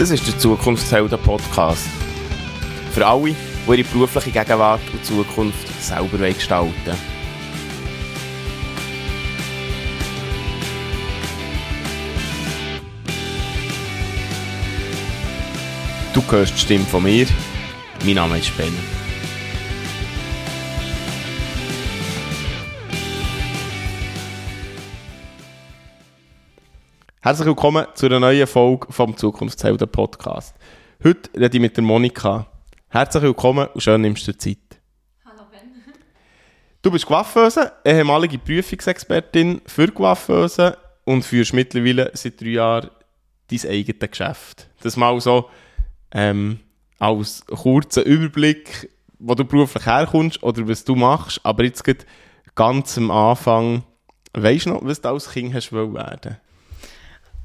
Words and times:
Das 0.00 0.10
ist 0.10 0.26
der 0.26 0.38
Zukunftshelden-Podcast. 0.38 1.86
Für 2.92 3.06
alle, 3.06 3.34
die 3.66 3.70
ihre 3.70 3.84
berufliche 3.84 4.30
Gegenwart 4.30 4.80
und 4.94 5.04
Zukunft 5.04 5.68
selber 5.78 6.26
gestalten. 6.32 6.72
Du 16.14 16.22
hörst 16.30 16.54
die 16.54 16.60
Stimme 16.60 16.86
von 16.86 17.02
mir. 17.02 17.26
Mein 18.02 18.14
Name 18.14 18.38
ist 18.38 18.56
Ben. 18.56 18.99
Herzlich 27.22 27.48
willkommen 27.48 27.86
zu 27.92 28.06
einer 28.06 28.18
neuen 28.18 28.46
Folge 28.46 28.90
vom 28.90 29.14
Zukunftshelden 29.14 29.86
Podcast. 29.90 30.56
Heute 31.04 31.28
rede 31.38 31.58
ich 31.58 31.60
mit 31.60 31.76
der 31.76 31.84
Monika. 31.84 32.46
Herzlich 32.88 33.22
willkommen 33.22 33.68
und 33.74 33.82
schön 33.82 34.00
nimmst 34.00 34.26
du 34.26 34.34
Zeit. 34.38 34.80
Hallo 35.26 35.42
Ben. 35.52 35.70
Du 36.80 36.90
bist 36.90 37.04
Coiffeuse, 37.04 37.72
ehemalige 37.84 38.38
Prüfungsexpertin 38.38 39.60
für 39.66 39.88
Coiffeuse 39.88 40.78
und 41.04 41.22
führst 41.22 41.52
mittlerweile 41.52 42.10
seit 42.14 42.40
drei 42.40 42.46
Jahren 42.46 42.88
dein 43.50 43.70
eigenes 43.70 44.10
Geschäft. 44.10 44.70
Das 44.82 44.96
mal 44.96 45.20
so 45.20 45.50
ähm, 46.12 46.60
als 46.98 47.44
kurzer 47.44 48.02
Überblick, 48.02 48.88
wo 49.18 49.34
du 49.34 49.44
beruflich 49.44 49.84
herkommst 49.84 50.42
oder 50.42 50.66
was 50.66 50.84
du 50.84 50.96
machst, 50.96 51.38
aber 51.42 51.64
jetzt 51.64 51.84
geht 51.84 52.06
ganz 52.54 52.96
am 52.96 53.10
Anfang, 53.10 53.82
weißt 54.32 54.64
du 54.64 54.70
noch, 54.70 54.84
was 54.86 55.02
du 55.02 55.10
als 55.10 55.30
Kind 55.30 55.52
hast 55.52 55.70
wollen 55.70 55.92
werden? 55.92 56.38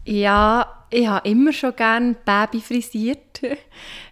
Ja, 0.06 0.86
ich 0.92 1.08
habe 1.08 1.28
immer 1.28 1.52
schon 1.52 1.76
gerne 1.76 2.16
Baby 2.26 2.62
frisiert. 2.62 3.42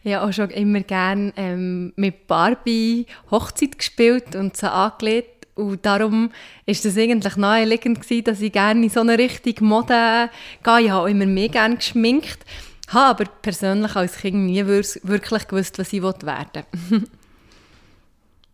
Ich 0.03 0.13
habe 0.13 0.27
auch 0.27 0.33
schon 0.33 0.49
immer 0.49 0.81
gerne 0.81 1.31
ähm, 1.37 1.93
mit 1.95 2.27
Barbie 2.27 3.05
Hochzeit 3.31 3.77
gespielt 3.77 4.35
und 4.35 4.57
so 4.57 4.67
angelegt. 4.67 5.47
Und 5.55 5.85
darum 5.85 6.31
ist 6.65 6.83
es 6.83 6.97
eigentlich 6.97 7.37
naheliegend 7.37 8.03
dass 8.27 8.41
ich 8.41 8.51
gerne 8.51 8.83
in 8.83 8.89
so 8.89 9.01
eine 9.01 9.17
Richtung 9.17 9.67
Mode 9.67 10.29
gehe. 10.63 10.81
Ich 10.81 10.89
habe 10.89 11.03
auch 11.03 11.05
immer 11.05 11.25
mehr 11.25 11.49
gerne 11.49 11.77
geschminkt. 11.77 12.39
Habe 12.89 13.21
aber 13.21 13.31
persönlich 13.41 13.95
als 13.95 14.17
Kind 14.17 14.47
nie 14.47 14.65
wirklich 14.65 15.47
gewusst, 15.47 15.79
was 15.79 15.93
ich 15.93 16.01
werden 16.25 16.63
will. 16.89 17.03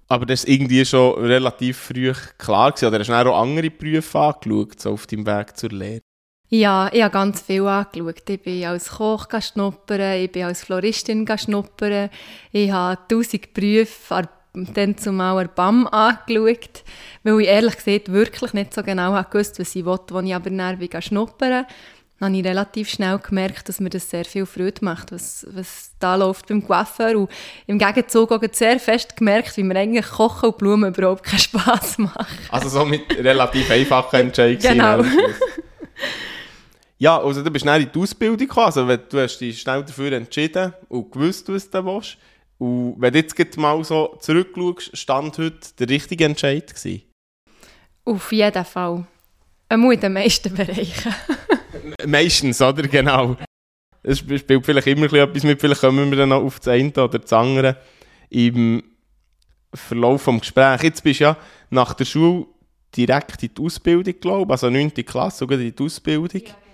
aber 0.08 0.26
das 0.26 0.44
ist 0.44 0.50
irgendwie 0.50 0.86
schon 0.86 1.26
relativ 1.26 1.78
früh 1.78 2.14
klar 2.38 2.72
gewesen. 2.72 2.88
Oder 2.90 3.00
hast 3.00 3.08
du 3.08 3.14
auch 3.14 3.42
andere 3.42 3.70
Berufe 3.70 4.20
angeschaut, 4.20 4.80
so 4.80 4.92
auf 4.92 5.08
deinem 5.08 5.26
Weg 5.26 5.58
zur 5.58 5.70
Lehre? 5.70 6.02
Ja, 6.50 6.90
ich 6.92 7.04
habe 7.04 7.14
ganz 7.14 7.42
viel 7.42 7.66
angeschaut. 7.68 8.28
Ich 8.28 8.42
bin 8.42 8.66
als 8.66 8.90
Koch 8.90 9.28
schnuppern, 9.40 10.20
ich 10.20 10.32
bin 10.32 10.44
als 10.44 10.64
Floristin 10.64 11.28
schnuppern, 11.38 12.10
ich 12.52 12.72
habe 12.72 12.98
tausend 13.08 13.54
Berufe 13.54 14.30
dann 14.54 14.98
zumal 14.98 15.38
an 15.38 15.50
BAM 15.56 15.88
angeschaut, 15.88 16.84
weil 17.24 17.42
ich 17.42 17.48
ehrlich 17.48 17.76
gesagt 17.78 18.12
wirklich 18.12 18.54
nicht 18.54 18.74
so 18.74 18.82
genau 18.82 19.22
gewusst, 19.24 19.60
was 19.60 19.76
ich 19.76 19.86
wollte, 19.86 20.16
als 20.16 20.26
ich 20.26 20.34
aber 20.34 20.50
dann 20.50 21.02
schnuppern 21.02 21.66
dann 22.20 22.34
habe 22.34 22.38
ich 22.38 22.46
relativ 22.46 22.90
schnell 22.90 23.18
gemerkt, 23.18 23.70
dass 23.70 23.80
mir 23.80 23.90
das 23.90 24.10
sehr 24.10 24.26
viel 24.26 24.46
Freude 24.46 24.84
macht, 24.84 25.14
was, 25.14 25.48
was 25.52 25.92
da 26.00 26.16
läuft 26.16 26.48
beim 26.48 26.66
Coiffeur. 26.66 27.18
Und 27.18 27.30
im 27.66 27.80
Gegenzug 27.80 28.32
auch 28.32 28.42
sehr 28.52 28.78
fest 28.80 29.16
gemerkt, 29.16 29.56
wie 29.56 29.64
mir 29.64 29.78
eigentlich 29.78 30.06
Kochen 30.06 30.50
und 30.50 30.58
Blumen 30.58 30.94
überhaupt 30.94 31.24
keinen 31.24 31.40
Spass 31.40 31.98
machen. 31.98 32.28
Also 32.50 32.68
so 32.68 32.84
mit 32.84 33.04
relativ 33.18 33.72
einfachen 33.72 34.20
Entscheidungen. 34.20 34.60
Genau. 34.60 35.04
Ja, 37.02 37.18
also 37.18 37.42
du 37.42 37.50
bist 37.50 37.64
schnell 37.64 37.84
in 37.84 37.92
die 37.94 37.98
Ausbildung 37.98 38.38
gekommen, 38.38 38.66
also 38.66 38.86
du 38.86 39.20
hast 39.22 39.38
dich 39.40 39.62
schnell 39.62 39.84
dafür 39.84 40.12
entschieden 40.12 40.74
und 40.90 41.10
gewusst, 41.10 41.48
was 41.48 41.70
du 41.70 41.86
willst. 41.86 42.18
Und 42.58 42.96
wenn 42.98 43.14
du 43.14 43.20
jetzt 43.20 43.58
mal 43.58 43.82
so 43.86 44.18
zurückschaust, 44.20 44.98
stand 44.98 45.38
heute 45.38 45.60
der 45.80 45.88
richtige 45.88 46.26
Entscheid 46.26 46.68
gewesen? 46.68 47.04
Auf 48.04 48.34
jeden 48.34 48.66
Fall. 48.66 49.08
Einmal 49.70 49.94
in 49.94 50.00
den 50.02 50.12
meisten 50.12 50.54
Bereichen. 50.54 51.16
Meistens, 52.06 52.62
oder? 52.62 52.84
Genau. 52.84 53.38
Es 54.04 54.20
spielt 54.20 54.66
vielleicht 54.66 54.88
immer 54.88 55.12
etwas 55.14 55.44
mit, 55.44 55.62
vielleicht 55.62 55.82
kommen 55.82 56.10
wir 56.10 56.18
dann 56.18 56.30
noch 56.30 56.44
auf 56.44 56.60
das 56.60 56.68
eine 56.68 56.92
oder 56.92 57.20
das 57.20 57.32
andere 57.32 57.78
im 58.30 58.84
Verlauf 59.74 60.26
des 60.26 60.42
Gesprächs. 60.42 60.84
Jetzt 60.84 61.04
bist 61.04 61.22
du 61.22 61.26
ja 61.26 61.38
nach 61.70 61.94
der 61.94 62.06
Schule 62.06 62.48
direkt 62.94 63.42
in 63.42 63.52
die 63.56 63.62
Ausbildung, 63.62 64.16
glaube 64.20 64.46
ich, 64.46 64.52
also 64.52 64.70
9. 64.70 64.94
Klasse, 65.06 65.38
sogar 65.38 65.60
in 65.60 65.74
die 65.74 65.84
Ausbildung. 65.84 66.42
Ja. 66.46 66.69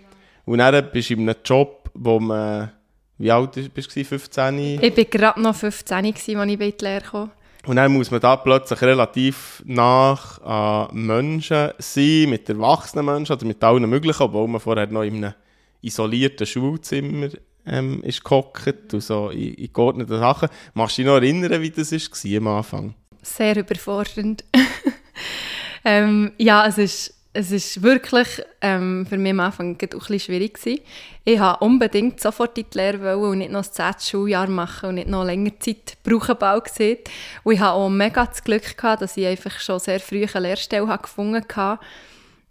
Und 0.45 0.59
dann 0.59 0.91
bist 0.91 1.09
du 1.09 1.13
in 1.15 1.21
einem 1.21 1.35
Job, 1.43 1.89
wo 1.93 2.19
man, 2.19 2.71
wie 3.17 3.31
alt 3.31 3.73
bist 3.73 3.95
du, 3.95 4.03
15? 4.03 4.79
Ich 4.81 4.97
war 4.97 5.05
gerade 5.05 5.41
noch 5.41 5.55
15, 5.55 6.05
als 6.05 6.27
ich 6.27 6.35
in 6.35 6.47
die 6.47 6.75
Lehre 6.79 7.01
kam. 7.01 7.31
Und 7.65 7.77
dann 7.77 7.91
muss 7.91 8.11
man 8.11 8.19
da 8.19 8.35
plötzlich 8.35 8.81
relativ 8.83 9.63
nach 9.65 10.39
an 10.41 10.95
Menschen 10.95 11.71
sein, 11.79 12.29
mit 12.29 12.47
erwachsenen 12.47 13.05
Menschen 13.05 13.33
oder 13.33 13.45
mit 13.45 13.63
allen 13.63 13.89
möglichen, 13.89 14.21
obwohl 14.21 14.47
man 14.47 14.61
vorher 14.61 14.87
noch 14.87 15.01
in 15.01 15.25
einem 15.25 15.33
isolierten 15.81 16.45
Schulzimmer 16.45 17.29
ähm, 17.65 18.03
ist 18.03 18.23
gehockt 18.23 18.93
und 18.93 19.01
so 19.01 19.29
in, 19.29 19.55
in 19.55 19.73
geordneten 19.73 20.19
Sachen. 20.19 20.49
Machst 20.75 20.97
du 20.97 21.01
dich 21.01 21.07
noch 21.07 21.15
erinnern, 21.15 21.61
wie 21.61 21.71
das 21.71 21.91
war 21.91 22.37
am 22.37 22.47
Anfang? 22.47 22.95
Sehr 23.23 23.57
überfordernd. 23.57 24.43
ähm, 25.85 26.33
ja, 26.37 26.67
es 26.67 26.77
ist 26.77 27.14
es 27.35 27.51
ist 27.51 27.83
wirklich 27.83 28.41
ähm, 28.61 29.05
für 29.05 29.17
mich 29.17 29.31
am 29.31 29.41
Anfang 29.41 29.75
auch 29.75 29.81
ein 29.81 29.89
bisschen 29.89 30.19
schwierig 30.19 30.53
gewesen. 30.53 30.79
Ich 31.25 31.39
wollte 31.39 31.59
unbedingt 31.59 32.21
sofort 32.21 32.57
in 32.57 32.65
die 32.71 32.77
Lehre 32.77 33.17
und 33.17 33.39
nicht 33.39 33.51
noch 33.51 33.59
das 33.59 33.73
zehnte 33.73 34.05
Schuljahr 34.05 34.47
machen 34.47 34.89
und 34.89 34.95
nicht 34.95 35.09
noch 35.09 35.25
länger 35.25 35.51
Zeit 35.59 35.97
brauchen, 36.03 36.37
bald 36.39 36.63
gesehen. 36.63 36.99
Und 37.43 37.53
ich 37.53 37.59
hatte 37.59 37.73
auch 37.73 37.89
mega 37.89 38.25
das 38.25 38.41
Glück, 38.41 38.77
gehabt, 38.77 39.01
dass 39.01 39.17
ich 39.17 39.27
einfach 39.27 39.59
schon 39.59 39.79
sehr 39.79 39.99
früh 39.99 40.25
eine 40.33 40.47
Lehrstelle 40.47 40.97
gefunden 40.97 41.43
habe. 41.55 41.83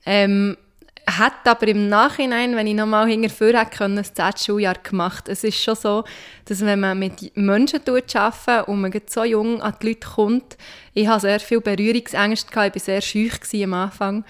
Ähm, 0.05 0.59
hat 1.07 1.47
aber 1.47 1.69
im 1.69 1.89
Nachhinein, 1.89 2.55
wenn 2.55 2.67
ich 2.67 2.75
nochmal 2.75 3.09
hinterher 3.09 3.61
hätte 3.61 3.79
können, 3.79 3.97
das 3.97 4.13
zehnte 4.13 4.45
Schuljahr 4.45 4.77
gemacht. 4.83 5.31
Es 5.31 5.45
ist 5.45 5.63
schon 5.63 5.77
so, 5.77 6.05
dass 6.45 6.61
wenn 6.61 6.81
man 6.81 6.99
mit 6.99 7.35
Menschen 7.37 7.81
arbeitet 7.87 8.69
und 8.69 8.81
man 8.83 8.93
so 9.07 9.25
jung 9.25 9.63
an 9.63 9.75
die 9.81 9.89
Leute 9.89 10.07
kommt, 10.07 10.59
ich 10.93 11.09
hatte 11.09 11.23
sehr 11.23 11.41
viel 11.41 11.61
Berührungsängste, 11.63 12.49
ich 12.51 12.57
war 12.57 12.71
sehr 12.79 13.01
schüch 13.01 13.33
am 13.63 13.75
Anfang, 13.75 14.25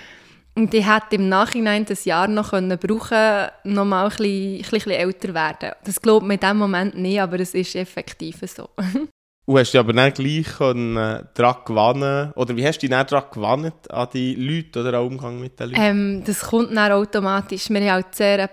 und 0.57 0.73
ich 0.73 0.87
hätte 0.87 1.17
im 1.17 1.29
Nachhinein 1.29 1.85
das 1.85 2.05
Jahr 2.05 2.29
noch 2.29 2.51
können 2.51 2.79
brauchen 2.79 3.49
noch 3.65 3.85
mal 3.85 4.05
ein 4.05 4.09
bisschen, 4.11 4.57
ein 4.57 4.71
bisschen 4.71 4.93
älter 4.93 5.35
werden. 5.35 5.73
Das 5.85 6.01
glaubt 6.01 6.25
man 6.25 6.39
in 6.39 6.41
dem 6.41 6.57
Moment 6.57 6.97
nicht, 6.97 7.21
aber 7.21 7.41
es 7.41 7.55
ist 7.55 7.75
effektiv 7.75 8.37
so. 8.47 8.69
Und 9.47 9.59
hast 9.59 9.75
du 9.75 9.79
aber 9.79 9.93
dann 9.93 10.13
gleich 10.15 10.47
können, 10.57 10.97
äh, 10.97 11.23
daran 11.35 11.57
gewonnen, 11.67 12.33
oder 12.35 12.57
wie 12.57 12.67
hast 12.67 12.79
du 12.79 12.87
dich 12.87 12.91
dann 12.91 13.07
daran 13.07 13.31
gewonnen, 13.31 13.73
an 13.91 14.09
die 14.15 14.35
Leute 14.37 14.81
oder 14.81 14.99
am 14.99 15.09
Umgang 15.09 15.39
mit 15.39 15.61
den 15.61 15.69
Leuten? 15.69 15.83
Ähm, 15.83 16.23
das 16.25 16.41
kommt 16.41 16.75
dann 16.75 16.93
automatisch. 16.93 17.69
Wir 17.69 17.81
haben 17.81 17.91
halt 17.91 18.15
sehr 18.15 18.49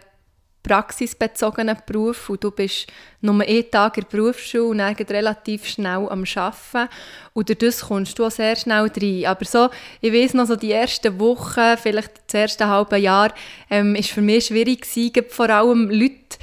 praxisbezogenen 0.64 1.78
Beruf 1.86 2.30
und 2.30 2.44
du 2.44 2.52
bist 2.52 2.88
nur 3.22 3.42
einen 3.42 3.70
Tag 3.72 3.98
in 3.98 4.04
der 4.04 4.18
Berufsschule 4.18 4.64
und 4.64 4.78
dann 4.78 4.96
relativ 4.96 5.68
schnell 5.68 6.08
am 6.10 6.24
Arbeiten 6.36 6.90
und 7.34 7.50
durch 7.50 7.60
das 7.60 7.82
kommst 7.82 8.18
du 8.20 8.26
auch 8.26 8.32
sehr 8.32 8.56
schnell 8.56 8.88
rein. 8.88 9.26
Aber 9.26 9.46
so, 9.46 9.70
ich 10.02 10.14
weiß 10.14 10.34
noch, 10.34 10.46
so 10.46 10.56
die 10.56 10.72
ersten 10.72 11.20
Wochen, 11.20 11.78
vielleicht 11.78 12.12
das 12.28 12.34
erste 12.34 12.68
halbe 12.68 12.98
Jahr, 12.98 13.34
ähm, 13.70 13.96
ist 13.96 14.12
für 14.12 14.22
mich 14.22 14.48
schwierig 14.48 14.82
gewesen, 14.82 15.26
vor 15.30 15.50
allem 15.50 15.90
Leute 15.90 16.38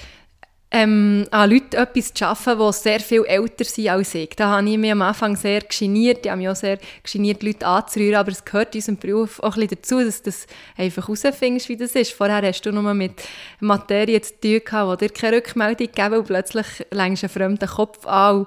ähm, 0.71 1.27
an 1.31 1.51
Leute 1.51 1.79
etwas 1.79 2.13
zu 2.13 2.27
arbeiten, 2.27 2.61
die 2.61 2.73
sehr 2.73 3.01
viel 3.01 3.25
älter 3.25 3.65
sind 3.65 3.89
als 3.89 4.15
ich. 4.15 4.31
Da 4.37 4.49
habe 4.51 4.69
ich 4.69 4.77
mich 4.77 4.93
am 4.93 5.01
Anfang 5.01 5.35
sehr 5.35 5.61
geniert. 5.61 6.27
Ich 6.27 6.31
habe 6.31 6.39
mich 6.39 6.49
auch 6.49 6.57
sehr 6.57 6.79
geniert, 7.11 7.43
Leute 7.43 7.67
anzurühren, 7.67 8.17
aber 8.17 8.31
es 8.31 8.45
gehört 8.45 8.75
in 8.75 8.81
unserem 8.81 8.99
Beruf 8.99 9.41
auch 9.41 9.57
ein 9.57 9.67
bisschen 9.67 9.79
dazu, 9.81 10.05
dass 10.05 10.23
du 10.23 10.31
das 10.31 10.47
einfach 10.77 11.09
herausfindest, 11.09 11.71
wie 11.71 11.77
das 11.77 11.95
ist. 11.95 12.13
Vorher 12.13 12.43
hast 12.43 12.63
du 12.67 12.73
nur 12.73 12.93
mit 12.93 13.13
Materie 13.61 14.21
zu 14.21 14.39
tun 14.41 14.61
gehabt, 14.63 15.01
die 15.01 15.07
dir 15.07 15.15
keine 15.15 15.37
Rückmeldung 15.39 15.87
gegeben 15.87 16.15
und 16.17 16.27
plötzlich 16.27 16.67
längst 16.91 17.25
einen 17.25 17.31
fremden 17.31 17.69
Kopf 17.69 18.07
an. 18.07 18.47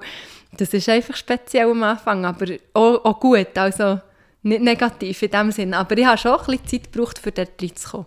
Das 0.58 0.74
ist 0.74 0.90
einfach 0.90 1.16
speziell 1.16 1.72
am 1.72 1.82
Anfang, 1.82 2.26
aber 2.26 2.46
auch, 2.74 3.04
auch 3.04 3.20
gut, 3.20 3.58
also 3.58 4.00
nicht 4.44 4.62
negativ 4.62 5.24
in 5.24 5.32
dem 5.32 5.52
Sinne. 5.52 5.78
Aber 5.78 5.98
ich 5.98 6.06
habe 6.06 6.18
schon 6.18 6.34
ein 6.34 6.46
bisschen 6.46 6.68
Zeit 6.68 6.94
gebraucht, 6.94 7.22
um 7.26 7.32
dort 7.34 7.62
reinzukommen. 7.62 8.06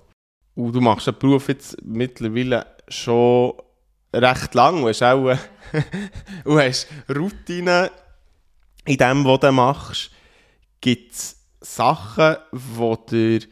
Und 0.55 0.72
du 0.72 0.81
machst 0.81 1.06
den 1.08 1.19
Beruf 1.19 1.49
jetzt 1.49 1.76
mittlerweile 1.82 2.67
schon 2.88 3.55
recht 4.14 4.55
lang 4.55 4.82
und 4.82 4.88
hast 4.88 5.02
auch 5.02 5.28
äh, 5.28 5.37
und 6.44 6.58
hast 6.58 6.88
Routine 7.08 7.90
in 8.84 8.96
dem, 8.96 9.25
was 9.25 9.40
du 9.40 9.52
machst. 9.52 10.11
Gibt 10.81 11.14
es 11.14 11.37
Sachen, 11.61 12.37
die 12.52 13.40
dir 13.40 13.49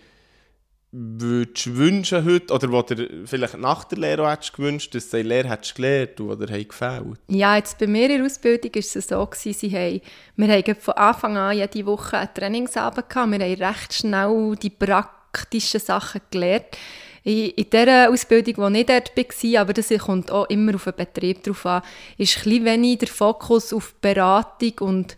würdest 0.95 1.75
wünschen 1.75 2.25
heute, 2.25 2.53
oder 2.53 2.71
wo 2.71 2.83
dir 2.83 3.09
vielleicht 3.25 3.57
nach 3.57 3.85
der 3.85 3.99
Lehre 3.99 4.31
hättest 4.31 4.53
gewünscht, 4.53 4.95
dass 4.95 5.09
du 5.09 5.23
Lehre 5.23 5.49
hättest 5.49 5.75
gelernt 5.75 6.21
oder 6.21 6.47
dir 6.47 6.65
gefällt? 6.65 7.19
Ja, 7.29 7.57
jetzt 7.57 7.79
bei 7.79 7.87
mir 7.87 8.11
in 8.11 8.19
der 8.19 8.27
Ausbildung 8.27 8.75
war 8.75 8.79
es 8.79 8.93
so, 8.93 9.27
gewesen, 9.27 9.55
sie 9.55 9.75
haben, 9.75 10.01
wir 10.37 10.49
haben 10.49 10.77
von 10.77 10.95
Anfang 10.95 11.37
an 11.39 11.57
jede 11.57 11.87
Woche 11.87 12.19
einen 12.19 12.35
Trainingsabend 12.35 13.09
gehabt, 13.09 13.33
wir 13.33 13.39
haben 13.39 13.63
recht 13.63 13.95
schnell 13.95 14.55
die 14.61 14.69
praktischen 14.69 15.81
Sachen 15.81 16.21
gelernt 16.31 16.77
In, 17.25 17.53
dieser 17.57 18.11
Ausbildung, 18.11 18.73
die 18.73 18.81
ich 18.81 18.87
dort 18.87 19.17
war, 19.17 19.61
aber 19.61 19.73
das 19.73 19.89
kommt 19.89 20.31
auch 20.31 20.47
immer 20.47 20.75
auf 20.75 20.85
den 20.85 20.95
Betrieb 20.97 21.45
drauf 21.45 21.67
an, 21.67 21.83
ist 22.19 22.47
ein 22.47 22.65
wenig 22.65 22.99
der 22.99 23.09
Fokus 23.09 23.73
auf 23.73 23.95
Beratung 24.01 24.73
und 24.81 25.17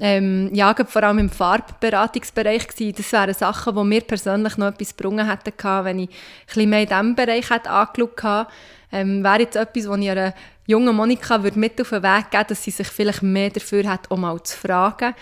ähm, 0.00 0.50
ja, 0.52 0.74
vor 0.86 1.02
allem 1.02 1.18
im 1.18 1.30
Farbberatungsbereich 1.30 2.68
gewesen. 2.68 2.94
Das 2.96 3.12
wären 3.12 3.34
Sachen, 3.34 3.74
die 3.74 3.84
mir 3.84 4.00
persönlich 4.02 4.56
noch 4.56 4.68
etwas 4.68 4.96
gebrungen 4.96 5.28
hätten, 5.28 5.84
wenn 5.84 5.98
ich 6.00 6.08
ein 6.08 6.14
bisschen 6.46 6.70
mehr 6.70 6.82
in 6.82 6.88
diesem 6.88 7.14
Bereich 7.16 7.50
hätte 7.50 7.70
angeschaut 7.70 8.22
hätte. 8.22 8.46
Ähm, 8.92 9.24
wäre 9.24 9.40
jetzt 9.40 9.56
etwas, 9.56 9.88
was 9.88 9.98
ich 9.98 10.10
einer 10.10 10.34
jungen 10.66 10.94
Monika 10.94 11.42
würde 11.42 11.58
mit 11.58 11.80
auf 11.80 11.90
den 11.90 12.02
Weg 12.02 12.30
geben 12.30 12.44
dass 12.48 12.62
sie 12.62 12.70
sich 12.70 12.88
vielleicht 12.88 13.22
mehr 13.22 13.50
dafür 13.50 13.84
hat, 13.88 14.10
um 14.10 14.20
mal 14.20 14.40
zu 14.42 14.56
fragen. 14.56 15.14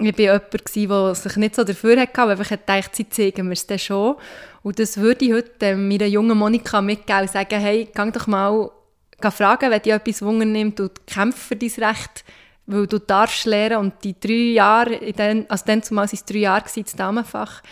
Ich 0.00 0.16
war 0.16 0.40
jemand, 0.74 0.76
der 0.76 1.14
sich 1.14 1.36
nicht 1.36 1.54
so 1.56 1.64
dafür 1.64 2.00
hatte, 2.00 2.20
aber 2.20 2.32
einfach 2.32 2.48
gedacht, 2.48 2.94
sie 2.94 3.08
zeigen 3.08 3.48
mir 3.48 3.54
es 3.54 3.66
dann 3.66 3.78
schon. 3.78 4.16
Und 4.62 4.78
das 4.78 4.96
würde 4.96 5.24
ich 5.24 5.32
heute 5.32 5.52
ähm, 5.60 5.88
meiner 5.88 6.06
jungen 6.06 6.36
Monika 6.36 6.80
mitgeben 6.80 7.22
und 7.22 7.30
sagen, 7.30 7.60
hey, 7.60 7.88
geh 7.94 8.10
doch 8.10 8.26
mal 8.26 8.70
fragen, 9.30 9.70
wenn 9.70 9.82
dich 9.82 9.92
etwas 9.92 10.22
Wunder 10.22 10.44
nimmt 10.44 10.80
und 10.80 11.06
kämpfe 11.06 11.38
für 11.38 11.56
dein 11.56 11.84
Recht 11.84 12.24
weil 12.68 12.86
du 12.86 12.98
darfst 13.00 13.46
lernen. 13.46 13.78
Und 13.78 14.04
die 14.04 14.18
drei 14.18 14.52
Jahre, 14.52 15.12
den, 15.12 15.48
also 15.50 15.64
dann 15.66 15.82
zumal 15.82 16.06
waren 16.06 16.14
es 16.14 16.24
drei 16.24 16.38
Jahre 16.38 16.64
das 16.64 16.94
Damenfach, 16.94 17.62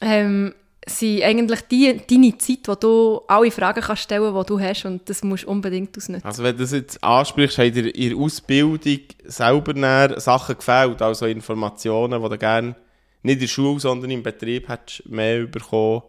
ähm, 0.00 0.54
sind 0.84 1.22
eigentlich 1.22 1.60
die, 1.70 2.00
deine 2.08 2.36
Zeit, 2.38 2.66
wo 2.66 2.74
du 2.74 3.20
alle 3.28 3.50
Fragen 3.52 3.82
kannst 3.82 4.02
stellen 4.02 4.32
kannst, 4.32 4.48
die 4.48 4.52
du 4.54 4.60
hast. 4.60 4.84
Und 4.86 5.08
das 5.08 5.22
musst 5.22 5.44
du 5.44 5.48
unbedingt 5.48 5.96
ausnutzen. 5.96 6.24
Also 6.24 6.42
wenn 6.42 6.56
du 6.56 6.62
das 6.62 6.72
jetzt 6.72 7.02
ansprichst, 7.04 7.58
hat 7.58 7.74
dir 7.74 7.94
in 7.94 8.10
der 8.10 8.18
Ausbildung 8.18 9.00
selber 9.24 10.20
Sachen 10.20 10.56
gefällt, 10.56 11.00
also 11.02 11.26
Informationen, 11.26 12.20
die 12.20 12.28
du 12.28 12.38
gerne 12.38 12.74
nicht 13.22 13.34
in 13.34 13.40
der 13.40 13.46
Schule, 13.46 13.78
sondern 13.78 14.10
im 14.10 14.22
Betrieb 14.22 14.68
hättest 14.68 15.08
mehr 15.08 15.46
bekommen, 15.46 16.02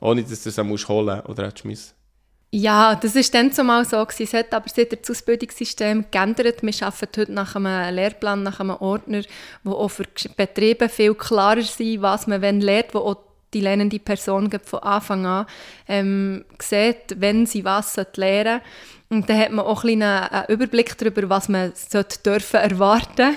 ohne 0.00 0.22
dass 0.22 0.42
du 0.42 0.48
es 0.48 0.58
holen 0.58 0.68
musst 0.68 0.88
oder 0.90 1.46
hättest 1.46 1.64
müssen? 1.64 1.92
Ja, 2.50 2.94
das 2.94 3.14
war 3.14 3.22
dann 3.32 3.52
zumal 3.52 3.84
so. 3.84 4.02
Gewesen. 4.02 4.22
Es 4.22 4.32
hat 4.32 4.54
aber 4.54 4.68
seit 4.74 4.92
das 4.92 5.10
Ausbildungssystem 5.10 6.06
geändert. 6.10 6.62
Wir 6.62 6.72
arbeiten 6.86 7.20
heute 7.20 7.32
nach 7.32 7.56
einem 7.56 7.94
Lehrplan, 7.94 8.42
nach 8.42 8.60
einem 8.60 8.76
Ordner, 8.76 9.22
wo 9.64 9.72
auch 9.72 9.88
für 9.88 10.04
Betriebe 10.34 10.88
viel 10.88 11.14
klarer 11.14 11.58
ist, 11.58 11.78
was 11.78 12.26
man 12.26 12.40
wenn 12.40 12.62
lernt, 12.62 12.94
wo 12.94 13.00
auch 13.00 13.16
die 13.52 13.60
lernende 13.60 13.98
Person 13.98 14.50
von 14.64 14.78
Anfang 14.80 15.26
an 15.26 15.46
ähm, 15.88 16.44
sieht, 16.60 17.16
wenn 17.18 17.46
sie 17.46 17.64
was 17.64 17.98
lernen 18.14 18.60
und 19.10 19.30
dann 19.30 19.38
hat 19.38 19.52
man 19.52 19.64
auch 19.64 19.84
ein 19.84 20.02
einen 20.02 20.46
Überblick 20.48 20.96
darüber, 20.98 21.30
was 21.30 21.48
man 21.48 21.72
dürfen 22.26 22.60
erwarten 22.60 23.36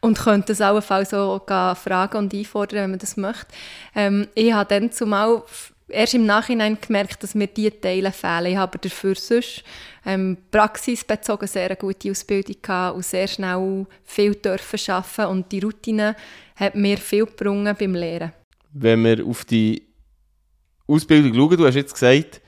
und 0.00 0.18
könnte 0.18 0.52
es 0.52 0.60
allenfalls 0.60 1.10
so 1.10 1.40
fragen 1.46 2.16
und 2.16 2.34
einfordern, 2.34 2.82
wenn 2.82 2.90
man 2.90 2.98
das 2.98 3.16
möchte. 3.16 3.46
Ähm, 3.94 4.26
ich 4.34 4.52
habe 4.52 4.68
dann 4.68 4.90
zumal 4.90 5.42
erst 5.92 6.14
im 6.14 6.26
Nachhinein 6.26 6.78
gemerkt, 6.80 7.22
dass 7.22 7.34
mir 7.34 7.46
diese 7.46 7.80
Teile 7.80 8.12
fehlen. 8.12 8.52
Ich 8.52 8.56
habe 8.56 8.78
dafür 8.78 9.14
sonst 9.14 9.62
ähm, 10.04 10.36
praxisbezogen 10.50 11.46
sehr 11.46 11.66
eine 11.66 11.76
gute 11.76 12.10
Ausbildung 12.10 12.56
gehabt 12.60 12.96
und 12.96 13.04
sehr 13.04 13.28
schnell 13.28 13.86
viel 14.04 14.34
dürfen 14.34 14.80
arbeiten 14.88 15.30
und 15.30 15.52
die 15.52 15.60
Routine 15.60 16.16
hat 16.56 16.74
mir 16.74 16.98
viel 16.98 17.26
gebrungen 17.26 17.76
beim 17.78 17.94
Lehren. 17.94 18.32
Wenn 18.72 19.04
wir 19.04 19.26
auf 19.26 19.44
die 19.44 19.86
Ausbildung 20.86 21.34
schauen, 21.34 21.56
du 21.56 21.66
hast 21.66 21.74
jetzt 21.74 21.94
gesagt, 21.94 22.40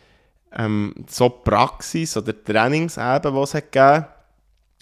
ähm, 0.57 0.95
so 1.09 1.29
Praxis 1.29 2.17
oder 2.17 2.43
Trainings 2.43 2.97
eben, 2.97 3.35
die 3.35 3.41
es 3.41 3.55
hat 3.55 3.73
gegeben 3.73 4.07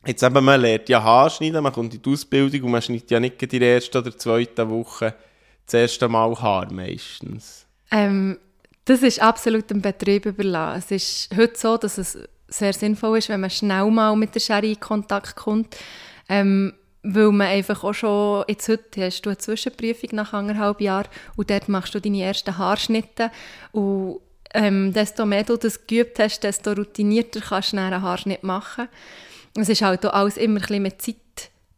Jetzt 0.05 0.25
eben, 0.25 0.45
man 0.45 0.61
lernt 0.61 0.89
ja 0.89 1.03
Haarschneiden, 1.03 1.63
man 1.63 1.73
kommt 1.73 1.95
in 1.95 2.03
die 2.03 2.11
Ausbildung 2.11 2.65
und 2.65 2.73
man 2.73 2.83
schneidet 2.83 3.11
ja 3.11 3.21
nicht 3.21 3.41
in 3.41 3.61
der 3.61 3.75
ersten 3.75 3.99
oder 3.99 4.17
zweiten 4.17 4.69
Woche 4.69 5.15
das 5.65 5.75
erste 5.75 6.09
Mal 6.09 6.35
Haar 6.41 6.73
meistens. 6.73 7.67
Ähm, 7.93 8.39
das 8.85 9.03
ist 9.03 9.23
absolut 9.23 9.71
dem 9.71 9.81
Betrieb 9.81 10.27
überlassen. 10.27 10.79
Es 10.79 10.91
ist 10.91 11.37
heute 11.37 11.59
so, 11.59 11.77
dass 11.77 11.99
es 11.99 12.19
sehr 12.49 12.73
sinnvoll 12.73 13.19
ist, 13.19 13.29
wenn 13.29 13.41
man 13.41 13.51
schnell 13.51 13.91
mal 13.91 14.17
mit 14.17 14.35
der 14.35 14.41
Schere 14.41 14.67
in 14.67 14.81
Kontakt 14.81 15.37
kommt. 15.37 15.77
Ähm, 16.29 16.75
weil 17.03 17.33
man 17.33 17.49
einfach 17.49 17.83
auch 17.83 17.95
schon, 17.95 18.45
jetzt 18.49 18.69
heute 18.69 19.05
hast 19.05 19.23
du 19.23 19.31
eine 19.31 19.39
Zwischenprüfung 19.39 20.11
nach 20.13 20.33
anderthalb 20.33 20.81
Jahren 20.81 21.09
und 21.37 21.51
dort 21.51 21.69
machst 21.69 21.95
du 21.95 22.01
deine 22.01 22.23
ersten 22.23 22.57
Haarschnitte 22.57 23.31
und 23.73 24.21
ähm, 24.55 24.93
desto 24.93 25.27
mehr 25.27 25.43
du 25.45 25.57
das 25.57 25.87
geübt 25.87 26.19
hast, 26.19 26.45
desto 26.45 26.73
routinierter 26.73 27.41
kannst 27.41 27.73
du 27.73 27.79
einen 27.79 28.03
Haarschnitt 28.03 28.45
machen. 28.45 28.89
Es 29.59 29.69
ist 29.69 29.83
halt 29.83 30.07
auch 30.07 30.13
alles 30.13 30.37
immer 30.37 30.61
ein 30.61 30.61
bisschen 30.61 30.83
mit 30.83 31.03
Zeit 31.03 31.17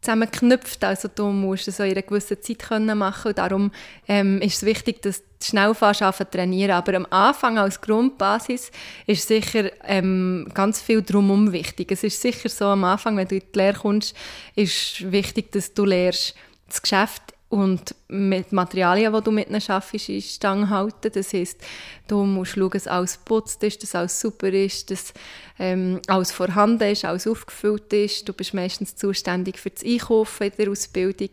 zusammengeknüpft. 0.05 0.83
Also 0.83 1.09
du 1.13 1.27
musst 1.27 1.67
es 1.67 1.79
in 1.79 1.85
einer 1.85 2.01
gewissen 2.01 2.41
Zeit 2.41 2.59
können 2.59 2.97
machen 2.97 3.29
und 3.29 3.37
darum 3.37 3.71
ähm, 4.07 4.39
ist 4.41 4.57
es 4.57 4.65
wichtig, 4.65 5.01
dass 5.01 5.19
du 5.19 5.25
schnell 5.43 5.75
schaffen 5.75 6.27
trainieren. 6.29 6.71
Aber 6.71 6.95
am 6.95 7.07
Anfang 7.09 7.57
als 7.57 7.81
Grundbasis 7.81 8.71
ist 9.07 9.27
sicher 9.27 9.71
ähm, 9.83 10.47
ganz 10.53 10.81
viel 10.81 11.01
drumherum 11.01 11.51
wichtig. 11.51 11.91
Es 11.91 12.03
ist 12.03 12.21
sicher 12.21 12.49
so, 12.49 12.65
am 12.65 12.83
Anfang, 12.83 13.17
wenn 13.17 13.27
du 13.27 13.35
in 13.35 13.43
die 13.53 13.57
Lehre 13.57 13.79
kommst, 13.79 14.15
ist 14.55 15.11
wichtig, 15.11 15.51
dass 15.51 15.73
du 15.73 15.85
lernst, 15.85 16.35
das 16.67 16.81
Geschäft 16.81 17.34
und 17.49 17.95
mit 18.07 18.51
Materialien, 18.51 19.13
die 19.13 19.21
du 19.21 19.31
mit 19.31 19.49
ihnen 19.49 19.61
schaffst, 19.61 20.09
in 20.09 20.21
Stange 20.21 20.69
halten. 20.69 21.11
Das 21.13 21.31
heisst, 21.31 21.61
du 22.07 22.23
musst 22.25 22.53
schauen, 22.53 22.71
dass 22.71 22.87
alles 22.87 23.17
putzt 23.17 23.63
ist, 23.63 23.83
dass 23.83 23.95
alles 23.95 24.19
super 24.19 24.47
ist, 24.47 24.89
dass 24.89 25.13
ähm, 25.59 26.01
alles 26.07 26.31
vorhanden 26.31 26.91
ist, 26.91 27.05
alles 27.05 27.27
aufgefüllt 27.27 27.93
ist. 27.93 28.27
Du 28.27 28.33
bist 28.33 28.53
meistens 28.53 28.95
zuständig 28.95 29.59
für 29.59 29.69
das 29.69 29.85
Einkaufen 29.85 30.47
in 30.47 30.53
der 30.57 30.71
Ausbildung. 30.71 31.29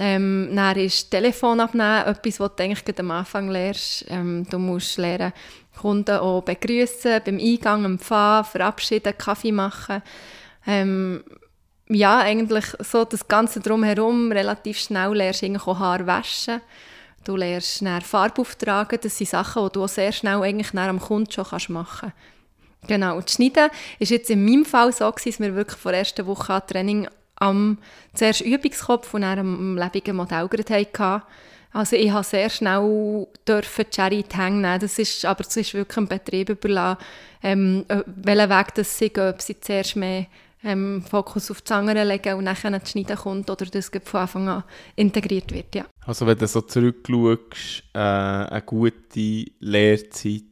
Ähm, 0.00 0.50
dann 0.54 0.78
ist 0.78 1.10
Telefon 1.10 1.58
abnehmen, 1.58 2.04
etwas, 2.06 2.38
was 2.38 2.54
du 2.54 2.62
eigentlich 2.62 2.98
am 3.00 3.10
Anfang 3.10 3.48
lernst. 3.48 4.04
Ähm, 4.08 4.46
du 4.48 4.58
musst 4.58 4.96
lernen, 4.96 5.32
Kunden 5.76 6.18
auch 6.18 6.42
begrüßen, 6.42 7.20
beim 7.24 7.38
Eingang 7.38 7.84
empfangen, 7.84 8.44
verabschieden, 8.44 9.18
Kaffee 9.18 9.50
machen. 9.50 10.02
Ähm, 10.66 11.24
ja, 11.88 12.18
eigentlich 12.18 12.66
so 12.80 13.04
das 13.04 13.26
Ganze 13.28 13.60
drumherum 13.60 14.30
relativ 14.32 14.78
schnell 14.78 15.14
lernst 15.14 15.42
du 15.42 15.78
Haar 15.78 16.06
waschen. 16.06 16.60
Du 17.24 17.36
lernst 17.36 17.82
dann 17.82 18.02
Farbe 18.02 18.42
auftragen. 18.42 18.98
Das 19.02 19.16
sind 19.16 19.28
Sachen, 19.30 19.64
die 19.66 19.72
du 19.72 19.84
auch 19.84 19.88
sehr 19.88 20.12
schnell 20.12 20.42
eigentlich 20.42 20.74
am 20.74 21.00
Kunden 21.00 21.30
schon 21.30 21.44
machen 21.74 22.12
kannst. 22.12 22.88
Genau. 22.88 23.16
Und 23.16 23.24
das 23.24 23.34
Schneiden 23.34 23.70
ist 23.98 24.10
jetzt 24.10 24.30
in 24.30 24.44
meinem 24.44 24.64
Fall 24.64 24.92
so 24.92 25.10
dass 25.10 25.40
wir 25.40 25.54
wirklich 25.54 25.78
vor 25.78 25.92
der 25.92 26.00
ersten 26.00 26.26
Woche 26.26 26.54
an 26.54 26.66
Training 26.66 27.08
am 27.36 27.78
zuerst 28.14 28.40
Übungskopf 28.40 29.14
und 29.14 29.22
dann 29.22 29.38
am 29.38 29.76
lebenden 29.76 30.16
Modell 30.16 30.48
hatten. 30.48 31.22
Also 31.72 31.96
ich 31.96 32.10
habe 32.10 32.24
sehr 32.24 32.48
schnell 32.48 33.26
dürfen 33.46 33.90
Cherry 33.90 34.24
hängen 34.32 34.62
nehmen. 34.62 34.80
Das 34.80 34.98
ist, 34.98 35.24
aber 35.24 35.42
es 35.42 35.56
ist 35.56 35.74
wirklich 35.74 35.98
ein 35.98 36.08
Betrieb 36.08 36.48
überlassen, 36.50 36.98
ähm, 37.42 37.84
welchen 38.06 38.50
Weg 38.50 38.74
das 38.74 38.98
sie 38.98 39.10
gehen, 39.10 39.30
ob 39.30 39.42
sie 39.42 39.60
zuerst 39.60 39.96
mehr 39.96 40.26
ähm, 40.64 41.02
Fokus 41.08 41.50
auf 41.50 41.60
die 41.60 41.64
Zange 41.64 42.04
legen 42.04 42.34
und 42.34 42.46
dann 42.46 42.56
das 42.72 42.90
Schneiden 42.90 43.16
kommt 43.16 43.48
oder 43.50 43.66
das 43.66 43.90
von 44.04 44.20
Anfang 44.20 44.48
an 44.48 44.64
integriert 44.96 45.52
wird, 45.52 45.74
ja. 45.74 45.86
Also 46.06 46.26
wenn 46.26 46.38
du 46.38 46.46
so 46.46 46.60
zurückschaust, 46.62 47.84
äh, 47.94 47.98
eine 47.98 48.62
gute 48.62 49.46
Lehrzeit 49.60 50.42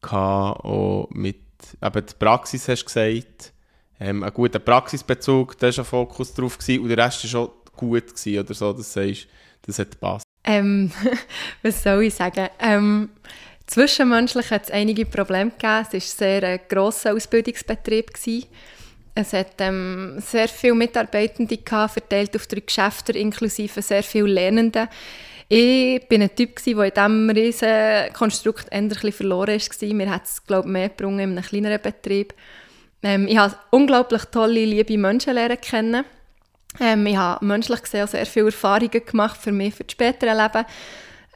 gehabt, 0.00 0.64
auch 0.64 1.08
mit 1.10 1.36
eben 1.82 2.06
die 2.06 2.14
Praxis, 2.18 2.68
hast 2.68 2.82
du 2.82 2.86
gesagt, 2.86 3.52
ähm, 4.00 4.22
einen 4.22 4.34
guten 4.34 4.62
Praxisbezug, 4.62 5.58
da 5.58 5.68
war 5.68 5.78
ein 5.78 5.84
Fokus 5.84 6.34
drauf 6.34 6.58
gewesen, 6.58 6.82
und 6.82 6.88
der 6.88 6.98
Rest 6.98 7.24
war 7.24 7.30
schon 7.30 7.50
gut 7.76 8.14
gewesen, 8.14 8.38
oder 8.38 8.54
so, 8.54 8.72
dass 8.72 8.92
du 8.92 9.06
sagst, 9.06 9.28
das 9.62 9.78
hat 9.78 9.92
gepasst. 9.92 10.24
Ähm, 10.44 10.90
was 11.62 11.82
soll 11.82 12.04
ich 12.04 12.14
sagen? 12.14 12.48
Ähm, 12.58 13.10
zwischenmenschlich 13.66 14.50
hat 14.50 14.64
es 14.64 14.70
einige 14.70 15.06
Probleme 15.06 15.50
gegeben. 15.50 15.86
Es 15.90 16.20
war 16.20 16.28
ein 16.28 16.40
sehr 16.42 16.58
grosser 16.58 17.14
Ausbildungsbetrieb. 17.14 18.12
Gewesen. 18.12 18.46
Es 19.14 19.32
hat 19.32 19.54
ähm, 19.60 20.16
sehr 20.18 20.48
viele 20.48 20.74
Mitarbeitende 20.74 21.56
gehabt, 21.58 21.92
verteilt 21.92 22.34
auf 22.34 22.46
drei 22.46 22.60
Geschäfte, 22.60 23.12
inklusive 23.12 23.80
sehr 23.80 24.02
viele 24.02 24.26
Lernende. 24.26 24.88
Ich 25.48 26.08
bin 26.08 26.22
ein 26.22 26.34
Typ, 26.34 26.62
der 26.64 26.84
in 26.84 26.90
diesem 26.90 27.30
riesen 27.30 28.12
Konstrukt 28.12 28.66
endlich 28.72 29.14
verloren 29.14 29.60
war. 29.60 29.94
Mir 29.94 30.10
hat 30.10 30.24
es, 30.24 30.44
glaube 30.44 30.68
ich, 30.68 30.72
mehr 30.72 30.88
gebrungen 30.88 31.20
in 31.20 31.38
einem 31.38 31.44
kleineren 31.44 31.80
Betrieb. 31.80 32.34
Ähm, 33.04 33.28
ich 33.28 33.36
habe 33.36 33.54
unglaublich 33.70 34.24
tolle, 34.24 34.64
liebe 34.64 34.98
Menschen 34.98 35.34
lernen 35.34 35.60
kennen. 35.60 36.04
Ähm, 36.80 37.06
ich 37.06 37.16
habe 37.16 37.44
menschlich 37.44 37.82
gesehen 37.82 38.08
sehr 38.08 38.26
viele 38.26 38.46
Erfahrungen 38.46 39.04
gemacht 39.04 39.40
für 39.40 39.52
mich, 39.52 39.74
für 39.74 39.84
das 39.84 39.92
spätere 39.92 40.34
Leben. 40.34 40.64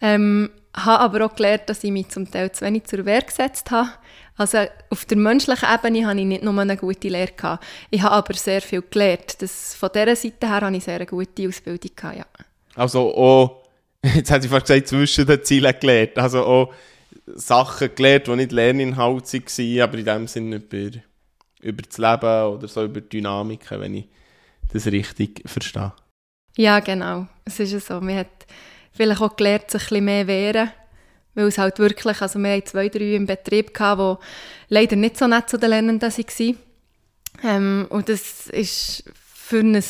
Ähm, 0.00 0.50
habe 0.74 1.00
aber 1.00 1.26
auch 1.26 1.34
gelernt, 1.36 1.64
dass 1.66 1.84
ich 1.84 1.92
mich 1.92 2.08
zum 2.08 2.30
Teil 2.30 2.50
zu 2.52 2.64
wenig 2.64 2.84
zur 2.84 3.04
Wehr 3.04 3.22
gesetzt 3.22 3.70
habe. 3.70 3.90
Also 4.38 4.58
auf 4.90 5.04
der 5.04 5.16
menschlichen 5.16 5.68
Ebene 5.68 6.06
hatte 6.06 6.20
ich 6.20 6.24
nicht 6.24 6.44
nur 6.44 6.56
eine 6.58 6.76
gute 6.76 7.08
Lehre. 7.08 7.32
Gehabt. 7.32 7.64
Ich 7.90 8.00
habe 8.00 8.14
aber 8.14 8.34
sehr 8.34 8.62
viel 8.62 8.82
gelernt. 8.88 9.42
Das, 9.42 9.74
von 9.74 9.90
dieser 9.92 10.14
Seite 10.14 10.46
her 10.46 10.60
hatte 10.60 10.76
ich 10.76 10.84
sehr 10.84 10.94
eine 10.94 11.06
gute 11.06 11.48
Ausbildung. 11.48 11.90
Gehabt, 11.94 12.18
ja. 12.18 12.26
Also 12.76 13.14
auch, 13.16 13.64
jetzt 14.14 14.30
hat 14.30 14.42
sie 14.42 14.48
fast 14.48 14.66
gesagt, 14.66 14.86
zwischen 14.86 15.26
den 15.26 15.42
Zielen 15.42 15.74
gelernt. 15.80 16.16
Also 16.16 16.44
auch 16.44 16.72
Sachen 17.26 17.92
gelernt, 17.96 18.28
die 18.28 18.36
nicht 18.36 18.52
Lerninhalt 18.52 19.34
waren, 19.34 19.80
aber 19.80 19.98
in 19.98 20.04
dem 20.04 20.26
Sinne 20.28 20.56
über, 20.56 20.98
über 21.60 21.82
das 21.82 21.98
Leben 21.98 22.54
oder 22.54 22.68
so 22.68 22.84
über 22.84 23.00
Dynamiken, 23.00 23.80
wenn 23.80 23.94
ich 23.94 24.08
das 24.72 24.86
richtig 24.86 25.42
verstehe. 25.46 25.92
Ja, 26.56 26.78
genau. 26.78 27.26
Es 27.44 27.58
ist 27.58 27.86
so. 27.86 28.00
Man 28.00 28.16
hat 28.16 28.46
vielleicht 28.92 29.20
auch 29.20 29.34
gelernt, 29.34 29.68
sich 29.70 29.82
ein 29.82 29.88
bisschen 29.88 30.04
mehr 30.04 30.26
wehren 30.28 30.70
weil 31.38 31.46
es 31.46 31.58
halt 31.58 31.78
wirklich, 31.78 32.20
also 32.20 32.40
wir 32.40 32.50
hatten 32.50 32.66
zwei, 32.66 32.88
drei 32.88 33.14
im 33.14 33.26
Betrieb, 33.26 33.72
die 33.72 34.14
leider 34.70 34.96
nicht 34.96 35.16
so 35.16 35.28
nett 35.28 35.48
zu 35.48 35.56
den 35.56 35.70
Lernenden 35.70 36.10
waren. 36.10 36.56
Ähm, 37.44 37.86
und 37.90 38.08
das 38.08 38.48
ist 38.48 39.04
für 39.34 39.60
ein 39.60 39.80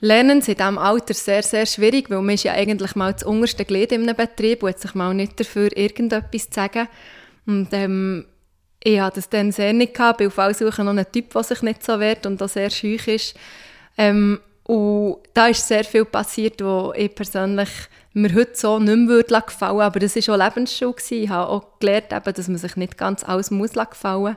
Lernen 0.00 0.40
in 0.40 0.44
diesem 0.44 0.78
Alter 0.78 1.14
sehr, 1.14 1.42
sehr 1.42 1.66
schwierig, 1.66 2.08
weil 2.10 2.22
man 2.22 2.36
ist 2.36 2.44
ja 2.44 2.52
eigentlich 2.52 2.94
mal 2.94 3.12
das 3.12 3.24
unterste 3.24 3.64
Glied 3.64 3.90
in 3.90 4.02
einem 4.02 4.14
Betrieb 4.14 4.62
und 4.62 4.68
hat 4.68 4.78
sich 4.78 4.94
mal 4.94 5.12
nicht 5.14 5.40
dafür 5.40 5.76
irgendetwas 5.76 6.48
zu 6.48 6.54
sagen. 6.54 6.86
Und 7.44 7.70
ähm, 7.72 8.26
ich 8.84 9.00
hatte 9.00 9.16
das 9.16 9.28
dann 9.28 9.50
sehr 9.50 9.72
nicht 9.72 9.94
gehabt, 9.94 10.18
bin 10.18 10.28
auf 10.28 10.38
Allsuche 10.38 10.84
noch 10.84 10.94
ein 10.94 11.10
Typ, 11.10 11.32
der 11.32 11.42
sich 11.42 11.62
nicht 11.62 11.82
so 11.82 11.98
wehrt 11.98 12.24
und 12.24 12.40
auch 12.40 12.48
sehr 12.48 12.70
schüch 12.70 13.08
ist. 13.08 13.34
Ähm, 13.96 14.38
und 14.68 15.16
da 15.32 15.46
ist 15.46 15.66
sehr 15.66 15.82
viel 15.82 16.04
passiert, 16.04 16.62
wo 16.62 16.92
ich 16.94 17.14
persönlich 17.14 17.70
mir 18.12 18.34
heute 18.34 18.50
so 18.54 18.78
nicht 18.78 18.94
mehr 18.94 19.08
würde 19.08 19.40
gefallen 19.40 19.80
aber 19.80 19.98
das 19.98 20.14
war 20.16 20.34
auch 20.34 20.44
Lebensschule. 20.44 20.94
Ich 21.08 21.28
habe 21.30 21.48
auch 21.48 21.78
gelernt, 21.80 22.12
eben, 22.12 22.34
dass 22.34 22.48
man 22.48 22.58
sich 22.58 22.76
nicht 22.76 22.98
ganz 22.98 23.24
alles 23.24 23.50
muss 23.50 23.72
gefallen 23.72 24.36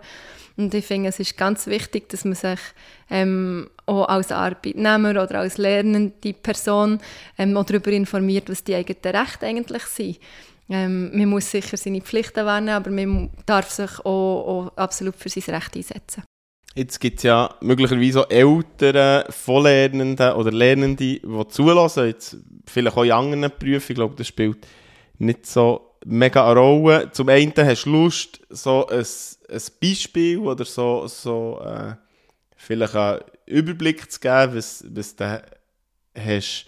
Und 0.55 0.73
ich 0.73 0.85
finde, 0.85 1.09
es 1.09 1.19
ist 1.19 1.37
ganz 1.37 1.67
wichtig, 1.67 2.07
dass 2.07 2.23
man 2.23 2.35
sich 2.35 2.61
ähm, 3.09 3.69
auch 3.85 4.07
als 4.07 4.31
Arbeitnehmer 4.31 5.11
oder 5.21 5.39
als 5.39 5.57
lernende 5.57 6.33
Person 6.33 7.01
ähm, 7.37 7.57
auch 7.57 7.65
darüber 7.65 7.91
informiert, 7.91 8.49
was 8.49 8.63
die 8.63 8.75
eigenen 8.75 9.13
Rechte 9.13 9.47
eigentlich 9.47 9.83
sind. 9.83 10.17
Ähm, 10.69 11.11
man 11.13 11.27
muss 11.27 11.51
sicher 11.51 11.75
seine 11.75 11.99
Pflichten 11.99 12.45
wahrnehmen, 12.45 12.77
aber 12.77 12.91
man 12.91 13.31
darf 13.45 13.69
sich 13.69 13.99
auch, 13.99 14.69
auch 14.69 14.77
absolut 14.77 15.17
für 15.17 15.27
sein 15.27 15.55
Recht 15.55 15.75
einsetzen. 15.75 16.23
Jetzt 16.73 16.99
gibt 17.01 17.17
es 17.17 17.23
ja 17.23 17.53
möglicherweise 17.59 18.21
auch 18.21 18.29
Eltern 18.29 19.25
von 19.29 19.63
Lernenden 19.63 20.33
oder 20.33 20.51
Lernende, 20.51 20.95
die 20.95 21.21
zulassen, 21.49 22.05
jetzt 22.07 22.37
vielleicht 22.65 22.95
auch 22.95 23.03
in 23.03 23.11
anderen 23.11 23.51
Berufen, 23.59 23.91
ich 23.91 23.95
glaube, 23.95 24.15
das 24.15 24.27
spielt 24.27 24.65
nicht 25.17 25.45
so 25.45 25.95
mega 26.05 26.49
eine 26.49 26.59
Rolle. 26.59 27.11
Zum 27.11 27.27
einen 27.27 27.53
hast 27.57 27.85
du 27.85 27.91
Lust, 27.91 28.39
so 28.49 28.87
ein, 28.87 29.05
ein 29.49 29.61
Beispiel 29.81 30.37
oder 30.39 30.63
so, 30.63 31.07
so 31.07 31.61
äh, 31.61 31.95
vielleicht 32.55 32.95
einen 32.95 33.21
Überblick 33.45 34.09
zu 34.09 34.19
geben, 34.21 34.55
was, 34.55 34.85
was 34.87 35.15
du 35.15 35.43
hast 36.15 36.65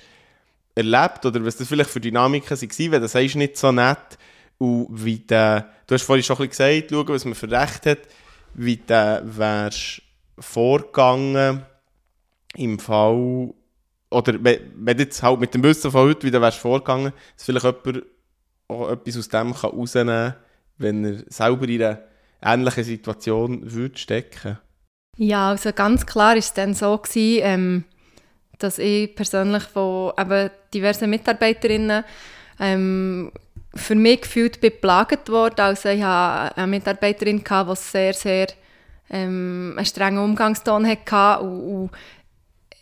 erlebt 0.75 1.25
oder 1.25 1.45
was 1.45 1.55
das 1.55 1.67
vielleicht 1.67 1.89
für 1.89 2.01
Dynamiken 2.01 2.49
waren, 2.49 2.91
wenn 2.91 3.01
du 3.01 3.07
sagst, 3.07 3.35
nicht 3.35 3.57
so 3.57 3.71
nett. 3.71 4.17
Und 4.57 4.87
wie 4.91 5.19
der, 5.19 5.69
du 5.87 5.95
hast 5.95 6.03
vorhin 6.03 6.23
schon 6.23 6.37
ein 6.37 6.49
bisschen 6.49 6.81
gesagt, 6.81 6.91
schauen, 6.91 7.07
was 7.07 7.25
man 7.25 7.35
für 7.35 7.51
Recht 7.51 7.85
hat, 7.85 7.99
wie 8.53 8.77
du 8.77 9.21
wärst 9.23 10.01
vorgegangen 10.39 11.63
im 12.55 12.79
Fall, 12.79 13.53
oder 14.11 14.43
wenn 14.43 14.97
du 14.97 15.03
jetzt 15.03 15.23
halt 15.23 15.39
mit 15.39 15.53
dem 15.53 15.63
Wissen 15.63 15.91
von 15.91 16.01
heute 16.01 16.27
wieder 16.27 16.41
wärst 16.41 16.59
vorgegangen, 16.59 17.13
dass 17.35 17.45
vielleicht 17.45 17.65
jemand 17.65 18.05
auch 18.67 18.91
etwas 18.91 19.17
aus 19.17 19.29
dem 19.29 19.53
kann 19.53 19.71
rausnehmen 19.71 20.31
kann, 20.31 20.35
wenn 20.77 21.05
er 21.05 21.23
selber 21.27 21.67
in 21.67 21.81
einer 21.81 21.99
ähnlichen 22.41 22.83
Situation 22.83 23.71
würde 23.71 23.97
stecken? 23.97 24.59
Ja, 25.17 25.49
also 25.49 25.71
ganz 25.73 26.05
klar 26.05 26.31
war 26.31 26.37
es 26.37 26.53
dann 26.53 26.73
so 26.73 26.97
gewesen, 26.97 27.41
ähm, 27.43 27.83
dass 28.59 28.79
ich 28.79 29.15
persönlich 29.15 29.63
von 29.63 30.13
eben 30.17 30.49
diversen 30.73 31.09
Mitarbeiterinnen 31.09 32.03
ähm, 32.59 33.31
für 33.75 33.95
mich 33.95 34.21
gefühlt 34.21 34.61
beplagt 34.61 35.29
wurde. 35.29 35.63
Also 35.63 35.89
ich 35.89 36.03
hatte 36.03 36.57
eine 36.57 36.67
Mitarbeiterin, 36.67 37.43
die 37.43 37.75
sehr, 37.75 38.13
sehr 38.13 38.47
ähm, 39.09 39.73
einen 39.75 39.85
strengen 39.85 40.19
Umgangston 40.23 40.87
hatte 40.87 41.43
und, 41.43 41.61
und 41.61 41.91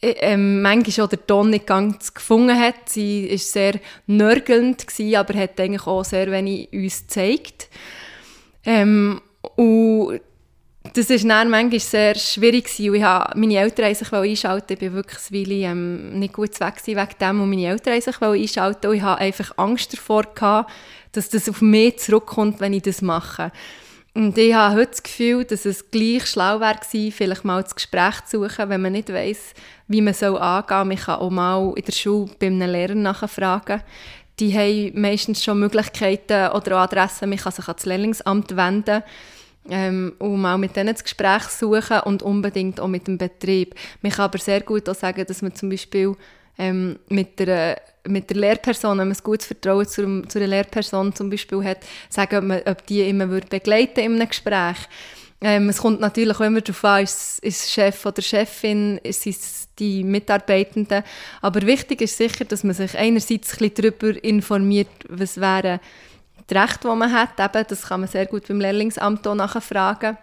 ähm, 0.02 0.62
manchmal 0.62 1.06
auch 1.06 1.10
den 1.10 1.28
Ton 1.28 1.50
nicht 1.52 1.68
ganz 1.68 2.14
gefunden 2.14 2.60
hat. 2.60 2.90
Sie 2.90 3.30
war 3.30 3.38
sehr 3.38 3.80
nörgelnd, 4.08 4.88
gewesen, 4.88 5.16
aber 5.16 5.36
hat 5.36 5.60
eigentlich 5.60 5.86
auch 5.86 6.04
sehr 6.04 6.32
wenig 6.32 6.72
uns 6.74 7.02
gezeigt. 7.02 7.70
Ähm, 8.66 9.22
und 9.56 10.20
das 10.94 11.10
war 11.10 11.18
dann 11.18 11.50
manchmal 11.50 11.80
sehr 11.80 12.16
schwierig. 12.16 12.68
Ich 12.80 13.04
habe, 13.04 13.40
meine 13.40 13.58
Eltern 13.58 13.86
haben 13.86 13.96
sich 13.96 14.12
einschalten 14.12 14.74
Ich 14.74 14.82
war 14.82 14.94
wirklich 14.94 15.20
eine 15.30 15.40
Weile 15.40 15.72
ähm, 15.72 16.20
nicht 16.20 16.34
gut 16.34 16.60
weg 16.60 16.76
wegen 16.86 17.08
dem 17.20 17.42
und 17.42 17.50
meine 17.50 17.68
Eltern 17.68 17.94
haben 17.94 18.02
sich 18.02 18.22
einschalten 18.22 18.88
und 18.88 18.96
ich 18.96 19.02
hatte 19.02 19.22
einfach 19.22 19.58
Angst 19.58 19.94
davor, 19.94 20.66
dass 21.12 21.30
das 21.30 21.48
auf 21.48 21.62
mich 21.62 22.00
zurückkommt, 22.00 22.60
wenn 22.60 22.74
ich 22.74 22.82
das 22.82 23.02
mache. 23.02 23.52
Und 24.14 24.38
ich 24.38 24.54
habe 24.54 24.76
heute 24.76 24.92
das 24.92 25.04
Gefühl, 25.04 25.46
dass 25.46 25.66
es 25.66 25.90
gleich 25.90 26.26
schlau 26.26 26.60
wäre 26.60 26.80
vielleicht 27.12 27.46
mal 27.46 27.64
das 27.64 27.76
Gespräch 27.76 28.26
zu 28.26 28.42
suchen, 28.42 28.70
wenn 28.70 28.82
man 28.82 28.92
nicht 28.92 29.14
weiß, 29.14 29.54
wie 29.88 30.02
man 30.02 30.14
soll 30.14 30.38
angehen 30.38 30.68
soll. 30.68 30.86
Man 30.86 30.98
kann 30.98 31.20
auch 31.20 31.30
mal 31.30 31.74
in 31.76 31.86
der 31.86 31.92
Schule 31.94 32.32
bei 32.38 32.48
einem 32.48 32.70
Lehrer 32.70 32.96
nachfragen. 32.96 33.82
Die 34.40 34.54
haben 34.58 35.00
meistens 35.00 35.44
schon 35.44 35.60
Möglichkeiten 35.60 36.52
oder 36.52 36.78
Adressen. 36.78 37.30
Man 37.30 37.38
kann 37.38 37.54
sich 37.54 37.68
an 37.68 37.76
das 37.78 37.86
Lehrlingsamt 37.86 38.56
wenden 38.58 39.04
ähm, 39.70 40.14
und 40.20 40.42
mal 40.42 40.58
mit 40.58 40.76
denen 40.76 40.94
das 40.94 41.04
Gespräch 41.04 41.44
suchen 41.44 42.00
und 42.06 42.24
unbedingt 42.24 42.80
auch 42.80 42.88
mit 42.88 43.08
dem 43.08 43.18
Betrieb. 43.18 43.76
Man 44.02 44.12
kann 44.12 44.26
aber 44.26 44.40
sehr 44.40 44.62
gut 44.62 44.90
auch 44.90 44.96
sagen, 44.96 45.26
dass 45.26 45.42
man 45.42 45.54
zum 45.54 45.70
Beispiel 45.70 46.16
ähm, 46.58 47.00
mit, 47.10 47.40
der, 47.40 47.82
mit 48.08 48.30
der 48.30 48.38
Lehrperson, 48.38 48.98
wenn 48.98 49.08
man 49.08 49.18
ein 49.18 49.24
gutes 49.24 49.48
Vertrauen 49.48 49.88
zu, 49.88 50.22
zu 50.24 50.40
einer 50.40 50.48
Lehrperson 50.48 51.14
zum 51.14 51.30
Beispiel 51.30 51.64
hat, 51.64 51.80
sagen, 52.10 52.38
ob, 52.38 52.44
man, 52.44 52.62
ob 52.66 52.86
die 52.88 53.02
immer 53.08 53.30
würde 53.30 53.48
begleiten 53.48 54.00
in 54.00 54.16
einem 54.16 54.28
Gespräch. 54.28 54.78
Ähm, 55.44 55.70
es 55.70 55.80
kommt 55.80 56.00
natürlich 56.00 56.38
auch 56.38 56.42
immer 56.42 56.62
darauf 56.62 56.86
an, 56.86 57.04
ist, 57.04 57.40
ist 57.40 57.72
Chef 57.72 58.06
oder 58.06 58.22
Chefin, 58.22 59.00
ist 59.02 59.26
es 59.26 59.68
die 59.80 60.04
Mitarbeitenden. 60.04 61.04
Aber 61.42 61.62
wichtig 61.64 62.02
ist 62.02 62.18
sicher, 62.18 62.46
dass 62.46 62.64
man 62.64 62.76
sich 62.76 62.96
einerseits 62.96 63.54
ein 63.54 63.70
bisschen 63.70 63.92
darüber 63.92 64.24
informiert, 64.24 64.90
was 65.10 65.42
wären 65.42 65.80
die 66.50 66.54
Rechte, 66.54 66.88
die 66.90 66.96
man 66.96 67.12
hat. 67.12 67.40
Eben, 67.40 67.66
das 67.68 67.84
kann 67.84 68.02
man 68.02 68.10
sehr 68.10 68.26
gut 68.26 68.48
beim 68.48 68.60
Lehrlingsamt 68.60 69.28
auch 69.28 69.36
nachfragen. 69.36 70.18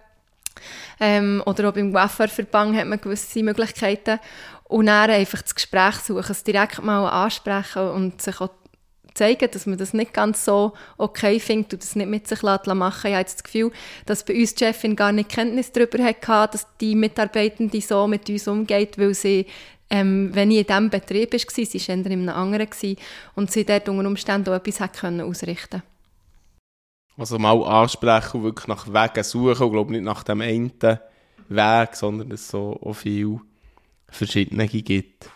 Ähm, 1.01 1.43
oder 1.47 1.69
auch 1.69 1.75
beim 1.75 1.93
Wafferverband 1.93 2.77
hat 2.77 2.87
man 2.87 3.01
gewisse 3.01 3.43
Möglichkeiten. 3.43 4.19
Und 4.65 4.87
dann 4.87 5.11
einfach 5.11 5.43
das 5.43 5.55
Gespräch 5.55 5.97
suchen, 5.97 6.31
es 6.31 6.45
direkt 6.45 6.83
mal 6.83 7.07
ansprechen 7.09 7.89
und 7.91 8.21
sich 8.21 8.41
auch 8.41 8.51
zeigen, 9.15 9.51
dass 9.51 9.67
man 9.67 9.79
das 9.79 9.95
nicht 9.95 10.13
ganz 10.13 10.45
so 10.45 10.73
okay 10.97 11.41
findet 11.41 11.75
und 11.75 11.83
das 11.83 11.97
nicht 11.97 12.09
mit 12.09 12.29
sich 12.29 12.43
machen 12.43 12.71
lässt. 12.75 13.05
Ich 13.05 13.11
habe 13.11 13.21
jetzt 13.21 13.35
das 13.37 13.45
Gefühl, 13.45 13.73
dass 14.07 14.25
bei 14.25 14.35
uns 14.35 14.55
die 14.55 14.65
Chefin 14.65 14.95
gar 14.95 15.13
nicht 15.13 15.31
Kenntnis 15.31 15.73
darüber 15.73 16.05
hatte, 16.05 16.53
dass 16.53 16.67
die 16.81 16.95
Mitarbeitende 16.95 17.81
so 17.81 18.07
mit 18.07 18.29
uns 18.29 18.47
umgeht, 18.47 18.99
weil 18.99 19.15
sie 19.15 19.47
ähm, 19.91 20.31
wenn 20.35 20.51
ich 20.51 20.59
in 20.59 20.67
diesem 20.67 20.91
Betrieb 20.91 21.33
war, 21.33 21.41
sie 21.49 21.89
war 21.89 21.95
in 21.95 22.07
einem 22.07 22.29
anderen 22.29 22.69
und 23.37 23.51
sie 23.51 23.65
dort 23.65 23.89
unter 23.89 24.07
Umständen 24.07 24.51
auch 24.51 24.57
etwas 24.57 24.83
ausrichten 24.83 25.83
Also 27.19 27.37
mal 27.39 27.61
ansprechen 27.65 28.39
und 28.39 28.45
wirklich 28.45 28.69
nach 28.69 28.87
Wegen 28.87 29.25
suchen 29.25 29.65
und 29.65 29.73
glaube 29.73 29.93
nicht 29.93 30.05
nach 30.05 30.23
dem 30.23 30.41
einen 30.41 30.73
Weg, 31.49 31.97
sondern 31.97 32.29
dass 32.29 32.43
es 32.43 32.49
so 32.49 32.79
auch 32.81 32.95
viel 32.95 33.41
verschiedene 34.09 34.69
gibt. 34.69 35.29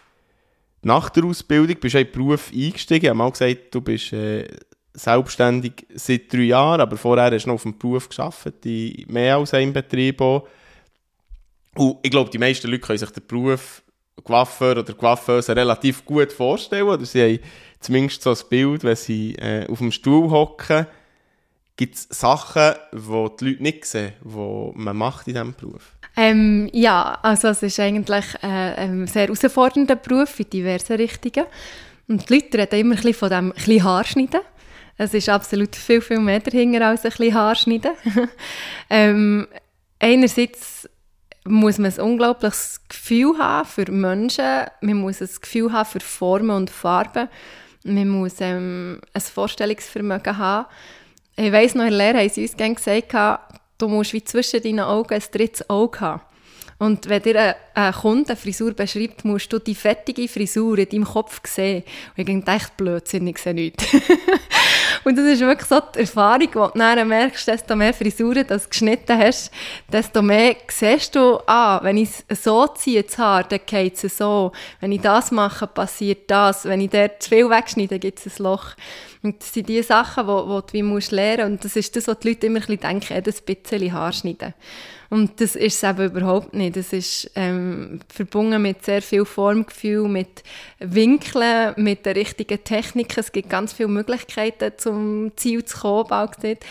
Nach 0.83 1.11
der 1.11 1.25
Ausbildung 1.25 1.77
bist 1.81 1.95
du 1.95 1.99
in 1.99 2.07
den 2.07 2.13
Beruf 2.13 2.53
eingestiegen. 2.53 3.05
Ich 3.05 3.09
habe 3.09 3.19
mal 3.19 3.31
gesagt, 3.31 3.75
du 3.75 3.81
bist 3.81 4.13
äh, 4.13 4.49
selbstständig 4.95 5.87
seit 5.95 6.33
drei 6.33 6.43
Jahren, 6.43 6.81
aber 6.81 6.97
vorher 6.97 7.33
hast 7.33 7.45
du 7.45 7.49
noch 7.49 7.55
auf 7.57 7.63
dem 7.63 7.77
Beruf 7.77 8.09
gearbeitet, 8.09 8.65
in 8.65 9.13
mehr 9.13 9.37
als 9.37 9.53
einem 9.53 9.73
Betrieb 9.73 10.21
auch. 10.21 10.47
Und 11.75 11.99
ich 12.03 12.11
glaube, 12.11 12.31
die 12.31 12.39
meisten 12.39 12.69
Leute 12.69 12.81
können 12.81 12.99
sich 12.99 13.11
den 13.11 13.27
Beruf 13.27 13.83
Coiffeur 14.23 14.79
oder 14.79 14.93
Coiffeuse 14.93 15.57
relativ 15.57 16.05
gut 16.05 16.33
vorstellen. 16.33 16.87
Oder 16.87 17.05
sie 17.05 17.23
haben 17.23 17.39
zumindest 17.81 18.23
so 18.23 18.31
ein 18.31 18.39
Bild, 18.49 18.85
wenn 18.85 18.97
sie 18.97 19.35
äh, 19.37 19.67
auf 19.69 19.79
dem 19.79 19.91
Stuhl 19.91 20.31
hocken. 20.31 20.87
Gibt 21.77 21.95
es 21.95 22.07
Sachen, 22.11 22.75
die 22.93 23.37
die 23.41 23.45
Leute 23.45 23.63
nicht 23.63 23.85
sehen, 23.87 24.13
die 24.23 24.73
man 24.75 24.97
macht 24.97 25.27
in 25.27 25.35
diesem 25.35 25.55
Beruf? 25.55 25.93
Ähm, 26.17 26.69
ja, 26.73 27.19
also 27.23 27.49
es 27.49 27.63
ist 27.63 27.81
eigentlich 27.81 28.27
äh, 28.43 28.47
ein 28.47 29.07
sehr 29.07 29.23
herausfordernder 29.23 29.97
Beruf 29.97 30.39
in 30.39 30.51
diversen 30.51 30.97
Richtungen. 30.97 31.47
Und 32.09 32.29
die 32.29 32.35
Leute 32.35 32.59
reden 32.59 32.81
immer 32.81 32.95
ein 32.95 32.97
bisschen 32.97 33.15
von 33.15 33.31
dem 33.31 33.53
ein 33.53 33.85
Haarschneiden. 33.85 34.41
Es 34.99 35.15
ist 35.15 35.29
absolut 35.31 35.75
viel, 35.75 36.03
viel 36.03 36.19
mehr 36.19 36.41
dahinter 36.41 36.87
als 36.87 37.05
ein 37.05 37.11
bisschen 37.11 37.35
Haarschneiden. 37.35 37.93
ähm, 38.91 39.49
einerseits 39.99 40.89
muss 41.45 41.79
man 41.79 41.93
ein 41.93 42.01
unglaubliches 42.01 42.81
Gefühl 42.89 43.39
haben 43.39 43.67
für 43.67 43.91
Menschen. 43.91 44.67
Man 44.81 44.99
muss 44.99 45.23
ein 45.23 45.31
Gefühl 45.41 45.73
haben 45.73 45.89
für 45.89 46.01
Formen 46.01 46.51
und 46.51 46.71
Farben. 46.71 47.29
Man 47.85 48.09
muss 48.09 48.35
ähm, 48.41 49.01
ein 49.13 49.21
Vorstellungsvermögen 49.21 50.39
haben. 50.39 50.67
Ich 51.37 51.51
weiss 51.51 51.75
noch, 51.75 51.85
in 51.85 51.91
der 51.91 51.99
Lehre 51.99 52.19
haben 52.19 52.29
sie 52.29 52.43
uns 52.43 52.57
gerne 52.57 52.75
gesagt, 52.75 53.15
du 53.79 53.89
musst 53.89 54.13
wie 54.13 54.23
zwischen 54.23 54.63
deinen 54.63 54.81
Augen 54.81 55.15
ein 55.15 55.23
drittes 55.33 55.69
Auge 55.69 56.01
haben. 56.01 56.21
Und 56.83 57.09
wenn 57.09 57.23
dir 57.23 57.41
ein, 57.41 57.55
ein 57.75 57.93
Kunde 57.93 58.31
eine 58.31 58.37
Frisur 58.37 58.73
beschreibt, 58.73 59.25
musst 59.25 59.53
du 59.53 59.61
die 59.61 59.75
fertige 59.77 60.27
Frisur 60.27 60.79
in 60.79 60.89
deinem 60.89 61.05
Kopf 61.05 61.41
sehen. 61.47 61.85
Und 62.17 62.29
ich 62.29 62.45
dachte, 62.45 62.51
echt 62.57 62.77
blödsinnig, 62.77 63.37
ich 63.37 63.43
sehe 63.43 63.55
nichts. 63.55 63.85
und 65.05 65.17
das 65.17 65.25
ist 65.27 65.41
wirklich 65.41 65.69
so 65.69 65.81
die 65.95 66.01
Erfahrung, 66.01 66.49
die 66.49 66.53
du 66.53 66.71
dann 66.75 67.07
merkst, 67.07 67.47
desto 67.47 67.77
mehr 67.77 67.95
Frisuren 67.95 68.45
du 68.49 68.59
geschnitten 68.59 69.17
hast, 69.17 69.53
desto 69.93 70.23
mehr 70.23 70.57
siehst 70.67 71.15
du, 71.15 71.39
ah, 71.47 71.79
wenn 71.85 71.99
ich 71.99 72.11
so 72.31 72.67
ziehe, 72.67 73.05
das 73.05 73.17
Haar, 73.17 73.45
dann 73.45 73.61
geht 73.65 74.03
es 74.03 74.19
so. 74.19 74.51
Wenn 74.81 74.91
ich 74.91 75.03
das 75.03 75.31
mache, 75.31 75.69
passiert 75.69 76.29
das. 76.29 76.65
Wenn 76.65 76.81
ich 76.81 76.91
dort 76.91 77.23
zu 77.23 77.29
viel 77.29 77.49
wegschneide, 77.49 78.01
gibt 78.01 78.19
es 78.19 78.41
ein 78.41 78.43
Loch. 78.43 78.75
Und 79.23 79.41
das 79.41 79.55
sind 79.55 79.69
die 79.69 79.83
Sachen, 79.83 80.27
die, 80.27 80.73
die 80.73 80.81
du 80.81 80.85
musst 80.85 81.13
lernen 81.13 81.53
und 81.53 81.65
das 81.65 81.77
ist 81.77 81.95
das, 81.95 82.09
was 82.09 82.19
die 82.19 82.31
Leute 82.31 82.47
immer 82.47 82.59
ein 82.59 82.67
bisschen 82.67 82.81
denken, 82.81 83.23
das 83.23 83.41
bisschen 83.41 83.93
Haar 83.93 84.13
schneiden. 84.13 84.53
Und 85.11 85.41
das 85.41 85.57
ist 85.57 85.77
es 85.77 85.89
eben 85.89 86.07
überhaupt 86.07 86.55
nicht. 86.55 86.75
Das 86.75 86.93
ist 86.93 87.31
ähm, 87.35 88.01
verbunden 88.09 88.63
mit 88.63 88.85
sehr 88.85 89.03
viel 89.03 89.27
Formgefühl, 89.27 90.09
mit 90.09 90.43
Winkeln, 90.79 91.75
mit 91.77 92.07
der 92.07 92.17
richtigen 92.17 92.65
Technik. 92.65 93.17
Es 93.19 93.31
gibt 93.31 93.51
ganz 93.51 93.75
viele 93.75 93.91
Möglichkeiten, 93.91 94.73
zum 94.79 95.31
Ziel 95.37 95.65
zu 95.67 95.79
kommen, 95.79 96.09
bald. 96.09 96.65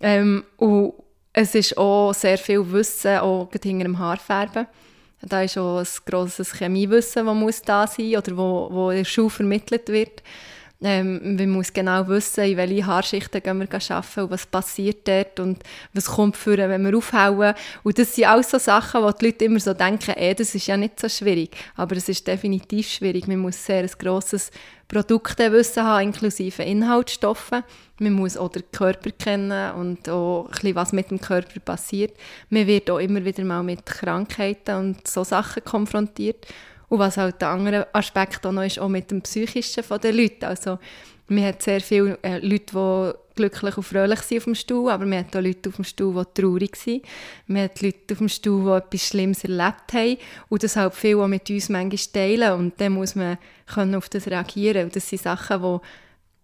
Ähm, 0.00 0.44
und 0.56 0.94
es 1.34 1.54
ist 1.54 1.76
auch 1.76 2.14
sehr 2.14 2.38
viel 2.38 2.72
Wissen, 2.72 3.18
auch 3.18 3.50
hinter 3.52 3.84
dem 3.84 3.98
Haarfärben. 3.98 4.66
Da 5.20 5.42
ist 5.42 5.58
auch 5.58 5.78
ein 5.78 5.86
grosses 6.06 6.54
Chemiewissen, 6.54 7.26
das 7.26 7.34
muss 7.34 7.62
da 7.62 7.86
sein 7.86 8.16
oder 8.16 8.36
wo, 8.36 8.68
wo 8.70 8.90
in 8.90 8.98
der 8.98 9.04
Schule 9.04 9.30
vermittelt 9.30 9.88
wird. 9.88 10.22
Ähm, 10.82 11.36
man 11.36 11.50
muss 11.50 11.72
genau 11.72 12.06
wissen, 12.08 12.44
in 12.44 12.56
welche 12.56 12.84
Haarschichten 12.84 13.42
gehen 13.42 13.58
wir 13.58 13.68
arbeiten 13.72 14.20
und 14.20 14.30
was 14.30 14.44
passiert 14.44 15.06
dort 15.06 15.40
und 15.40 15.62
was 15.92 16.06
kommt 16.06 16.36
für, 16.36 16.58
wenn 16.58 16.84
wir 16.84 16.96
aufhauen. 16.96 17.54
Und 17.84 17.98
das 17.98 18.14
sind 18.14 18.26
alles 18.26 18.50
so 18.50 18.58
Sachen, 18.58 19.02
wo 19.02 19.10
die 19.12 19.26
Leute 19.26 19.44
immer 19.44 19.60
so 19.60 19.72
denken, 19.72 20.14
eh, 20.16 20.34
das 20.34 20.54
ist 20.54 20.66
ja 20.66 20.76
nicht 20.76 21.00
so 21.00 21.08
schwierig. 21.08 21.56
Aber 21.76 21.96
es 21.96 22.08
ist 22.08 22.26
definitiv 22.26 22.88
schwierig. 22.88 23.28
Man 23.28 23.38
muss 23.38 23.64
sehr 23.64 23.82
ein 23.82 23.90
grosses 23.98 24.50
Produktewissen 24.88 25.84
haben, 25.84 26.08
inklusive 26.08 26.62
Inhaltsstoffe. 26.62 27.52
Man 27.98 28.12
muss 28.12 28.36
auch 28.36 28.50
den 28.50 28.64
Körper 28.70 29.10
kennen 29.12 29.74
und 29.76 30.08
auch 30.08 30.46
ein 30.46 30.50
bisschen, 30.50 30.74
was 30.74 30.92
mit 30.92 31.10
dem 31.10 31.20
Körper 31.20 31.60
passiert. 31.60 32.14
Man 32.50 32.66
wird 32.66 32.90
auch 32.90 32.98
immer 32.98 33.24
wieder 33.24 33.44
mal 33.44 33.62
mit 33.62 33.86
Krankheiten 33.86 34.74
und 34.76 35.08
so 35.08 35.24
Sachen 35.24 35.64
konfrontiert. 35.64 36.46
Und 36.94 37.00
was 37.00 37.16
halt 37.16 37.40
der 37.40 37.48
andere 37.48 37.88
Aspekt 37.92 38.46
auch 38.46 38.52
noch 38.52 38.62
ist, 38.62 38.78
auch 38.78 38.88
mit 38.88 39.10
dem 39.10 39.20
Psychischen 39.20 39.82
der 40.00 40.12
Leute. 40.12 40.46
Also, 40.46 40.78
man 41.26 41.44
hat 41.44 41.60
sehr 41.60 41.80
viele 41.80 42.16
äh, 42.22 42.38
Leute, 42.38 42.66
die 42.72 43.34
glücklich 43.34 43.76
und 43.76 43.82
fröhlich 43.82 44.20
sind 44.20 44.38
auf 44.38 44.44
dem 44.44 44.54
Stuhl, 44.54 44.92
aber 44.92 45.04
man 45.04 45.18
hat 45.18 45.34
auch 45.34 45.40
Leute 45.40 45.70
auf 45.70 45.74
dem 45.74 45.84
Stuhl, 45.84 46.14
die 46.14 46.40
traurig 46.40 46.76
sind. 46.76 47.04
Man 47.48 47.64
hat 47.64 47.82
Leute 47.82 48.12
auf 48.12 48.18
dem 48.18 48.28
Stuhl, 48.28 48.62
die 48.62 48.86
etwas 48.86 49.08
Schlimmes 49.08 49.42
erlebt 49.42 49.92
haben 49.92 50.18
und 50.50 50.62
das 50.62 50.76
halt 50.76 50.94
viel 50.94 51.16
auch 51.16 51.26
mit 51.26 51.50
uns 51.50 51.68
manchmal 51.68 52.12
teilen 52.12 52.52
und 52.60 52.80
dann 52.80 52.92
muss 52.92 53.16
man 53.16 53.38
können 53.66 53.96
auf 53.96 54.08
das 54.08 54.28
reagieren 54.28 54.84
und 54.84 54.94
das 54.94 55.08
sind 55.08 55.22
Sachen, 55.22 55.62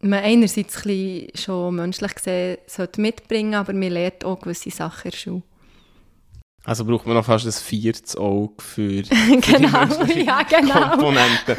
die 0.01 0.09
man 0.09 0.25
einerseits 0.25 0.85
ein 0.85 1.29
schon 1.37 1.77
menschlich 1.77 2.15
gesehen 2.17 2.59
sollte 2.67 3.01
mitbringen, 3.01 3.55
aber 3.55 3.73
man 3.73 3.91
lernt 3.91 4.25
auch 4.25 4.41
gewisse 4.41 4.71
Sachen 4.71 5.05
in 5.05 5.11
der 5.13 5.17
Schule. 5.17 5.43
Also 6.65 6.85
braucht 6.85 7.07
man 7.07 7.17
noch 7.17 7.25
fast 7.25 7.47
ein 7.47 7.53
viertes 7.53 8.17
Auge 8.17 8.63
für, 8.63 9.03
genau, 9.41 9.87
für 9.87 10.19
ja, 10.19 10.43
genau. 10.49 10.91
Komponenten. 10.91 11.57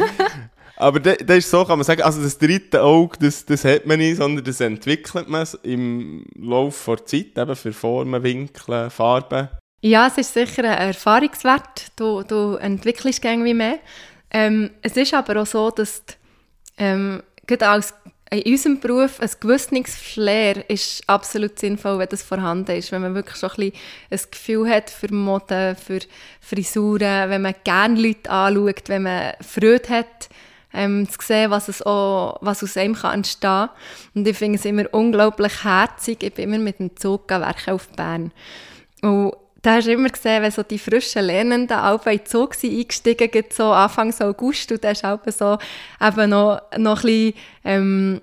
Aber 0.78 1.00
das 1.00 1.38
ist 1.38 1.52
so, 1.52 1.64
kann 1.64 1.78
man 1.78 1.86
sagen, 1.86 2.02
also 2.02 2.24
das 2.24 2.38
dritte 2.38 2.82
Auge, 2.82 3.18
das, 3.20 3.46
das 3.46 3.66
hat 3.66 3.86
man 3.86 4.00
nicht, 4.00 4.18
sondern 4.18 4.44
das 4.44 4.62
entwickelt 4.62 5.28
man 5.28 5.48
im 5.64 6.26
Laufe 6.36 6.96
der 6.96 7.06
Zeit, 7.06 7.38
eben 7.38 7.56
für 7.56 7.74
Formen, 7.74 8.24
Winkel, 8.24 8.90
Farben. 8.90 9.50
Ja, 9.82 10.08
es 10.08 10.18
ist 10.18 10.34
sicher 10.34 10.64
ein 10.64 10.88
Erfahrungswert. 10.90 11.92
Du, 11.96 12.24
du 12.24 12.56
entwickelst 12.56 13.24
irgendwie 13.24 13.54
mehr. 13.54 13.80
Ähm, 14.32 14.72
es 14.82 14.96
ist 14.96 15.14
aber 15.14 15.42
auch 15.42 15.46
so, 15.46 15.72
dass 15.72 16.06
die, 16.06 16.14
ähm, 16.78 17.22
gerade 17.46 17.68
als 17.68 17.94
in 18.32 18.54
unserem 18.54 18.80
Beruf 18.80 19.20
ein 19.20 19.30
gewisses 19.42 19.96
Flair 19.96 20.70
ist 20.70 21.04
absolut 21.08 21.60
sinnvoll, 21.60 22.00
wenn 22.00 22.08
das 22.08 22.24
vorhanden 22.24 22.78
ist. 22.78 22.92
Wenn 22.94 23.02
man 23.02 23.14
wirklich 23.14 23.36
schon 23.36 23.50
ein, 23.50 23.72
bisschen 23.72 23.74
ein 24.10 24.32
Gefühl 24.32 24.70
hat 24.70 24.90
für 24.90 25.14
Mode, 25.14 25.76
für 25.76 26.00
Frisuren, 26.40 27.30
wenn 27.30 27.42
man 27.42 27.56
gerne 27.66 28.00
Leute 28.02 28.30
anschaut, 28.30 28.88
wenn 28.88 29.04
man 29.04 29.34
Freude 29.42 29.90
hat, 29.90 30.30
ähm, 30.74 31.10
zu 31.10 31.18
sehen, 31.22 31.52
was, 31.52 31.68
es 31.68 31.82
auch, 31.82 32.38
was 32.40 32.64
aus 32.64 32.78
einem 32.78 32.96
kann 32.96 33.16
entstehen 33.16 33.68
kann. 33.68 33.70
Und 34.16 34.26
ich 34.26 34.38
finde 34.38 34.58
es 34.58 34.64
immer 34.64 34.86
unglaublich 34.94 35.66
herzig. 35.66 36.24
Ich 36.24 36.34
bin 36.34 36.46
immer 36.46 36.64
mit 36.64 36.80
dem 36.80 36.96
Zug 36.96 37.30
werken 37.30 37.72
auf 37.72 37.90
Bern. 37.90 38.32
Und 39.02 39.34
da 39.62 39.76
hast 39.76 39.88
du 39.88 39.92
immer 39.92 40.10
gesehen, 40.10 40.42
wenn 40.42 40.52
so 40.52 40.64
die 40.64 40.80
frischen 40.80 41.24
Lernenden 41.24 41.78
auch 41.78 42.06
in 42.08 42.26
Zug 42.26 42.56
sind, 42.56 42.78
eingestiegen 42.78 43.30
sind, 43.32 43.54
so 43.54 43.72
Anfang 43.72 44.14
August, 44.20 44.72
und 44.72 44.84
da 44.84 44.90
du 45.04 45.08
auch 45.08 45.20
so 45.28 45.58
eben 46.02 46.30
noch, 46.30 46.62
noch 46.78 47.04
ein 47.04 47.06
bisschen, 47.06 47.34
ähm, 47.64 48.22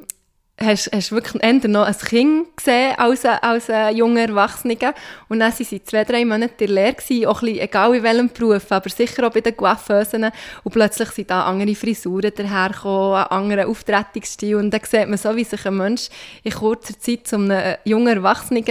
hast, 0.60 0.90
hast 0.92 1.12
wirklich 1.12 1.42
eher 1.42 1.68
noch 1.68 1.86
ein 1.86 1.96
Kind 1.96 2.56
gesehen 2.56 2.94
als, 2.96 3.24
als 3.24 3.70
ein 3.70 3.96
junger 3.96 4.22
Erwachsener. 4.22 4.94
Und 5.28 5.40
dann 5.40 5.52
waren 5.52 5.64
sie 5.64 5.82
zwei, 5.82 6.04
drei 6.04 6.24
Monate 6.24 6.64
in 6.64 6.66
der 6.66 6.68
Lehre, 6.68 6.94
gewesen, 6.94 7.26
auch 7.26 7.42
ein 7.42 7.46
bisschen, 7.46 7.60
egal 7.60 7.94
in 7.94 8.02
welchem 8.02 8.28
Beruf, 8.28 8.70
aber 8.70 8.90
sicher 8.90 9.26
auch 9.26 9.32
bei 9.32 9.40
den 9.40 9.56
Coiffeusen. 9.56 10.30
Und 10.64 10.72
plötzlich 10.72 11.10
sind 11.10 11.30
da 11.30 11.44
andere 11.44 11.74
Frisuren 11.74 12.32
dahergekommen, 12.34 13.16
ein 13.16 13.26
anderer 13.26 13.68
Auftretungsstil. 13.68 14.56
Und 14.56 14.70
dann 14.70 14.80
sieht 14.84 15.08
man 15.08 15.18
so, 15.18 15.34
wie 15.36 15.44
sich 15.44 15.64
ein 15.66 15.76
Mensch 15.76 16.08
in 16.42 16.52
kurzer 16.52 16.98
Zeit 16.98 17.26
zu 17.26 17.36
einem 17.36 17.76
jungen 17.84 18.16
Erwachsenen 18.16 18.64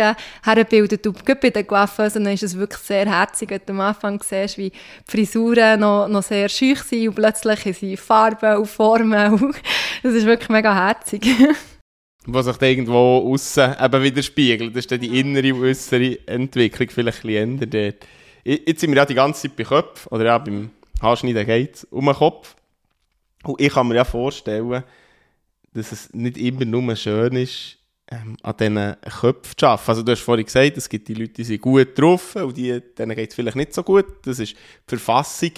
herbildet. 0.44 1.06
Und 1.08 1.26
gerade 1.26 1.40
bei 1.40 1.50
den 1.50 1.68
Coiffeusen 1.68 2.26
ist 2.28 2.44
es 2.44 2.58
wirklich 2.58 2.82
sehr 2.82 3.06
herzig, 3.06 3.50
wenn 3.50 3.62
du 3.66 3.74
am 3.74 3.82
Anfang 3.82 4.22
siehst, 4.22 4.58
wie 4.58 4.70
die 4.70 4.78
Frisuren 5.12 5.80
noch, 5.80 6.08
noch 6.08 6.24
sehr 6.24 6.50
schüch 6.50 6.82
sind 6.84 7.08
und 7.10 7.16
plötzlich 7.16 7.78
sind 7.78 8.00
Farben 8.00 8.58
und 8.58 8.68
Formen. 8.68 9.54
das 10.04 10.14
ist 10.14 10.26
wirklich 10.26 10.50
mega 10.50 10.74
herzig. 10.74 11.26
was 12.28 12.46
sich 12.46 12.58
dann 12.58 12.70
irgendwo 12.70 13.32
außen 13.34 13.76
eben 13.82 14.04
widerspiegelt. 14.04 14.76
Das 14.76 14.84
ist 14.84 14.92
dann 14.92 15.00
die 15.00 15.20
innere 15.20 15.54
und 15.54 15.64
äußere 15.64 16.20
Entwicklung 16.28 16.90
vielleicht 16.90 17.24
ein 17.24 17.58
bisschen 17.58 17.70
dort. 17.70 18.08
Jetzt 18.44 18.82
sind 18.82 18.92
wir 18.92 18.98
ja 18.98 19.06
die 19.06 19.16
ganze 19.16 19.44
Zeit 19.44 19.56
bei 19.56 19.64
Köpfen, 19.64 20.10
oder 20.12 20.26
ja, 20.26 20.38
beim 20.38 20.72
Haarschneiden 21.02 21.46
geht 21.46 21.76
es 21.76 21.84
um 21.86 22.06
den 22.06 22.16
Kopf. 22.16 22.56
Und 23.44 23.62
ich 23.62 23.74
kann 23.74 23.88
mir 23.88 23.96
ja 23.96 24.04
vorstellen, 24.04 24.84
dass 25.74 25.92
es 25.92 26.14
nicht 26.14 26.38
immer 26.38 26.66
nur 26.66 26.96
schön 26.96 27.36
ist, 27.36 27.78
ähm, 28.10 28.38
an 28.42 28.56
diesen 28.58 28.96
Köpfen 29.20 29.58
zu 29.58 29.66
arbeiten. 29.66 29.90
Also 29.90 30.04
du 30.04 30.12
hast 30.12 30.22
vorhin 30.22 30.46
gesagt, 30.46 30.78
es 30.78 30.90
gibt 30.90 31.08
die 31.08 31.14
Leute, 31.14 31.34
die 31.34 31.44
sind 31.44 31.62
gut 31.62 31.98
drauf 31.98 32.36
und 32.36 32.56
die, 32.56 32.82
denen 32.98 33.16
geht 33.16 33.30
es 33.30 33.36
vielleicht 33.36 33.58
nicht 33.58 33.74
so 33.74 33.84
gut. 33.84 34.06
Das 34.26 34.40
ist 34.40 34.54
die 34.54 34.58
Verfassung. 34.88 35.52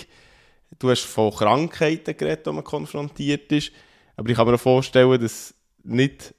Du 0.77 0.89
hast 0.89 1.03
von 1.03 1.32
Krankheiten 1.32 2.15
geredet, 2.15 2.45
die 2.45 2.51
man 2.51 2.63
konfrontiert 2.63 3.51
ist. 3.51 3.71
Aber 4.15 4.29
ich 4.29 4.36
kann 4.36 4.47
mir 4.47 4.55
auch 4.55 4.60
vorstellen, 4.60 5.19
dass 5.19 5.53
nicht 5.84 6.34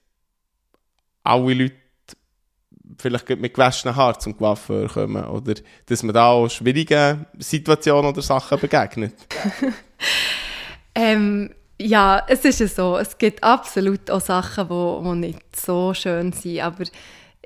alle 1.22 1.54
Leute 1.54 1.74
vielleicht 2.98 3.28
mit 3.28 3.54
gewaschenen 3.54 3.96
Haaren 3.96 4.20
zum 4.20 4.36
Coiffeur 4.36 4.88
kommen 4.88 5.24
oder 5.24 5.54
dass 5.86 6.02
man 6.02 6.14
da 6.14 6.28
auch 6.28 6.48
schwierigen 6.48 7.26
Situationen 7.38 8.10
oder 8.10 8.22
Sachen 8.22 8.58
begegnet? 8.58 9.14
ähm, 10.94 11.54
ja, 11.80 12.22
es 12.28 12.44
ist 12.44 12.76
so. 12.76 12.98
Es 12.98 13.16
gibt 13.16 13.42
absolut 13.42 14.10
auch 14.10 14.20
Sachen, 14.20 14.64
die 14.64 14.70
wo, 14.70 15.00
wo 15.02 15.14
nicht 15.14 15.56
so 15.56 15.94
schön 15.94 16.32
sind, 16.32 16.60
aber 16.60 16.84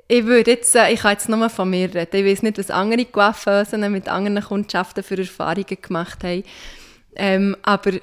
ich 0.07 0.25
würde 0.25 0.51
jetzt, 0.51 0.75
äh, 0.75 0.91
ich 0.91 0.99
kann 0.99 1.13
jetzt 1.13 1.29
nur 1.29 1.49
von 1.49 1.69
mir 1.69 1.93
reden. 1.93 2.07
Ich 2.11 2.25
weiß 2.25 2.43
nicht, 2.43 2.57
was 2.57 2.69
andere 2.69 3.05
Coiffeusen 3.05 3.91
mit 3.91 4.07
anderen 4.07 4.43
Kundschaften 4.43 5.03
für 5.03 5.17
Erfahrungen 5.17 5.77
gemacht 5.81 6.23
haben. 6.23 6.43
Ähm, 7.15 7.55
aber 7.63 7.93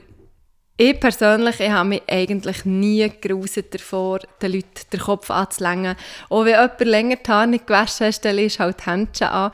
ich 0.76 0.98
persönlich 0.98 1.60
ich 1.60 1.70
habe 1.70 1.88
mich 1.88 2.02
eigentlich 2.08 2.64
nie 2.64 3.10
geruset 3.20 3.74
davor, 3.74 4.20
den 4.40 4.52
Leuten 4.52 4.68
den 4.92 5.00
Kopf 5.00 5.30
anzulängen. 5.30 5.96
Auch 6.28 6.44
wenn 6.44 6.54
jemand 6.54 6.80
länger 6.80 7.16
die 7.16 7.30
Haare 7.30 7.46
nicht 7.46 7.66
gewaschen 7.66 8.06
hat, 8.06 8.24
dann 8.24 8.38
ist 8.38 8.58
halt 8.58 8.80
die 8.80 8.90
Händchen 8.90 9.28
an. 9.28 9.52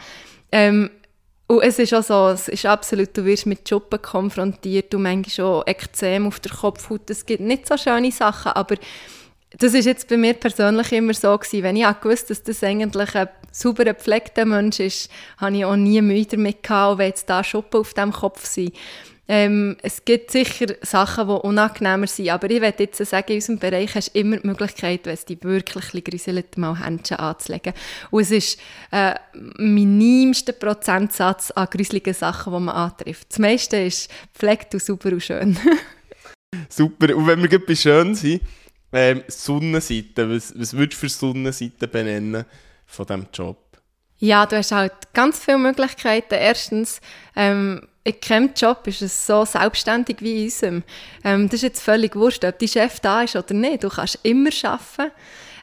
Ähm, 0.52 0.90
und 1.48 1.62
es 1.62 1.78
ist 1.78 1.94
auch 1.94 2.02
so, 2.02 2.28
es 2.28 2.48
ist 2.48 2.66
absolut, 2.66 3.16
du 3.16 3.24
wirst 3.24 3.46
mit 3.46 3.66
Schuppen 3.66 4.00
konfrontiert, 4.02 4.92
du 4.92 4.98
manchmal 4.98 5.46
auch 5.46 5.66
Ekzem 5.66 6.26
auf 6.26 6.40
der 6.40 6.52
Kopfhaut. 6.52 7.08
Es 7.08 7.24
gibt 7.24 7.40
nicht 7.40 7.66
so 7.66 7.76
schöne 7.78 8.12
Sachen, 8.12 8.52
aber 8.52 8.76
das 9.58 9.72
ist 9.72 9.86
jetzt 9.86 10.08
bei 10.08 10.18
mir 10.18 10.34
persönlich 10.34 10.92
immer 10.92 11.14
so 11.14 11.36
gewesen. 11.36 11.62
Wenn 11.62 11.76
ich 11.76 12.00
gewusst 12.00 12.28
dass 12.28 12.42
das 12.42 12.62
eigentlich 12.62 13.14
ein 13.14 13.28
sauber 13.50 13.84
gepflegter 13.84 14.44
Mensch 14.44 14.78
ist, 14.78 15.10
habe 15.38 15.56
ich 15.56 15.64
auch 15.64 15.76
nie 15.76 16.02
Mühe 16.02 16.26
damit 16.26 16.62
gehabt, 16.62 16.98
wenn 16.98 17.08
jetzt 17.08 17.30
da 17.30 17.42
Schuppen 17.42 17.80
auf 17.80 17.94
dem 17.94 18.12
Kopf 18.12 18.44
sind. 18.44 18.74
Ähm, 19.30 19.76
es 19.82 20.06
gibt 20.06 20.30
sicher 20.30 20.74
Sachen, 20.80 21.28
die 21.28 21.34
unangenehmer 21.34 22.06
sind, 22.06 22.30
aber 22.30 22.50
ich 22.50 22.62
würde 22.62 22.84
jetzt 22.84 23.04
sagen, 23.04 23.26
in 23.28 23.34
unserem 23.34 23.58
Bereich 23.58 23.94
hast 23.94 24.14
du 24.14 24.18
immer 24.18 24.38
die 24.38 24.46
Möglichkeit, 24.46 25.04
wenn 25.04 25.12
es 25.12 25.26
dich 25.26 25.42
wirklich 25.42 26.02
grüselt, 26.02 26.56
mal 26.56 26.82
Händchen 26.82 27.18
anzulegen. 27.18 27.74
Und 28.10 28.22
es 28.22 28.30
ist 28.30 28.60
äh, 28.90 29.14
minimster 29.58 30.54
Prozentsatz 30.54 31.50
an 31.50 31.68
gruseligen 31.70 32.14
Sachen, 32.14 32.54
die 32.54 32.60
man 32.60 32.74
antrifft. 32.74 33.26
Das 33.28 33.38
meiste 33.38 33.76
ist 33.76 34.10
pflegt 34.32 34.72
und 34.72 34.82
super 34.82 35.12
und 35.12 35.22
schön. 35.22 35.58
super. 36.70 37.14
Und 37.14 37.26
wenn 37.26 37.42
wir 37.42 37.48
gerade 37.48 37.66
bei 37.66 37.74
schön 37.74 38.14
sind, 38.14 38.40
ähm, 38.92 39.22
Sonnenseite, 39.28 40.30
was, 40.30 40.58
was 40.58 40.72
würdest 40.72 41.02
du 41.02 41.06
für 41.06 41.08
Sonnenseite 41.10 41.86
benennen 41.86 42.46
von 42.86 43.04
diesem 43.04 43.26
Job? 43.34 43.58
Ja, 44.20 44.46
du 44.46 44.56
hast 44.56 44.72
halt 44.72 44.94
ganz 45.12 45.38
viele 45.44 45.58
Möglichkeiten. 45.58 46.34
Erstens, 46.34 47.00
ähm, 47.36 47.86
in 48.08 48.20
keinem 48.20 48.50
Job 48.56 48.86
ist 48.86 49.02
es 49.02 49.26
so 49.26 49.44
selbstständig 49.44 50.16
wie 50.20 50.38
in 50.38 50.44
unserem. 50.44 50.82
Ähm, 51.24 51.46
das 51.46 51.56
ist 51.56 51.62
jetzt 51.62 51.82
völlig 51.82 52.16
wurscht, 52.16 52.42
ob 52.44 52.58
dein 52.58 52.68
Chef 52.68 53.00
da 53.00 53.22
ist 53.22 53.36
oder 53.36 53.52
nicht. 53.52 53.84
Du 53.84 53.90
kannst 53.90 54.18
immer 54.22 54.50
arbeiten. 54.62 55.12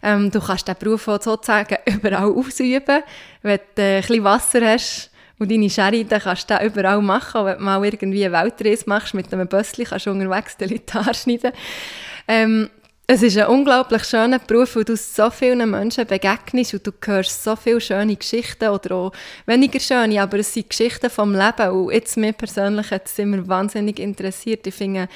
Ähm, 0.03 0.29
du 0.29 0.39
kannst 0.39 0.67
den 0.67 0.75
Beruf 0.77 1.05
sozusagen 1.05 1.77
überall 1.88 2.31
ausüben. 2.31 3.03
Wenn 3.41 3.60
du 3.75 3.81
äh, 3.81 3.95
ein 3.95 4.01
bisschen 4.01 4.23
Wasser 4.23 4.62
hast 4.62 5.12
und 5.39 5.49
deine 5.49 5.69
Sherry, 5.71 6.05
dann 6.05 6.21
kannst 6.21 6.47
du 6.49 6.53
das 6.53 6.63
überall 6.63 7.01
machen. 7.01 7.45
wenn 7.45 7.58
du 7.58 7.63
mal 7.63 7.84
irgendwie 7.84 8.25
eine 8.25 8.38
Weltreise 8.38 8.84
machst 8.86 9.15
mit 9.15 9.34
einem 9.34 9.47
Bössli, 9.47 9.84
kannst 9.84 10.05
du 10.05 10.12
unterwegs 10.12 10.55
die 10.55 10.65
Leute 10.65 11.13
schneiden. 11.15 11.51
Ähm, 12.27 12.69
es 13.08 13.22
ist 13.22 13.38
ein 13.38 13.48
unglaublich 13.48 14.04
schöner 14.04 14.39
Beruf, 14.39 14.76
weil 14.76 14.84
du 14.84 14.98
so 14.98 15.30
vielen 15.30 15.70
Menschen 15.70 16.08
begegnest 16.08 16.74
und 16.74 16.88
du 16.88 16.91
hörst 17.06 17.44
so 17.44 17.56
viele 17.56 17.80
schöne 17.80 18.15
Geschichten 18.15 18.70
oder 18.70 18.96
auch 18.96 19.12
weniger 19.46 19.80
schöne, 19.80 20.22
aber 20.22 20.39
es 20.39 20.54
sind 20.54 20.70
Geschichten 20.70 21.10
vom 21.12 21.34
Leben 21.34 21.70
und 21.70 21.94
jetzt 21.94 22.18
mir 22.18 22.34
persönlich 22.34 22.89
hat 22.89 23.06
es 23.06 23.20
immer 23.20 23.48
wahnsinnig 23.48 24.00
interessiert. 24.00 24.65
Ich 24.65 24.74
finde, 24.74 25.08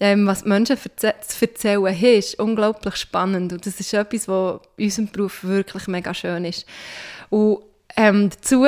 ähm, 0.00 0.26
was 0.26 0.44
Menschen 0.44 0.78
zu 0.96 1.14
erzählen 1.40 1.86
haben, 1.86 2.18
ist 2.18 2.38
unglaublich 2.40 2.96
spannend 2.96 3.52
und 3.52 3.64
das 3.64 3.78
ist 3.78 3.94
etwas, 3.94 4.26
was 4.26 4.60
in 4.76 4.84
unserem 4.86 5.08
Beruf 5.08 5.44
wirklich 5.44 5.86
mega 5.86 6.14
schön 6.14 6.44
ist. 6.44 6.66
Und 7.30 7.60
ähm, 7.96 8.30
dazu 8.30 8.64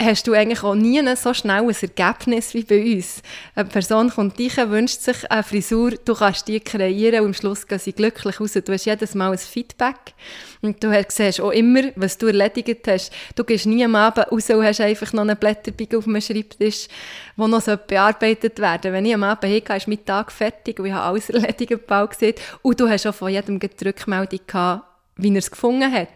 hast 0.00 0.26
du 0.26 0.32
eigentlich 0.32 0.62
auch 0.62 0.74
nie 0.74 1.02
so 1.16 1.34
schnell 1.34 1.62
ein 1.62 1.76
Ergebnis 1.80 2.54
wie 2.54 2.62
bei 2.62 2.94
uns. 2.94 3.22
Eine 3.54 3.68
Person 3.68 4.10
kommt 4.10 4.38
dich, 4.38 4.56
wünscht 4.56 5.00
sich 5.00 5.30
eine 5.30 5.42
Frisur, 5.42 5.90
du 5.90 6.14
kannst 6.14 6.46
die 6.46 6.60
kreieren 6.60 7.20
und 7.20 7.26
am 7.26 7.34
Schluss 7.34 7.66
gehen 7.66 7.78
sie 7.78 7.92
glücklich 7.92 8.40
raus. 8.40 8.52
Du 8.52 8.72
hast 8.72 8.84
jedes 8.84 9.14
Mal 9.14 9.32
ein 9.32 9.38
Feedback 9.38 10.14
und 10.62 10.82
du 10.82 10.92
siehst 11.08 11.40
auch 11.40 11.50
immer, 11.50 11.82
was 11.96 12.16
du 12.16 12.26
erledigt 12.26 12.86
hast. 12.86 13.12
Du 13.34 13.42
gehst 13.42 13.66
nie 13.66 13.84
am 13.84 13.96
Abend 13.96 14.30
raus 14.30 14.48
und 14.50 14.64
hast 14.64 14.80
einfach 14.80 15.12
noch 15.12 15.22
eine 15.22 15.36
Blätterbügel 15.36 15.98
auf 15.98 16.04
dem 16.04 16.20
Schreibtisch, 16.20 16.86
die 17.36 17.46
noch 17.48 17.62
bearbeitet 17.62 18.60
werden. 18.60 18.92
Wenn 18.92 19.04
ich 19.04 19.14
am 19.14 19.24
Abend 19.24 19.52
hingehe, 19.52 19.76
ist 19.76 19.88
mein 19.88 20.04
Tag 20.04 20.30
fertig 20.30 20.78
und 20.78 20.86
ich 20.86 20.92
habe 20.92 21.06
alles 21.06 21.30
erledigt 21.30 21.86
bald 21.86 22.10
gesehen 22.10 22.34
und 22.62 22.78
du 22.78 22.88
hast 22.88 23.06
auch 23.06 23.14
von 23.14 23.30
jedem 23.30 23.58
die 23.58 23.84
Rückmeldung 23.84 24.40
gehabt, 24.46 24.84
wie 25.16 25.30
er 25.30 25.38
es 25.38 25.50
gefunden 25.50 25.90
hat. 25.92 26.08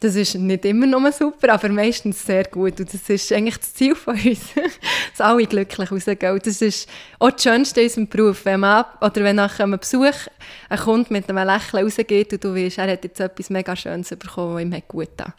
Das 0.00 0.14
ist 0.14 0.36
nicht 0.36 0.64
immer 0.64 0.86
nur 0.86 1.10
super, 1.10 1.52
aber 1.54 1.68
meistens 1.70 2.24
sehr 2.24 2.44
gut. 2.44 2.78
Und 2.78 2.94
das 2.94 3.08
ist 3.10 3.32
eigentlich 3.32 3.58
das 3.58 3.74
Ziel 3.74 3.96
von 3.96 4.14
uns, 4.14 4.40
dass 5.10 5.20
alle 5.20 5.44
glücklich 5.44 5.90
rausgehen. 5.90 6.40
Das 6.44 6.62
ist 6.62 6.88
auch 7.18 7.32
das 7.32 7.42
Schönste 7.42 7.80
in 7.80 7.86
unserem 7.88 8.08
Beruf, 8.08 8.44
wenn 8.44 8.60
man 8.60 8.84
oder 9.00 9.24
wenn 9.24 9.36
nach 9.36 9.58
einem 9.58 9.78
Besuch 9.78 10.28
ein 10.68 10.78
Kunde 10.78 11.12
mit 11.12 11.28
einem 11.28 11.44
Lächeln 11.44 11.84
rausgeht 11.84 12.32
und 12.32 12.44
du 12.44 12.54
weißt, 12.54 12.78
er 12.78 12.92
hat 12.92 13.02
jetzt 13.02 13.18
etwas 13.18 13.50
mega 13.50 13.74
Schönes 13.74 14.10
bekommen, 14.10 14.54
was 14.54 14.62
ihm 14.62 14.72
hat 14.72 14.86
gut 14.86 15.08
getan 15.08 15.32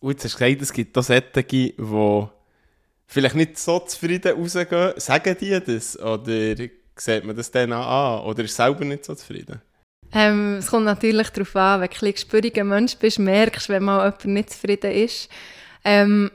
Und 0.00 0.10
jetzt 0.12 0.24
hast 0.24 0.34
du 0.34 0.38
gesagt, 0.38 0.62
es 0.62 0.72
gibt 0.74 0.98
auch 0.98 1.02
solche, 1.02 1.42
die 1.50 1.74
vielleicht 3.06 3.34
nicht 3.36 3.58
so 3.58 3.78
zufrieden 3.78 4.36
rausgehen. 4.36 4.92
Sagen 4.98 5.36
die 5.40 5.58
das? 5.64 5.98
Oder 5.98 6.56
sieht 6.94 7.24
man 7.24 7.34
das 7.34 7.50
dann 7.50 7.72
an? 7.72 8.20
Oder 8.20 8.44
ist 8.44 8.54
selber 8.54 8.84
nicht 8.84 9.06
so 9.06 9.14
zufrieden? 9.14 9.62
Ähm, 10.14 10.58
es 10.58 10.68
kommt 10.68 10.84
natürlich 10.84 11.30
darauf 11.30 11.56
an, 11.56 11.80
wenn 11.80 11.90
du 11.90 12.06
ein 12.06 12.12
gespüriger 12.12 12.62
Mensch 12.62 12.96
bist, 12.96 13.18
merkst 13.18 13.68
wenn 13.68 13.82
mal 13.82 14.04
jemand 14.04 14.24
nicht 14.26 14.50
zufrieden 14.50 14.92
ist. 14.92 15.28
Ähm, 15.84 16.30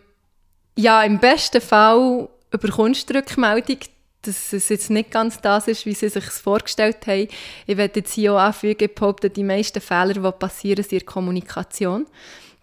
ja, 0.75 1.01
im 1.03 1.19
besten 1.19 1.61
Fall 1.61 2.27
überkommst 2.51 3.09
du 3.09 3.15
Rückmeldung, 3.15 3.77
dass 4.21 4.51
es 4.51 4.67
jetzt 4.69 4.89
nicht 4.89 5.11
ganz 5.11 5.39
das 5.39 5.67
ist, 5.67 5.85
wie 5.85 5.93
sie 5.93 6.09
sich 6.09 6.25
vorgestellt 6.25 7.07
haben. 7.07 7.29
Ich 7.67 7.77
werde 7.77 8.01
jetzt 8.01 8.13
hier 8.13 8.33
auch 8.33 8.39
anfügen, 8.39 8.89
behaupten, 8.93 9.31
die 9.31 9.43
meisten 9.45 9.81
Fehler, 9.81 10.13
die 10.13 10.31
passieren, 10.37 10.83
sind 10.83 10.93
in 10.93 10.99
der 10.99 11.05
Kommunikation. 11.05 12.05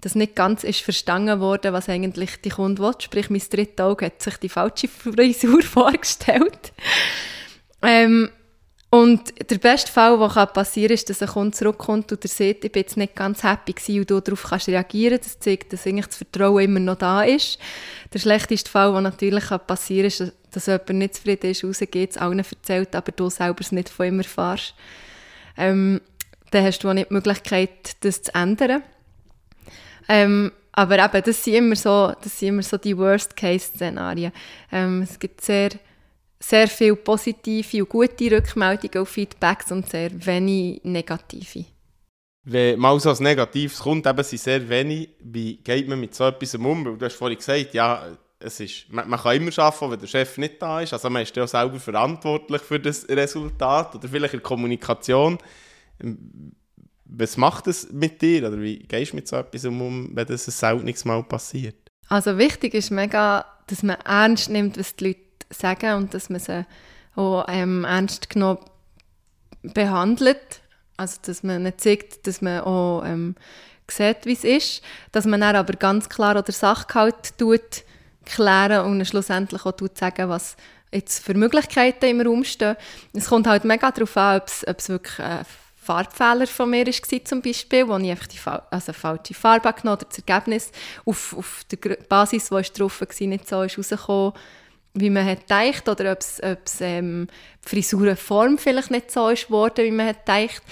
Dass 0.03 0.15
nicht 0.15 0.37
ganz 0.37 0.65
ist 0.65 0.81
verstanden 0.81 1.41
worden, 1.41 1.73
was 1.73 1.89
eigentlich 1.89 2.43
die 2.43 2.51
Kunde 2.51 2.83
will. 2.83 2.93
Sprich, 2.99 3.31
mein 3.31 3.41
drittes 3.41 3.85
Auge 3.85 4.07
hat 4.07 4.21
sich 4.21 4.37
die 4.37 4.51
falsche 4.51 4.89
Frisur 4.89 5.63
vorgestellt. 5.63 6.73
Ähm, 7.81 8.31
und 8.89 9.51
der 9.51 9.59
beste 9.59 9.91
Fall, 9.91 10.17
der 10.17 10.47
passieren 10.47 10.89
kann, 10.89 10.95
ist, 10.95 11.11
dass 11.11 11.21
ein 11.21 11.29
Kunde 11.29 11.57
zurückkommt 11.57 12.13
und 12.13 12.25
er 12.25 12.29
sieht, 12.29 12.65
ich 12.65 12.71
bin 12.71 12.83
jetzt 12.83 12.97
nicht 12.97 13.17
ganz 13.17 13.43
happy 13.43 13.73
gewesen 13.73 14.01
und 14.01 14.11
du 14.11 14.21
darauf 14.21 14.45
kannst 14.45 14.69
reagieren. 14.69 15.19
Das 15.21 15.41
zeigt, 15.41 15.73
dass 15.73 15.87
eigentlich 15.87 16.07
das 16.07 16.17
Vertrauen 16.17 16.65
immer 16.65 16.81
noch 16.81 16.97
da 16.97 17.23
ist. 17.23 17.59
Der 18.15 18.21
schlechteste 18.21 18.71
Fall, 18.71 18.93
der 18.93 19.01
natürlich 19.01 19.45
passieren 19.67 20.11
kann, 20.11 20.29
ist, 20.29 20.33
dass 20.53 20.67
jemand 20.67 20.91
nicht 20.91 21.15
zufrieden 21.17 21.51
ist, 21.51 21.65
rausgeht, 21.65 22.11
es 22.11 22.17
allen 22.17 22.39
erzählt, 22.39 22.95
aber 22.95 23.13
du 23.13 23.29
selber 23.29 23.61
es 23.61 23.73
nicht 23.73 23.89
von 23.89 24.07
ihm 24.07 24.19
erfährst. 24.19 24.75
Ähm, 25.57 26.01
dann 26.53 26.65
hast 26.65 26.79
du 26.79 26.89
auch 26.89 26.95
nicht 26.95 27.11
die 27.11 27.15
Möglichkeit, 27.15 27.97
das 28.01 28.23
zu 28.23 28.35
ändern. 28.35 28.83
Ähm, 30.09 30.53
aber 30.73 31.05
eben, 31.05 31.23
das 31.25 31.43
sind 31.43 31.55
immer 31.55 31.75
so, 31.75 32.13
das 32.23 32.39
sind 32.39 32.49
immer 32.49 32.63
so 32.63 32.77
die 32.77 32.97
Worst-Case-Szenarien. 32.97 34.31
Ähm, 34.71 35.03
es 35.03 35.19
gibt 35.19 35.41
sehr 35.41 35.71
sehr 36.49 36.69
viele 36.69 36.97
positive 36.97 37.83
und 37.83 37.89
gute 37.89 38.31
Rückmeldungen 38.31 39.01
und 39.01 39.09
Feedbacks 39.09 39.73
und 39.73 39.89
sehr 39.91 40.11
wenig 40.25 40.81
negative. 40.85 41.65
Wenn 42.45 42.79
mal 42.79 43.01
so 43.01 43.09
etwas 43.09 43.21
Negatives 43.21 43.81
kommt, 43.81 44.07
eben 44.07 44.23
sind 44.23 44.41
sehr 44.41 44.69
wenig, 44.69 45.09
wie 45.19 45.57
geht 45.57 45.89
man 45.89 45.99
mit 45.99 46.15
so 46.15 46.25
etwas 46.25 46.55
um? 46.55 46.85
du 46.85 47.05
hast 47.05 47.17
vorhin 47.17 47.39
gesagt, 47.39 47.75
ja, 47.75 48.17
es 48.39 48.61
ist, 48.61 48.87
man, 48.91 49.09
man, 49.09 49.19
kann 49.19 49.37
immer 49.37 49.59
arbeiten, 49.59 49.91
wenn 49.91 49.99
der 49.99 50.07
Chef 50.07 50.39
nicht 50.39 50.63
da 50.63 50.81
ist. 50.81 50.93
Also 50.93 51.11
man 51.11 51.23
ist 51.23 51.35
ja 51.35 51.43
auch 51.43 51.49
selber 51.49 51.81
verantwortlich 51.81 52.63
für 52.63 52.79
das 52.79 53.09
Resultat 53.09 53.97
oder 53.97 54.09
vielleicht 54.09 54.35
in 54.35 54.41
der 54.41 54.49
Kommunikation. 54.49 55.39
Was 57.07 57.37
macht 57.37 57.67
das 57.67 57.91
mit 57.91 58.23
dir? 58.23 58.47
Oder 58.47 58.61
wie 58.61 58.79
gehst 58.79 59.13
du 59.13 59.17
mit 59.17 59.27
so 59.27 59.37
etwas 59.37 59.65
um, 59.65 60.11
wenn 60.15 60.27
das 60.27 60.47
ein 60.47 60.53
seltenes 60.53 61.05
Mal 61.05 61.25
passiert? 61.25 61.91
Also 62.09 62.39
wichtig 62.39 62.75
ist 62.75 62.93
mega, 62.93 63.45
dass 63.67 63.83
man 63.83 63.97
ernst 64.05 64.51
nimmt, 64.51 64.79
was 64.79 64.95
die 64.95 65.09
Leute 65.09 65.26
sagen 65.51 65.95
und 65.95 66.15
dass 66.15 66.31
man 66.31 66.41
sie 66.41 66.67
auch 67.15 67.47
ähm, 67.49 67.85
ernst 67.85 68.31
genommen 68.31 68.59
behandelt. 69.63 70.61
Also, 70.97 71.19
dass 71.23 71.43
man 71.43 71.63
nicht 71.65 71.81
zeigt, 71.81 72.27
dass 72.27 72.41
man 72.41 72.61
auch 72.61 73.03
ähm, 73.05 73.35
sieht, 73.91 74.25
wie 74.25 74.33
es 74.33 74.45
ist. 74.45 74.83
Dass 75.13 75.25
man 75.27 75.41
dann 75.41 75.57
aber 75.57 75.75
ganz 75.75 76.09
klar 76.09 76.37
oder 76.37 76.53
Sachgehalt 76.53 77.39
tut, 77.39 77.85
klären 78.25 78.87
und 78.87 79.05
schlussendlich 79.07 79.65
auch 79.65 79.73
tut 79.73 79.97
sagen, 79.97 80.29
was 80.29 80.57
jetzt 80.93 81.25
für 81.25 81.35
Möglichkeiten 81.35 82.07
im 82.07 82.21
Raum 82.21 82.45
stehen. 82.45 82.77
Es 83.13 83.29
kommt 83.29 83.47
halt 83.47 83.65
mega 83.65 83.91
darauf 83.91 84.17
an, 84.17 84.41
ob 84.41 84.79
es 84.79 84.89
wirklich 84.89 85.21
ein 85.21 85.45
Farbfehler 85.77 86.47
von 86.47 86.71
mir 86.71 86.87
war, 86.87 87.25
zum 87.25 87.43
Beispiel, 87.43 87.87
wo 87.87 87.97
ich 87.99 88.11
einfach 88.11 88.27
die 88.27 88.39
also 88.71 88.93
falsche 88.93 89.35
Farbe 89.35 89.73
genommen 89.73 89.99
oder 89.99 90.07
das 90.07 90.19
Ergebnis 90.19 90.73
auf, 91.05 91.37
auf 91.37 91.63
der 91.71 91.97
Basis, 92.09 92.49
die 92.49 92.79
drauf 92.79 93.01
war, 93.01 93.27
nicht 93.27 93.49
so 93.49 93.63
ist 93.63 93.79
rausgekommen 93.79 94.33
wie 94.97 95.11
man 95.11 95.27
hat 95.27 95.43
gedacht 95.43 95.89
oder 95.89 96.13
ob 96.13 96.21
es 96.21 96.81
ähm, 96.81 97.29
die 97.65 97.69
Frisurenform 97.69 98.59
vielleicht 98.59 98.91
nicht 98.91 99.11
so 99.11 99.29
ist 99.29 99.47
geworden, 99.47 99.85
wie 99.85 99.91
man 99.91 100.09
hat 100.09 100.27
gedacht. 100.27 100.63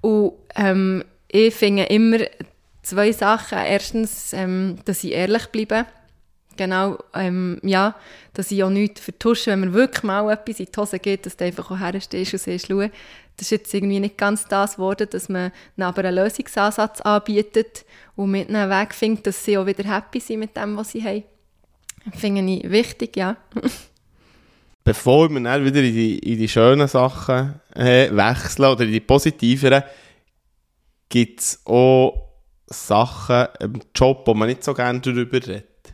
Und 0.00 0.34
ähm, 0.54 1.04
ich 1.28 1.54
finde 1.54 1.84
immer 1.84 2.18
zwei 2.82 3.12
Sachen. 3.12 3.58
Erstens, 3.58 4.32
ähm, 4.32 4.78
dass 4.84 5.04
ich 5.04 5.12
ehrlich 5.12 5.46
bleibe. 5.46 5.86
Genau, 6.56 6.98
ähm, 7.14 7.58
ja, 7.62 7.94
dass 8.34 8.50
ich 8.50 8.62
auch 8.62 8.70
nichts 8.70 9.00
vertusche, 9.00 9.50
wenn 9.50 9.60
mir 9.60 9.72
wirklich 9.72 10.02
mal 10.02 10.30
etwas 10.30 10.60
in 10.60 10.66
die 10.66 10.80
Hose 10.80 10.98
geht, 10.98 11.24
dass 11.24 11.36
du 11.36 11.44
einfach 11.44 11.70
auch 11.70 11.78
herstehst 11.78 12.34
und 12.34 12.40
siehst, 12.40 12.66
schau, 12.68 12.80
das 12.80 13.46
ist 13.46 13.50
jetzt 13.50 13.72
irgendwie 13.72 14.00
nicht 14.00 14.18
ganz 14.18 14.46
das 14.46 14.74
geworden, 14.74 15.08
dass 15.10 15.30
man 15.30 15.52
aber 15.78 16.04
einen 16.04 16.16
Lösungsansatz 16.16 17.00
anbietet 17.00 17.86
und 18.14 18.32
mit 18.32 18.50
einem 18.50 18.68
Weg 18.68 18.94
findet, 18.94 19.28
dass 19.28 19.42
sie 19.42 19.56
auch 19.56 19.64
wieder 19.64 19.84
happy 19.84 20.20
sind 20.20 20.40
mit 20.40 20.54
dem, 20.54 20.76
was 20.76 20.90
sie 20.90 21.02
haben. 21.02 21.24
Finde 22.12 22.52
ich 22.52 22.70
wichtig, 22.70 23.16
ja. 23.16 23.36
Bevor 24.84 25.28
wir 25.28 25.40
dann 25.40 25.64
wieder 25.64 25.82
in 25.82 25.94
die, 25.94 26.18
in 26.18 26.38
die 26.38 26.48
schönen 26.48 26.88
Sachen 26.88 27.60
äh, 27.74 28.10
wechseln 28.10 28.64
oder 28.64 28.84
in 28.84 28.92
die 28.92 29.00
positiveren, 29.00 29.82
gibt 31.08 31.40
es 31.40 31.60
auch 31.66 32.30
Sachen 32.66 33.48
im 33.60 33.80
Job, 33.94 34.22
wo 34.26 34.34
man 34.34 34.48
nicht 34.48 34.64
so 34.64 34.72
gerne 34.72 35.00
darüber 35.00 35.36
redet. 35.36 35.92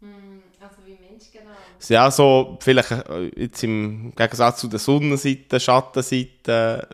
Hm, 0.00 0.42
also 0.60 0.76
wie 0.86 0.92
Mensch 0.92 1.30
genau? 1.30 1.50
Ja, 1.88 2.10
so 2.10 2.58
vielleicht 2.60 2.90
äh, 2.90 3.30
jetzt 3.36 3.62
im 3.62 4.14
Gegensatz 4.16 4.60
zu 4.60 4.68
der 4.68 4.78
Sonnenseite, 4.78 5.60
Schattenseite, 5.60 6.88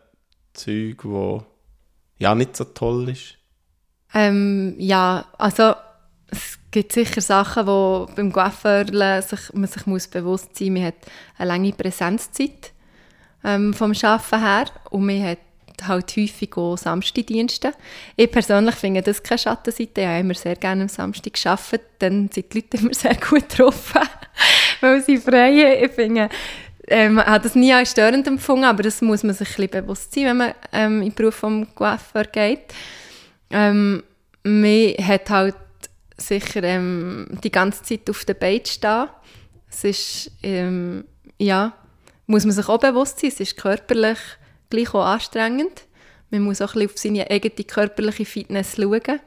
Zeug, 0.54 1.04
wo 1.04 1.44
ja 2.18 2.35
nicht 2.35 2.57
so 2.57 2.64
toll 2.64 3.11
ist. 3.11 3.37
Ähm, 4.12 4.74
ja, 4.78 5.26
also 5.38 5.74
es 6.28 6.59
gibt 6.74 6.92
sicher 6.92 7.20
Sachen, 7.20 7.68
wo 7.68 8.08
beim 8.16 8.32
Coiffeur 8.32 9.22
sich, 9.22 9.52
man 9.52 9.68
sich 9.68 9.87
muss 9.87 10.08
bewusst 10.08 10.56
sein 10.56 10.72
muss, 10.72 10.80
man 10.80 10.88
hat 10.88 10.94
eine 11.38 11.48
lange 11.48 11.72
Präsenzzeit 11.72 12.72
ähm, 13.44 13.72
vom 13.72 13.92
Arbeiten 13.92 14.40
her 14.40 14.64
und 14.90 15.06
man 15.06 15.22
hat 15.22 15.38
halt 15.87 16.16
häufig 16.16 16.56
auch 16.56 16.76
Samstagdienste. 16.76 17.72
Ich 18.16 18.30
persönlich 18.30 18.74
finde 18.74 19.02
das 19.02 19.22
keine 19.22 19.38
Schattenseite. 19.38 20.00
Ich 20.00 20.06
habe 20.06 20.18
immer 20.18 20.34
sehr 20.34 20.56
gerne 20.56 20.82
am 20.82 20.88
Samstag 20.88 21.34
gearbeitet. 21.34 21.82
Dann 22.00 22.28
sind 22.32 22.52
die 22.52 22.58
Leute 22.58 22.76
immer 22.82 22.94
sehr 22.94 23.14
gut 23.14 23.56
drauf, 23.56 23.94
weil 24.80 25.00
sie 25.00 25.18
frei 25.18 25.80
Ich 25.80 25.92
finde, 25.92 26.28
ähm, 26.88 27.18
ich 27.18 27.24
habe 27.24 27.44
das 27.44 27.54
nie 27.54 27.72
als 27.72 27.92
störend 27.92 28.26
empfunden, 28.26 28.64
aber 28.64 28.82
das 28.82 29.00
muss 29.00 29.22
man 29.22 29.34
sich 29.37 29.48
ein 29.48 29.68
bisschen 29.68 29.82
bewusst 29.84 30.12
sein, 30.12 30.24
wenn 30.24 30.37
man 30.38 30.54
ähm, 30.72 31.02
in 31.02 31.10
den 31.10 31.14
Beruf 31.14 31.37
vom 31.37 31.72
Coiffeur 31.76 32.24
geht. 32.24 32.74
Ähm, 33.50 34.02
man 34.42 34.94
hat 34.98 35.30
halt 35.30 35.54
sicher 36.16 36.62
ähm, 36.62 37.27
die 37.42 37.50
ganze 37.50 37.83
Zeit 37.83 38.09
auf 38.09 38.24
der 38.24 38.35
Beine 38.35 38.64
stehen. 38.66 39.09
Es 39.70 39.85
ist, 39.85 40.31
ähm, 40.42 41.05
ja, 41.38 41.72
muss 42.27 42.44
man 42.44 42.53
sich 42.53 42.68
auch 42.68 42.79
bewusst 42.79 43.20
sein, 43.20 43.31
es 43.31 43.40
ist 43.40 43.57
körperlich 43.57 44.18
gleich 44.70 44.94
auch 44.94 45.05
anstrengend. 45.05 45.87
Man 46.31 46.42
muss 46.42 46.61
auch 46.61 46.74
ein 46.74 46.87
bisschen 46.87 46.90
auf 46.90 46.98
seine 46.98 47.31
eigene 47.31 47.64
körperliche 47.64 48.24
Fitness 48.24 48.77
schauen. 48.77 49.20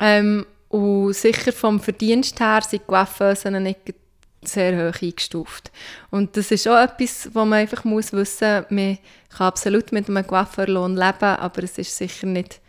Ähm, 0.00 0.46
und 0.68 1.12
sicher 1.12 1.52
vom 1.52 1.80
Verdienst 1.80 2.40
her 2.40 2.60
sind 2.68 2.86
Coiffeusen 2.86 3.62
nicht 3.62 3.94
sehr 4.42 4.76
hoch 4.76 5.02
eingestuft. 5.02 5.70
Und 6.10 6.36
das 6.36 6.50
ist 6.50 6.68
auch 6.68 6.82
etwas, 6.82 7.30
wo 7.32 7.44
man 7.44 7.60
einfach 7.60 7.84
muss 7.84 8.12
wissen 8.12 8.56
muss, 8.62 8.70
man 8.70 8.98
kann 9.30 9.46
absolut 9.46 9.92
mit 9.92 10.08
einem 10.08 10.26
Coiffeurlohn 10.26 10.96
leben, 10.96 11.22
aber 11.22 11.62
es 11.62 11.78
ist 11.78 11.96
sicher 11.96 12.26
nicht 12.26 12.60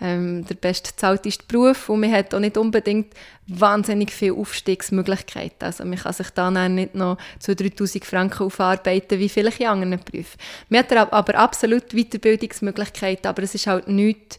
ähm, 0.00 0.44
der 0.46 0.54
bestbezahlteste 0.54 1.44
Beruf 1.46 1.88
und 1.88 2.00
man 2.00 2.12
hat 2.12 2.34
auch 2.34 2.40
nicht 2.40 2.56
unbedingt 2.56 3.14
wahnsinnig 3.46 4.12
viele 4.12 4.34
Aufstiegsmöglichkeiten. 4.34 5.66
Also 5.66 5.84
man 5.84 5.98
kann 5.98 6.12
sich 6.12 6.30
dann 6.30 6.74
nicht 6.74 6.94
noch 6.94 7.18
zu 7.38 7.54
3000 7.54 8.04
Franken 8.04 8.44
aufarbeiten, 8.44 9.18
wie 9.18 9.28
vielleicht 9.28 9.60
in 9.60 9.66
anderen 9.66 10.00
Berufen. 10.04 10.38
Man 10.68 10.80
hat 10.80 10.92
aber 10.92 11.34
absolut 11.34 11.90
Weiterbildungsmöglichkeiten, 11.92 13.26
aber 13.26 13.42
es 13.42 13.54
ist 13.54 13.66
halt 13.66 13.88
nichts, 13.88 14.38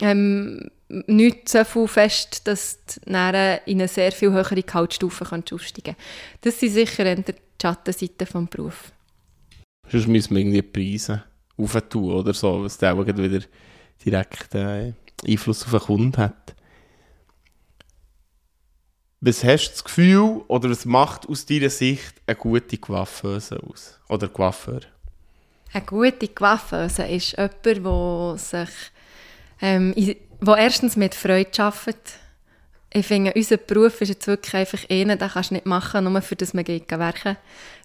ähm, 0.00 0.70
nicht 0.88 1.48
so 1.48 1.64
viel 1.64 1.88
fest, 1.88 2.46
dass 2.46 2.78
du 2.84 3.00
in 3.10 3.16
eine 3.16 3.88
sehr 3.88 4.12
viel 4.12 4.30
höhere 4.30 4.62
Gehaltsstufe 4.62 5.24
aufsteigen 5.24 5.96
kannst. 5.96 6.00
Das 6.42 6.60
sind 6.60 6.72
sicher 6.72 7.16
die 7.16 7.34
Schattenseiten 7.60 8.18
des 8.18 8.50
Berufs. 8.50 8.92
Sonst 9.88 10.06
müssen 10.06 10.34
wir 10.34 10.42
irgendwie 10.42 10.62
Preise 10.62 11.24
aufentun 11.56 12.12
oder 12.12 12.34
so, 12.34 12.62
was 12.62 12.78
dann 12.78 13.04
wieder 13.04 13.40
direkten 14.04 14.96
Einfluss 15.26 15.64
auf 15.64 15.70
den 15.70 15.80
Kunden 15.80 16.16
hat. 16.16 16.54
Was 19.20 19.42
hast 19.42 19.68
du 19.68 19.72
das 19.72 19.84
Gefühl 19.84 20.44
oder 20.48 20.70
was 20.70 20.84
macht 20.84 21.28
aus 21.28 21.46
deiner 21.46 21.70
Sicht 21.70 22.14
eine 22.26 22.36
gute 22.36 22.76
Coiffeuse 22.78 23.60
aus? 23.62 23.98
Oder 24.08 24.28
Coiffeur? 24.28 24.80
Eine 25.72 25.84
gute 25.84 26.28
Coiffeuse 26.28 27.04
ist 27.04 27.36
jemand, 27.36 27.64
der 27.64 28.36
sich 28.38 28.70
ähm, 29.60 29.94
wo 30.40 30.54
erstens 30.54 30.96
mit 30.96 31.14
Freude 31.14 31.62
arbeitet. 31.62 32.18
Ich 32.98 33.06
finde, 33.06 33.34
unser 33.36 33.58
Beruf 33.58 34.00
ist 34.00 34.08
jetzt 34.08 34.26
wirklich 34.26 34.54
einfach 34.54 34.78
einer, 34.88 35.16
den 35.16 35.28
kannst 35.28 35.50
du 35.50 35.54
nicht 35.54 35.66
machen, 35.66 36.10
nur 36.10 36.22
für 36.22 36.34
das 36.34 36.54
man 36.54 36.64
geht 36.64 36.90
werken 36.90 37.36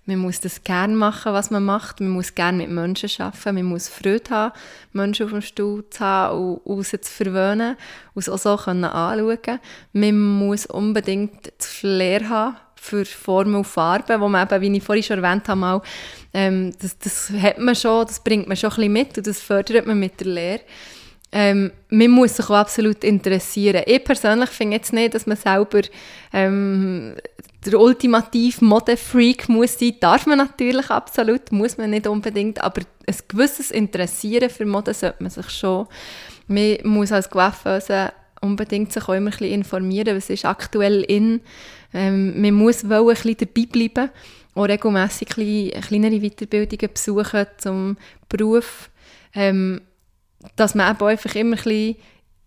Man 0.06 0.19
muss 0.19 0.39
das 0.39 0.63
gerne 0.63 0.95
machen, 0.95 1.34
was 1.34 1.52
man 1.52 1.65
macht. 1.65 2.00
Man 2.00 2.12
muss 2.12 2.34
gerne 2.34 2.60
mit 2.60 2.69
Menschen 2.69 3.10
arbeiten. 3.21 3.56
Man 3.56 3.65
muss 3.65 3.89
Freude 3.89 4.30
haben, 4.30 4.54
Menschen 4.93 5.26
auf 5.26 5.32
dem 5.32 5.41
Stuhl 5.41 5.84
zu 5.89 6.00
haben 6.00 6.60
und 6.63 6.78
raus 6.78 6.91
zu 6.91 7.12
verwöhnen 7.12 7.76
und 8.13 8.30
auch 8.30 8.38
so 8.38 8.56
können 8.56 8.86
anschauen 8.86 9.60
Man 9.91 10.17
muss 10.17 10.65
unbedingt 10.65 11.52
das 11.58 11.67
Flair 11.67 12.30
haben 12.30 12.56
für 12.76 13.04
Formen 13.04 13.56
und 13.56 13.67
Farben, 13.67 14.21
wo 14.21 14.30
man 14.30 14.47
eben, 14.47 14.62
wie 14.62 14.78
ich 14.78 14.84
vorhin 14.84 15.04
schon 15.04 15.21
erwähnt 15.21 15.45
habe, 15.50 15.60
mal, 15.60 15.82
ähm, 16.34 16.71
das, 16.82 16.97
das 16.97 17.30
hat 17.32 17.60
man 17.60 17.76
schon, 17.76 18.06
das 18.06 18.24
bringt 18.24 18.47
man 18.47 18.56
schon 18.56 18.69
ein 18.69 18.76
bisschen 18.78 18.93
mit 18.93 19.17
und 19.17 19.28
das 19.28 19.41
fördert 19.41 19.86
man 19.86 20.00
mit 20.00 20.21
der 20.21 20.28
Lehre. 20.28 20.62
Ähm, 21.31 21.71
man 21.89 22.11
muss 22.11 22.35
sich 22.35 22.45
auch 22.49 22.55
absolut 22.55 23.03
interessieren. 23.03 23.83
Ich 23.85 24.03
persönlich 24.03 24.49
finde 24.49 24.77
jetzt 24.77 24.91
nicht, 24.91 25.13
dass 25.13 25.25
man 25.25 25.37
selber 25.37 25.81
ähm, 26.33 27.15
der 27.65 27.79
ultimative 27.79 28.65
Modefreak 28.65 29.47
muss 29.47 29.79
sein. 29.79 29.95
Darf 29.99 30.25
man 30.25 30.39
natürlich 30.39 30.89
absolut, 30.89 31.51
muss 31.51 31.77
man 31.77 31.91
nicht 31.91 32.07
unbedingt, 32.07 32.61
aber 32.61 32.81
ein 33.07 33.15
gewisses 33.27 33.71
Interessieren 33.71 34.49
für 34.49 34.65
Mode 34.65 34.93
sollte 34.93 35.23
man 35.23 35.29
sich 35.29 35.49
schon. 35.49 35.87
Man 36.47 36.77
muss 36.83 37.11
als 37.11 37.29
Coiffeuse 37.29 38.11
unbedingt 38.41 38.91
sich 38.91 39.03
auch 39.03 39.13
immer 39.13 39.31
ein 39.31 39.37
bisschen 39.37 39.53
informieren, 39.53 40.17
was 40.17 40.29
ist 40.29 40.45
aktuell 40.45 41.01
in. 41.03 41.41
Ähm, 41.93 42.41
man 42.41 42.53
muss 42.55 42.89
wohl 42.89 42.99
ein 42.99 43.05
bisschen 43.05 43.37
dabei 43.37 43.65
bleiben, 43.71 44.11
auch 44.55 44.63
regelmässig 44.63 45.29
kleinere 45.29 46.19
Weiterbildungen 46.19 46.89
besuchen 46.93 47.45
zum 47.57 47.97
Beruf. 48.27 48.89
Ähm, 49.33 49.81
dass 50.56 50.75
man 50.75 50.93
eben 50.93 51.06
einfach 51.06 51.36
immer 51.36 51.58
ein 51.58 51.63
bisschen 51.63 51.95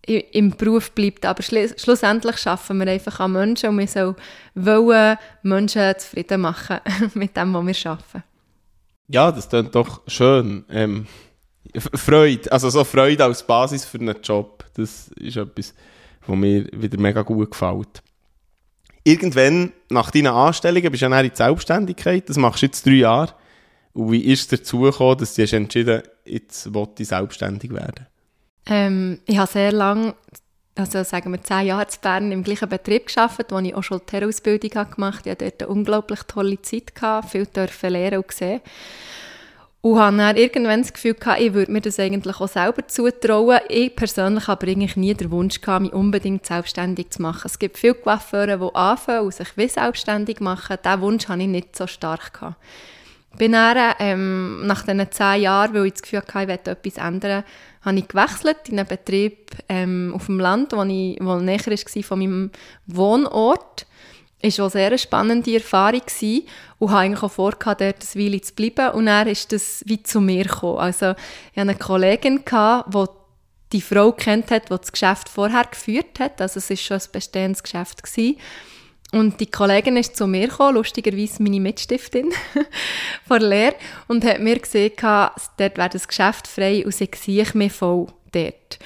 im 0.05 0.51
Beruf 0.51 0.91
bleibt. 0.91 1.25
Aber 1.25 1.41
schlussendlich 1.41 2.37
schaffen 2.37 2.79
wir 2.79 2.87
einfach 2.87 3.19
an 3.19 3.31
Menschen 3.33 3.69
und 3.69 3.79
wir 3.79 3.87
sollen 3.87 4.15
wollen 4.53 5.17
Menschen 5.43 5.93
zufrieden 5.97 6.41
machen 6.41 6.79
mit 7.13 7.35
dem, 7.35 7.53
was 7.53 7.83
wir 7.83 7.91
arbeiten. 7.91 8.23
Ja, 9.07 9.31
das 9.31 9.49
klingt 9.49 9.73
doch 9.75 10.01
schön. 10.07 10.65
Ähm, 10.69 11.07
Freude, 11.93 12.51
also 12.51 12.69
so 12.69 12.83
Freude 12.83 13.23
als 13.23 13.45
Basis 13.45 13.85
für 13.85 13.99
einen 13.99 14.15
Job, 14.21 14.65
das 14.75 15.09
ist 15.19 15.37
etwas, 15.37 15.73
was 16.25 16.35
mir 16.35 16.67
wieder 16.71 16.99
mega 16.99 17.21
gut 17.21 17.51
gefällt. 17.51 18.01
Irgendwann, 19.03 19.71
nach 19.89 20.09
deinen 20.09 20.27
Anstellungen, 20.27 20.91
bist 20.91 21.03
du 21.03 21.07
ja 21.07 21.19
in 21.19 21.29
die 21.29 21.35
Selbstständigkeit, 21.35 22.27
das 22.29 22.37
machst 22.37 22.61
du 22.61 22.65
jetzt 22.67 22.85
drei 22.85 22.93
Jahre. 22.93 23.33
Und 23.93 24.11
wie 24.11 24.21
ist 24.21 24.41
es 24.41 24.59
dazu 24.59 24.81
gekommen, 24.81 25.17
dass 25.17 25.35
du 25.35 25.43
entschieden 25.43 26.01
hast, 26.01 26.14
jetzt 26.25 26.73
wollte 26.73 27.03
ich 27.03 27.09
selbstständig 27.09 27.71
werden? 27.71 28.07
Ähm, 28.65 29.19
ich 29.25 29.37
habe 29.37 29.51
sehr 29.51 29.71
lange, 29.71 30.15
also 30.75 31.03
sagen 31.03 31.31
wir 31.31 31.43
zehn 31.43 31.67
Jahre 31.67 31.83
in 31.83 31.99
Bern 32.01 32.31
im 32.31 32.43
gleichen 32.43 32.69
Betrieb 32.69 33.07
gearbeitet, 33.07 33.51
wo 33.51 33.59
ich 33.59 33.75
auch 33.75 33.83
schon 33.83 34.01
die 34.11 34.23
Ausbildung 34.23 34.69
gemacht 34.89 35.19
habe. 35.19 35.29
Ich 35.29 35.31
hatte 35.31 35.45
dort 35.45 35.63
eine 35.63 35.71
unglaublich 35.71 36.23
tolle 36.23 36.61
Zeit, 36.61 36.93
viel 37.29 37.45
dürfen 37.45 37.91
lernen 37.91 38.17
und 38.17 38.31
sehen. 38.31 38.61
Und 39.81 39.99
habe 39.99 40.17
dann 40.17 40.35
irgendwann 40.35 40.81
das 40.81 40.93
Gefühl 40.93 41.13
gehabt, 41.13 41.39
ich 41.39 41.53
würde 41.53 41.71
mir 41.71 41.79
das 41.79 41.99
eigentlich 41.99 42.41
auch 42.41 42.47
selber 42.47 42.87
zutrauen. 42.87 43.59
Ich 43.69 43.95
persönlich 43.95 44.47
habe 44.47 44.65
eigentlich 44.65 44.95
nie 44.95 45.13
den 45.13 45.29
Wunsch 45.29 45.61
gehabt, 45.61 45.83
mich 45.83 45.93
unbedingt 45.93 46.43
selbstständig 46.43 47.11
zu 47.11 47.21
machen. 47.21 47.43
Es 47.45 47.59
gibt 47.59 47.77
viele 47.77 47.93
Coiffeure, 47.93 48.57
die 48.57 48.75
anfangen 48.75 49.25
und 49.25 49.33
sich 49.35 49.55
wie 49.57 49.67
selbstständig 49.67 50.39
machen. 50.39 50.77
Diesen 50.83 51.01
Wunsch 51.01 51.27
hatte 51.27 51.43
ich 51.43 51.47
nicht 51.47 51.75
so 51.75 51.85
stark. 51.85 52.33
Gehabt 52.33 52.55
bin 53.37 53.53
dann, 53.53 53.95
ähm, 53.99 54.67
nach 54.67 54.83
diesen 54.83 55.11
zehn 55.11 55.41
Jahren, 55.41 55.73
weil 55.73 55.85
ich 55.87 55.93
das 55.93 56.01
Gefühl 56.01 56.19
hatte, 56.19 56.41
ich 56.41 56.47
möchte 56.47 56.71
etwas 56.71 56.97
ändern, 56.97 57.43
habe 57.81 57.97
ich 57.97 58.07
gewechselt 58.07 58.57
in 58.67 58.79
einen 58.79 58.87
Betrieb 58.87 59.51
ähm, 59.69 60.11
auf 60.15 60.25
dem 60.25 60.39
Land, 60.39 60.73
wo, 60.73 60.83
ich, 60.83 61.17
wo 61.21 61.35
näher 61.35 61.65
war 61.65 62.03
von 62.03 62.19
meinem 62.19 62.51
Wohnort. 62.87 63.85
Es 64.41 64.59
war 64.59 64.69
sehr 64.69 64.87
eine 64.87 64.97
spannende 64.97 65.53
Erfahrung 65.53 66.01
gewesen 66.01 66.47
und 66.77 66.91
habe 66.91 67.01
eigentlich 67.01 67.23
auch 67.23 67.31
vor, 67.31 67.51
dort 67.51 67.81
eine 67.81 67.95
Weile 67.97 68.41
zu 68.41 68.53
bleiben. 68.53 68.91
Und 68.91 69.07
dann 69.07 69.27
ist 69.27 69.51
das 69.51 69.83
wie 69.85 70.03
zu 70.03 70.21
mir 70.21 70.43
gekommen. 70.43 70.79
Also 70.79 71.11
ich 71.51 71.57
hatte 71.57 71.69
eine 71.69 71.75
Kollegin, 71.75 72.43
die 72.45 73.05
die 73.71 73.81
Frau 73.81 74.11
kennt 74.11 74.51
hat, 74.51 74.65
die 74.69 74.77
das 74.77 74.91
Geschäft 74.91 75.29
vorher 75.29 75.65
geführt 75.65 76.19
hat. 76.19 76.41
Also 76.41 76.59
es 76.59 76.69
war 76.69 76.77
schon 76.77 76.97
ein 76.97 77.11
bestehendes 77.11 77.63
Geschäft. 77.63 78.03
Gewesen. 78.03 78.37
Und 79.15 79.39
die 79.39 79.45
Kollegin 79.45 79.95
ist 79.95 80.17
zu 80.17 80.27
mir 80.27 80.49
gekommen, 80.49 80.75
lustigerweise 80.75 81.41
meine 81.41 81.61
Mitstiftin 81.61 82.33
von 83.25 83.39
der 83.39 83.47
Lehre, 83.47 83.75
und 84.09 84.25
hat 84.25 84.41
mir 84.41 84.59
gesagt, 84.59 85.01
dort 85.57 85.77
wäre 85.77 85.89
das 85.89 86.09
Geschäft 86.09 86.49
frei 86.49 86.83
und 86.83 86.93
sie 86.93 87.09
sehe 87.15 87.43
ich 87.43 87.53
mich 87.53 87.71
voll 87.71 88.07
dort. 88.33 88.77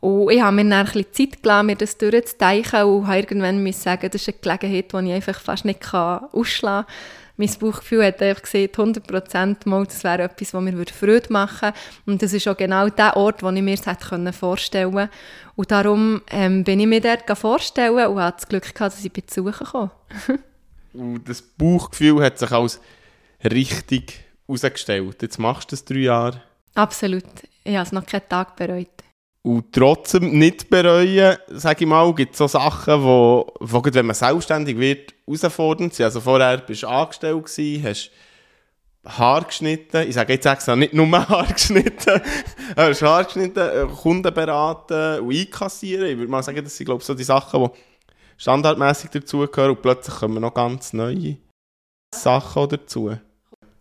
Und 0.00 0.32
ich 0.32 0.42
habe 0.42 0.56
mir 0.56 0.64
dann 0.64 0.72
ein 0.72 0.84
bisschen 0.86 1.12
Zeit 1.12 1.40
gelassen, 1.40 1.66
mir 1.66 1.76
das 1.76 1.96
durchzudenken 1.98 2.82
und 2.82 3.06
habe 3.06 3.18
irgendwann 3.18 3.72
sagen, 3.72 4.10
das 4.10 4.22
ist 4.22 4.28
eine 4.28 4.38
Gelegenheit, 4.40 4.92
die 4.92 5.06
ich 5.06 5.12
einfach 5.12 5.40
fast 5.40 5.64
nicht 5.64 5.94
ausschlagen 5.94 6.86
kann 6.86 6.94
mein 7.36 7.50
Bauchgefühl 7.60 8.04
hat 8.04 8.22
einfach 8.22 8.42
gesagt, 8.42 8.76
100% 8.76 9.68
mal, 9.68 9.84
das 9.84 10.02
wäre 10.04 10.22
etwas, 10.22 10.54
was 10.54 10.62
mir 10.62 10.86
Freude 10.86 11.32
machen 11.32 11.68
würde. 11.68 11.78
Und 12.06 12.22
das 12.22 12.32
ist 12.32 12.48
auch 12.48 12.56
genau 12.56 12.88
der 12.88 13.16
Ort, 13.16 13.42
wo 13.42 13.50
ich 13.50 13.62
mir 13.62 13.76
das 13.76 13.86
hätte 13.86 14.32
vorstellen 14.32 14.92
konnte. 14.92 15.10
Und 15.54 15.70
darum 15.70 16.22
ähm, 16.30 16.64
bin 16.64 16.80
ich 16.80 16.86
mir 16.86 17.00
dort 17.00 17.38
vorstellen 17.38 17.94
und 18.06 18.20
hatte 18.20 18.38
das 18.38 18.48
Glück 18.48 18.74
gehabt, 18.74 18.94
dass 18.94 19.04
ich 19.04 19.12
besuchen 19.12 19.66
konnte. 19.66 19.92
und 20.94 21.28
das 21.28 21.42
Bauchgefühl 21.42 22.22
hat 22.22 22.38
sich 22.38 22.50
als 22.50 22.80
richtig 23.44 24.24
herausgestellt. 24.46 25.22
Jetzt 25.22 25.38
machst 25.38 25.70
du 25.70 25.76
das 25.76 25.84
drei 25.84 25.98
Jahre. 25.98 26.42
Absolut. 26.74 27.24
Ich 27.64 27.74
habe 27.74 27.86
es 27.86 27.92
noch 27.92 28.06
keinen 28.06 28.28
Tag 28.28 28.56
bereut. 28.56 28.88
Und 29.46 29.72
trotzdem 29.72 30.36
nicht 30.40 30.68
bereuen, 30.70 31.36
sage 31.46 31.84
ich 31.84 31.88
mal, 31.88 32.12
gibt 32.16 32.32
es 32.32 32.38
so 32.38 32.48
Sachen, 32.48 33.00
wo, 33.00 33.46
wo 33.60 33.80
wenn 33.84 34.06
man 34.06 34.16
selbstständig 34.16 34.76
wird, 34.76 35.14
herausfordernd 35.24 35.94
sind. 35.94 36.06
Also 36.06 36.20
vorher 36.20 36.58
bist 36.58 36.82
du 36.82 36.88
angestellt 36.88 37.44
gewesen, 37.44 37.84
hast 37.84 38.10
Haar 39.04 39.44
geschnitten, 39.44 40.08
ich 40.08 40.14
sage 40.14 40.32
jetzt 40.32 40.46
extra 40.46 40.74
nicht 40.74 40.94
nur 40.94 41.06
Haar 41.28 41.46
geschnitten, 41.46 42.20
hast 42.74 43.02
Haar 43.02 43.22
geschnitten, 43.22 43.60
äh, 43.60 43.86
Kunden 43.86 44.34
beraten 44.34 45.20
und 45.20 45.32
einkassieren. 45.32 46.08
Ich 46.08 46.18
würde 46.18 46.28
mal 46.28 46.42
sagen, 46.42 46.64
das 46.64 46.76
sind 46.76 46.86
glaube 46.86 47.02
ich 47.02 47.06
so 47.06 47.14
die 47.14 47.22
Sachen, 47.22 47.62
die 47.62 47.70
standardmäßig 48.38 49.10
dazugehören 49.10 49.76
und 49.76 49.80
plötzlich 49.80 50.16
kommen 50.16 50.40
noch 50.40 50.54
ganz 50.54 50.92
neue 50.92 51.36
Sachen 52.12 52.68
dazu. 52.68 53.16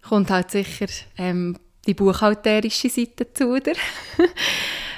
Kommt 0.08 0.30
halt 0.30 0.51
sicher 0.51 0.86
ähm, 1.17 1.58
die 1.88 1.95
buchhalterische 1.95 2.88
Seite 2.88 3.25
dazu, 3.25 3.45
oder? 3.45 3.73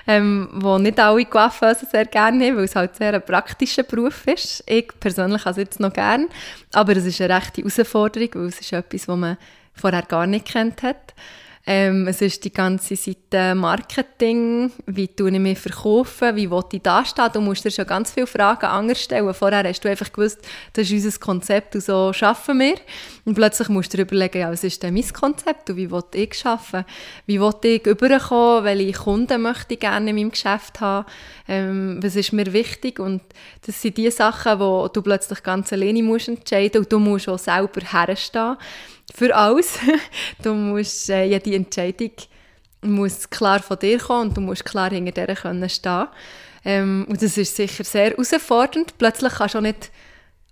ähm, 0.08 0.50
wo 0.54 0.78
nicht 0.78 1.00
alle 1.00 1.26
Coiffeusen 1.26 1.88
sehr 1.91 2.06
gerne 2.06 2.48
haben, 2.48 2.58
weil 2.58 2.63
es 2.63 2.76
halt 2.76 2.96
sehr 2.96 3.13
ein 3.13 3.22
praktischer 3.22 3.84
Beruf 3.84 4.26
ist. 4.26 4.63
Ich 4.65 4.88
persönlich 5.00 5.41
habe 5.41 5.52
es 5.52 5.58
jetzt 5.58 5.80
noch 5.80 5.93
gerne, 5.93 6.28
aber 6.74 6.96
es 6.96 7.06
ist 7.06 7.22
eine 7.22 7.36
rechte 7.36 7.62
Herausforderung, 7.62 8.30
weil 8.34 8.46
es 8.48 8.60
ist 8.62 8.74
etwas, 8.74 9.08
was 9.08 9.17
man 9.17 9.38
vorher 9.74 10.04
gar 10.04 10.26
nicht 10.26 10.48
kennt 10.48 10.82
hat. 10.82 11.13
Ähm, 11.69 12.08
es 12.08 12.21
ist 12.21 12.45
die 12.45 12.53
ganze 12.53 12.95
Seite 12.95 13.53
Marketing, 13.53 14.71
wie 14.86 15.10
tue 15.10 15.32
ich 15.32 15.38
mich 15.38 15.60
verkaufen, 15.60 16.34
wie 16.38 16.49
will 16.49 16.63
ich 16.71 16.82
da 16.82 17.03
stehen. 17.03 17.30
Du 17.34 17.41
musst 17.41 17.65
dir 17.65 17.71
schon 17.71 17.86
ganz 17.86 18.13
viele 18.13 18.25
Fragen 18.25 18.67
anders 18.67 19.03
stellen. 19.03 19.34
Vorher 19.34 19.67
hast 19.67 19.84
du 19.84 19.89
einfach 19.89 20.10
gewusst, 20.13 20.39
das 20.71 20.89
ist 20.89 21.03
unser 21.03 21.19
Konzept 21.19 21.75
und 21.75 21.84
so 21.84 22.13
arbeiten 22.21 22.60
wir. 22.60 22.75
Und 23.25 23.34
plötzlich 23.34 23.67
musst 23.67 23.91
du 23.91 23.97
dir 23.97 24.03
überlegen, 24.03 24.39
ja, 24.39 24.49
was 24.49 24.63
ist 24.63 24.82
denn 24.82 24.93
mein 24.93 25.12
Konzept 25.12 25.69
und 25.69 25.75
wie 25.75 25.91
will 25.91 26.03
ich 26.13 26.45
arbeiten? 26.45 26.86
Wie 27.25 27.41
will 27.41 27.53
ich 27.63 27.86
überkommen? 27.86 28.63
Welche 28.63 28.93
Kunden 28.93 29.41
möchte 29.41 29.73
ich 29.73 29.82
gerne 29.82 30.12
in 30.12 30.15
meinem 30.15 30.32
Geschäft 30.32 30.80
haben? 30.80 31.06
Ähm, 31.49 31.99
was 32.01 32.15
ist 32.15 32.32
mir 32.32 32.53
wichtig? 32.53 32.97
Und 32.97 33.21
das 33.65 33.82
sind 33.82 33.97
die 33.97 34.10
Sachen, 34.10 34.62
wo 34.62 34.88
du 34.88 35.01
plötzlich 35.01 35.43
ganz 35.43 35.73
alleine 35.73 36.01
musst 36.01 36.30
entscheiden 36.30 36.80
und 36.80 36.93
du 36.93 36.99
musst 36.99 37.27
auch 37.27 37.38
selber 37.38 37.82
herstehen 37.82 38.56
für 39.13 39.36
alles. 39.36 39.80
du 40.43 40.54
musst 40.54 41.10
äh, 41.10 41.26
jede 41.26 41.56
Entscheidung 41.56 42.12
muss 42.82 43.30
klar 43.30 43.60
von 43.60 43.80
dir 43.80 43.98
kommen 44.00 44.30
und 44.30 44.38
du 44.38 44.41
musst 44.41 44.65
klar 44.65 44.89
hinter 44.89 45.26
der 45.26 45.36
können 45.36 45.70
stehen. 45.70 46.08
Ähm, 46.63 47.06
und 47.10 47.22
das 47.22 47.38
ist 47.38 47.56
sicher 47.56 47.84
sehr 47.84 48.12
herausfordernd. 48.12 48.98
Plötzlich 48.98 49.34
kannst 49.34 49.56
du 49.56 49.60
auch 49.60 49.63
nicht 49.63 49.91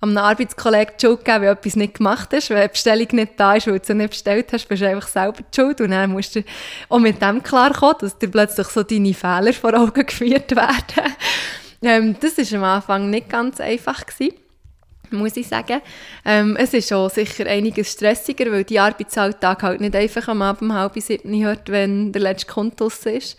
einem 0.01 0.17
Arbeitskollegen 0.17 0.93
die 0.99 1.05
Schuld 1.05 1.25
geben, 1.25 1.41
wenn 1.41 1.49
etwas 1.49 1.75
nicht 1.75 1.95
gemacht 1.95 2.29
hast. 2.33 2.49
Wenn 2.49 2.61
die 2.61 2.67
Bestellung 2.67 3.07
nicht 3.11 3.33
da 3.37 3.55
ist, 3.55 3.67
weil 3.67 3.79
du 3.79 3.85
sie 3.85 3.93
nicht 3.93 4.09
bestellt 4.11 4.51
hast, 4.51 4.67
bist 4.67 4.81
du 4.81 4.89
einfach 4.89 5.07
selber 5.07 5.41
die 5.41 5.55
Schuld. 5.55 5.81
Und 5.81 5.91
dann 5.91 6.11
musst 6.11 6.35
du 6.35 6.43
auch 6.89 6.99
mit 6.99 7.21
dem 7.21 7.41
klarkommen, 7.41 7.95
dass 7.99 8.17
dir 8.17 8.29
plötzlich 8.29 8.67
so 8.67 8.83
deine 8.83 9.13
Fehler 9.13 9.53
vor 9.53 9.73
Augen 9.73 10.05
geführt 10.05 10.55
werden. 10.55 11.13
ähm, 11.81 12.15
das 12.19 12.37
war 12.37 12.57
am 12.57 12.63
Anfang 12.63 13.09
nicht 13.09 13.29
ganz 13.29 13.59
einfach. 13.59 14.05
Gewesen 14.05 14.44
muss 15.15 15.37
ich 15.37 15.47
sagen. 15.47 15.81
Ähm, 16.23 16.55
es 16.57 16.73
ist 16.73 16.91
auch 16.93 17.09
sicher 17.09 17.45
einiges 17.47 17.91
stressiger, 17.91 18.51
weil 18.51 18.63
die 18.63 18.79
Arbeitsalltag 18.79 19.63
halt 19.63 19.81
nicht 19.81 19.95
einfach 19.95 20.27
am 20.27 20.41
Abend 20.41 20.63
um 20.63 20.73
halb 20.73 20.99
sieben 20.99 21.43
hört, 21.43 21.69
wenn 21.69 22.11
der 22.11 22.21
letzte 22.21 22.47
Kontus 22.47 23.05
ist. 23.05 23.37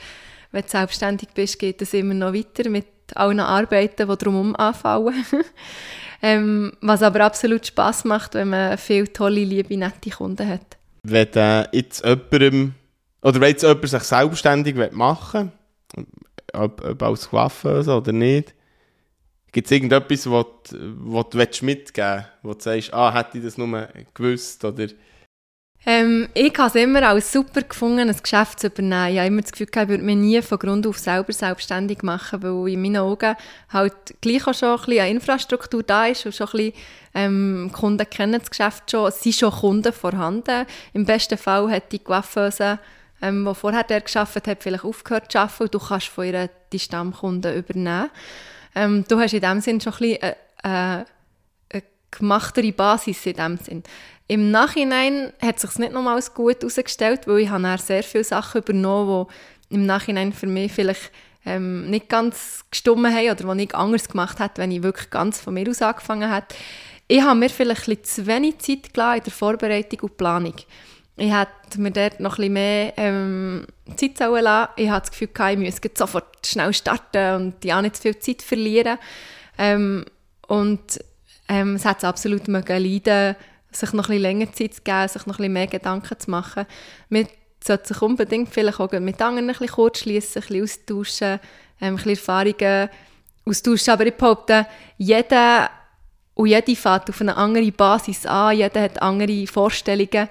Wenn 0.53 0.63
du 0.63 0.69
selbstständig 0.69 1.29
bist, 1.35 1.59
geht 1.59 1.83
es 1.83 1.95
immer 1.95 2.15
noch 2.15 2.33
weiter 2.33 2.69
mit 2.71 2.87
allen 3.15 3.41
Arbeiten, 3.41 4.09
die 4.09 4.17
drumherum 4.17 4.57
anfallen. 4.57 5.25
ähm, 6.23 6.73
was 6.81 7.03
aber 7.03 7.25
absolut 7.25 7.67
Spass 7.67 8.05
macht, 8.05 8.35
wenn 8.35 8.51
man 8.51 8.79
viele 8.79 9.13
tolle, 9.13 9.45
liebe, 9.45 9.77
nette 9.77 10.11
Kunden 10.11 10.49
hat. 10.49 10.77
Wenn 11.03 11.33
äh, 11.35 11.67
jetzt 11.73 12.05
jemandem, 12.05 12.75
oder 13.23 13.41
wenn 13.41 13.51
jetzt 13.51 13.63
jemand 13.63 13.89
sich 13.89 14.03
selbstständig 14.03 14.93
machen 14.93 15.53
will, 15.95 16.07
ob, 16.53 16.85
ob 16.85 17.03
als 17.03 17.29
Coiffeuse 17.29 17.95
oder 17.95 18.13
nicht, 18.13 18.55
Gibt 19.57 19.69
es 19.69 19.73
irgendetwas, 19.73 20.31
was 20.31 20.45
du 21.31 21.65
mitgeben 21.65 21.65
willst, 21.65 22.31
wo 22.43 22.53
du 22.53 22.61
sagst, 22.61 22.93
ah, 22.93 23.11
hätte 23.15 23.39
ich 23.39 23.45
das 23.45 23.57
nur 23.57 23.89
gewusst? 24.13 24.63
Oder 24.67 24.89
ähm, 25.87 26.29
ich 26.35 26.53
habe 26.59 26.69
es 26.69 26.75
immer 26.75 27.03
als 27.09 27.33
super 27.33 27.63
gefunden, 27.63 28.11
ein 28.11 28.17
Geschäft 28.23 28.61
zu 28.61 28.67
übernehmen. 28.67 29.13
Ich 29.13 29.17
habe 29.17 29.29
immer 29.29 29.41
das 29.41 29.53
Gefühl, 29.53 29.69
ich 29.75 29.89
würde 29.89 30.05
mich 30.05 30.17
nie 30.17 30.43
von 30.43 30.59
Grund 30.59 30.87
auf 30.87 30.99
selber 30.99 31.33
selbstständig 31.33 32.03
machen, 32.03 32.43
weil 32.43 32.75
in 32.75 32.83
meinen 32.83 32.99
Augen 32.99 33.35
halt 33.71 33.95
gleich 34.21 34.47
auch 34.47 34.53
schon 34.53 34.69
ein 34.69 34.77
bisschen 34.77 35.01
eine 35.01 35.11
Infrastruktur 35.13 35.83
da 35.83 36.05
ist 36.05 36.27
und 36.27 36.35
schon 36.35 36.49
ein 36.49 36.53
bisschen 36.53 36.73
ähm, 37.15 37.71
Kunden 37.73 38.11
kennen 38.11 38.39
das 38.39 38.51
Geschäft 38.51 38.91
schon. 38.91 39.09
Es 39.09 39.23
sind 39.23 39.37
schon 39.37 39.53
Kunden 39.53 39.95
vorhanden. 39.95 40.67
Im 40.93 41.07
besten 41.07 41.39
Fall 41.39 41.71
hat 41.71 41.93
die 41.93 42.01
Coiffeuse, 42.01 42.79
ähm, 43.23 43.47
die 43.49 43.55
vorher 43.55 43.85
der 43.85 44.03
geschafft 44.03 44.47
hat, 44.47 44.63
vielleicht 44.63 44.85
aufgehört 44.85 45.33
zu 45.33 45.39
arbeiten 45.39 45.63
und 45.63 45.75
du 45.75 45.79
kannst 45.79 46.09
von 46.09 46.27
ihr 46.27 46.51
die 46.75 46.79
Stammkunden 46.79 47.57
übernehmen. 47.57 48.11
Ähm, 48.77 49.05
du 49.09 49.19
hast 49.19 49.33
in 49.33 49.41
dem 49.41 49.61
Sinn 49.61 49.81
schon 49.81 49.95
ein 49.95 49.99
bisschen 49.99 50.23
eine, 50.23 50.37
eine, 50.63 51.07
eine 51.73 51.83
gemachtere 52.11 52.73
Basis 52.73 53.25
in 53.25 53.37
dem 53.37 53.57
Sinn. 53.57 53.83
Im 54.29 54.51
Nachhinein 54.51 55.33
hat 55.41 55.59
sich 55.59 55.79
nicht 55.79 55.93
nochmals 55.93 56.35
gut 56.35 56.61
herausgestellt, 56.61 57.27
weil 57.27 57.39
ich 57.39 57.49
habe 57.49 57.79
sehr 57.79 58.03
viele 58.03 58.25
Sachen 58.25 58.61
übernommen, 58.61 59.27
die 59.71 59.75
im 59.77 59.87
Nachhinein 59.87 60.33
für 60.33 60.47
mich 60.47 60.73
vielleicht 60.73 61.11
ähm, 61.47 61.89
nicht 61.89 62.11
ganz 62.11 62.65
gestummen 62.71 63.15
haben 63.15 63.31
oder 63.31 63.55
die 63.55 63.65
ich 63.65 63.75
anders 63.75 64.09
gemacht 64.09 64.41
hätte, 64.41 64.61
wenn 64.61 64.73
ich 64.73 64.83
wirklich 64.83 65.09
ganz 65.09 65.41
von 65.41 65.55
mir 65.55 65.69
aus 65.71 65.81
angefangen 65.81 66.31
hätte. 66.31 66.55
Ich 67.09 67.23
habe 67.23 67.39
mir 67.39 67.49
vielleicht 67.49 67.89
ein 67.89 67.97
bisschen 67.97 68.25
zu 68.25 68.27
wenig 68.27 68.59
Zeit 68.59 68.93
gelassen 68.93 69.19
in 69.19 69.25
der 69.25 69.33
Vorbereitung 69.33 70.01
und 70.01 70.17
Planung. 70.19 70.55
Ich 71.19 71.33
hätte 71.33 71.81
mir 71.81 71.91
dort 71.91 72.21
noch 72.21 72.39
ein 72.39 72.53
mehr 72.53 72.93
ähm, 72.99 73.67
Zeit 73.97 74.19
lassen 74.19 74.69
Ich 74.77 74.91
hatte 74.91 75.09
das 75.09 75.11
Gefühl, 75.11 75.31
ich 75.53 75.59
müsse 75.59 75.91
sofort 75.95 76.47
schnell 76.47 76.75
starten 76.75 77.35
und 77.37 77.65
ja 77.65 77.81
nicht 77.81 77.97
zu 77.97 78.03
viel 78.03 78.19
Zeit 78.19 78.43
verlieren. 78.43 78.99
Ähm, 79.57 80.05
und 80.47 80.99
ähm, 81.49 81.77
es 81.77 81.85
hat 81.85 81.99
es 81.99 82.05
absolut 82.05 82.49
mögen 82.49 82.83
leiden, 82.83 83.37
sich 83.71 83.93
noch 83.93 84.11
ein 84.11 84.19
länger 84.19 84.53
Zeit 84.53 84.75
zu 84.75 84.83
geben, 84.83 85.09
sich 85.09 85.27
noch 85.27 85.39
ein 85.39 85.53
mehr 85.53 85.67
Gedanken 85.67 86.19
zu 86.19 86.31
machen. 86.31 86.67
Man 87.09 87.27
sollte 87.65 87.89
sich 87.89 88.03
unbedingt 88.03 88.53
vielleicht 88.53 88.81
auch 88.81 88.93
mit 88.93 89.21
anderen 89.23 89.49
ein 89.49 89.53
bisschen 89.53 89.69
kurz 89.69 90.01
schließen, 90.01 90.43
ein 90.43 90.49
bisschen 90.49 90.65
austauschen, 90.65 91.41
ähm, 91.81 91.95
ein 91.95 91.97
bisschen 91.97 92.11
Erfahrungen 92.11 92.89
austauschen. 93.47 93.93
Aber 93.95 94.07
ich 94.07 94.15
behaupte, 94.15 94.67
jeder 94.99 95.71
und 96.35 96.49
jede 96.49 96.77
fährt 96.77 97.09
auf 97.09 97.21
eine 97.23 97.37
andere 97.37 97.73
Basis 97.73 98.27
an, 98.27 98.57
jeder 98.57 98.83
hat 98.83 99.01
andere 99.01 99.47
Vorstellungen. 99.47 100.29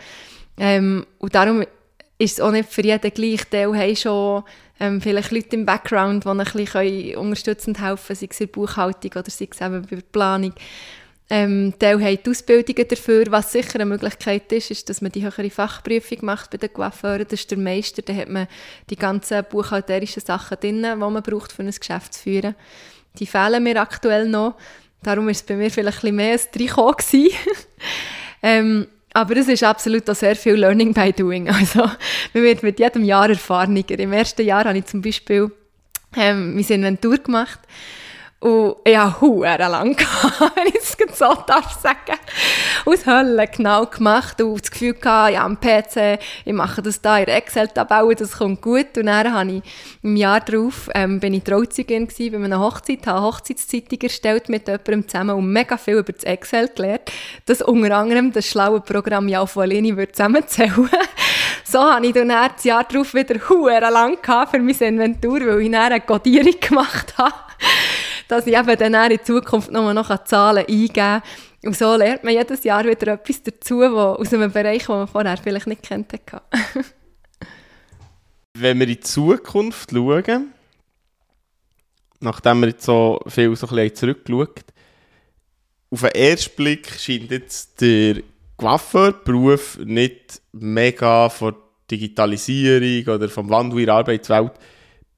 Ähm, 0.58 1.06
und 1.20 1.36
darum 1.36 1.64
ist 2.18 2.34
es 2.34 2.42
auch 2.42 2.52
nicht 2.52 2.70
für 2.70 2.84
jeden 2.84 3.12
gleich. 3.12 3.44
Die 3.50 3.58
haben 3.58 3.96
schon 3.96 4.44
ähm, 4.80 5.02
vielleicht 5.02 5.32
Leute 5.32 5.56
im 5.56 5.66
Background, 5.66 6.24
die 6.24 6.30
ein 6.30 6.38
bisschen 6.38 7.16
unterstützend 7.18 7.82
helfen 7.82 8.08
können, 8.08 8.20
sei 8.20 8.28
es 8.30 8.40
in 8.40 8.48
der 8.48 8.54
Buchhaltung 8.54 9.12
oder 9.12 9.30
sei 9.30 9.48
es 9.52 9.62
eben 9.62 9.82
bei 9.82 9.96
der 9.96 10.04
Planung. 10.12 10.54
Ähm, 11.28 11.74
Teil 11.80 12.04
haben 12.04 12.20
die 12.24 12.30
Ausbildungen 12.30 12.88
dafür. 12.88 13.26
Was 13.30 13.52
sicher 13.52 13.76
eine 13.76 13.86
Möglichkeit 13.86 14.52
ist, 14.52 14.70
ist, 14.70 14.90
dass 14.90 15.02
man 15.02 15.12
die 15.12 15.24
höhere 15.24 15.50
Fachprüfung 15.50 16.20
macht 16.22 16.52
bei 16.52 16.58
den 16.58 16.72
Coiffeuren. 16.72 17.26
Das 17.28 17.40
ist 17.40 17.52
der 17.52 17.58
Meister, 17.58 18.04
da 18.04 18.14
hat 18.14 18.30
man 18.30 18.48
die 18.90 18.96
ganzen 18.96 19.44
buchhalterischen 19.50 20.24
Sachen 20.24 20.58
drin, 20.60 20.84
die 20.84 20.96
man 20.96 21.24
braucht, 21.24 21.52
für 21.52 21.64
ein 21.64 21.72
Geschäft 21.72 22.14
zu 22.14 22.22
führen. 22.22 22.56
Die 23.18 23.26
fehlen 23.26 23.64
mir 23.64 23.82
aktuell 23.82 24.30
noch. 24.30 24.56
Darum 25.02 25.26
war 25.26 25.32
es 25.32 25.42
bei 25.42 25.56
mir 25.56 25.72
vielleicht 25.72 26.04
ein 26.04 26.16
bisschen 26.16 26.16
mehr 26.16 26.40
drei 26.54 27.28
ähm, 28.44 28.88
aber 29.16 29.38
es 29.38 29.48
ist 29.48 29.64
absolut 29.64 30.10
auch 30.10 30.16
sehr 30.16 30.36
viel 30.36 30.56
Learning 30.56 30.94
by 30.94 31.14
Doing. 31.14 31.48
Also, 31.56 31.84
man 32.34 32.44
wird 32.44 32.64
mit 32.64 32.80
jedem 32.80 33.06
Jahr 33.06 33.30
erfahrener. 33.30 33.90
Im 33.90 34.12
ersten 34.12 34.46
Jahr 34.46 34.66
habe 34.66 34.78
ich 34.78 34.86
zum 34.86 35.02
Beispiel 35.02 35.50
ähm, 36.18 36.56
meine 36.56 36.68
Inventur 36.68 37.18
gemacht 37.18 37.60
und 38.46 38.76
ich 38.84 38.96
hatte 38.96 39.22
huere 39.22 39.70
lang, 39.70 39.98
wenn 40.56 40.68
ich 40.68 40.76
es 40.76 40.96
so 41.18 41.34
darf 41.48 41.82
sagen. 41.82 42.20
Aus 42.86 43.08
Hölle 43.08 43.48
genau 43.48 43.88
gemacht 43.88 44.40
und 44.40 44.62
das 44.62 44.70
Gefühl 44.70 44.94
gehabt, 44.94 45.34
ja, 45.34 45.44
am 45.44 45.60
PC, 45.60 46.20
ich 46.46 46.54
mache 46.54 46.84
das 46.84 47.02
da 47.02 47.18
in 47.18 47.28
Excel-Tabelle, 47.28 48.14
das 48.14 48.34
kommt 48.38 48.62
gut. 48.62 48.96
Und 48.98 49.08
dann 49.08 49.34
habe 49.34 49.52
ich 49.52 49.64
im 50.04 50.16
Jahr 50.16 50.42
darauf, 50.42 50.92
ähm, 50.94 51.20
bin 51.20 51.34
ich 51.34 51.44
Trauzeugin 51.44 52.08
gewesen 52.08 52.40
bei 52.40 52.46
einer 52.46 52.60
Hochzeit, 52.60 53.08
habe 53.08 53.18
eine 53.18 53.26
Hochzeitszeitung 53.26 54.00
erstellt 54.02 54.48
mit 54.48 54.68
jemandem 54.68 55.08
zusammen 55.08 55.36
und 55.38 55.52
mega 55.52 55.78
viel 55.78 55.98
über 55.98 56.14
das 56.14 56.24
Excel 56.24 56.68
gelernt, 56.68 57.12
das 57.48 57.64
unter 57.64 57.98
anderem 57.98 58.32
das 58.32 58.46
schlaue 58.46 58.80
Programm 58.80 59.28
ja 59.28 59.44
von 59.48 59.68
Leni 59.68 59.96
zusammenzählen 60.12 60.88
So 61.64 61.80
habe 61.80 62.06
ich 62.06 62.14
dann 62.14 62.28
das 62.28 62.64
Jahr 62.64 62.84
darauf 62.84 63.16
wieder 63.16 63.40
huere 63.50 63.90
lang 63.90 64.20
für 64.24 64.60
meine 64.60 64.80
Inventur, 64.80 65.40
weil 65.48 65.62
ich 65.62 65.72
dann 65.72 65.92
eine 65.92 66.02
Codierung 66.02 66.54
gemacht 66.62 67.16
habe 67.18 67.34
dass 68.28 68.48
ich 68.48 68.58
eben 68.58 68.78
dann 68.78 69.12
in 69.12 69.24
Zukunft 69.24 69.72
nur 69.72 69.94
noch 69.94 70.24
Zahlen 70.26 70.66
eingeben 70.68 70.94
kann. 70.94 71.22
Und 71.64 71.76
so 71.76 71.96
lernt 71.96 72.24
man 72.24 72.34
jedes 72.34 72.64
Jahr 72.64 72.86
wieder 72.86 73.14
etwas 73.14 73.44
dazu, 73.44 73.80
wo, 73.80 74.16
aus 74.20 74.34
einem 74.34 74.52
Bereich, 74.52 74.86
den 74.86 74.96
man 74.96 75.08
vorher 75.08 75.38
vielleicht 75.38 75.68
nicht 75.68 75.84
kennt. 75.84 76.12
Wenn 78.58 78.80
wir 78.80 78.88
in 78.88 78.94
die 78.94 79.00
Zukunft 79.00 79.92
schauen, 79.92 80.54
nachdem 82.20 82.62
wir 82.62 82.70
jetzt 82.70 82.86
so 82.86 83.20
viel 83.28 83.56
so 83.56 83.68
zurückgeschaut 83.68 84.66
auf 85.96 86.02
den 86.02 86.12
ersten 86.12 86.56
Blick 86.56 86.90
scheint 87.00 87.32
jetzt 87.32 87.80
der 87.80 88.22
Coiffeur-Beruf 88.58 89.80
nicht 89.84 90.42
mega 90.52 91.30
von 91.30 91.56
Digitalisierung 91.90 93.16
oder 93.16 93.30
vom 93.30 93.50
Wandel 93.50 93.80
in 93.80 93.86
der 93.86 93.96
Arbeitswelt 93.96 94.54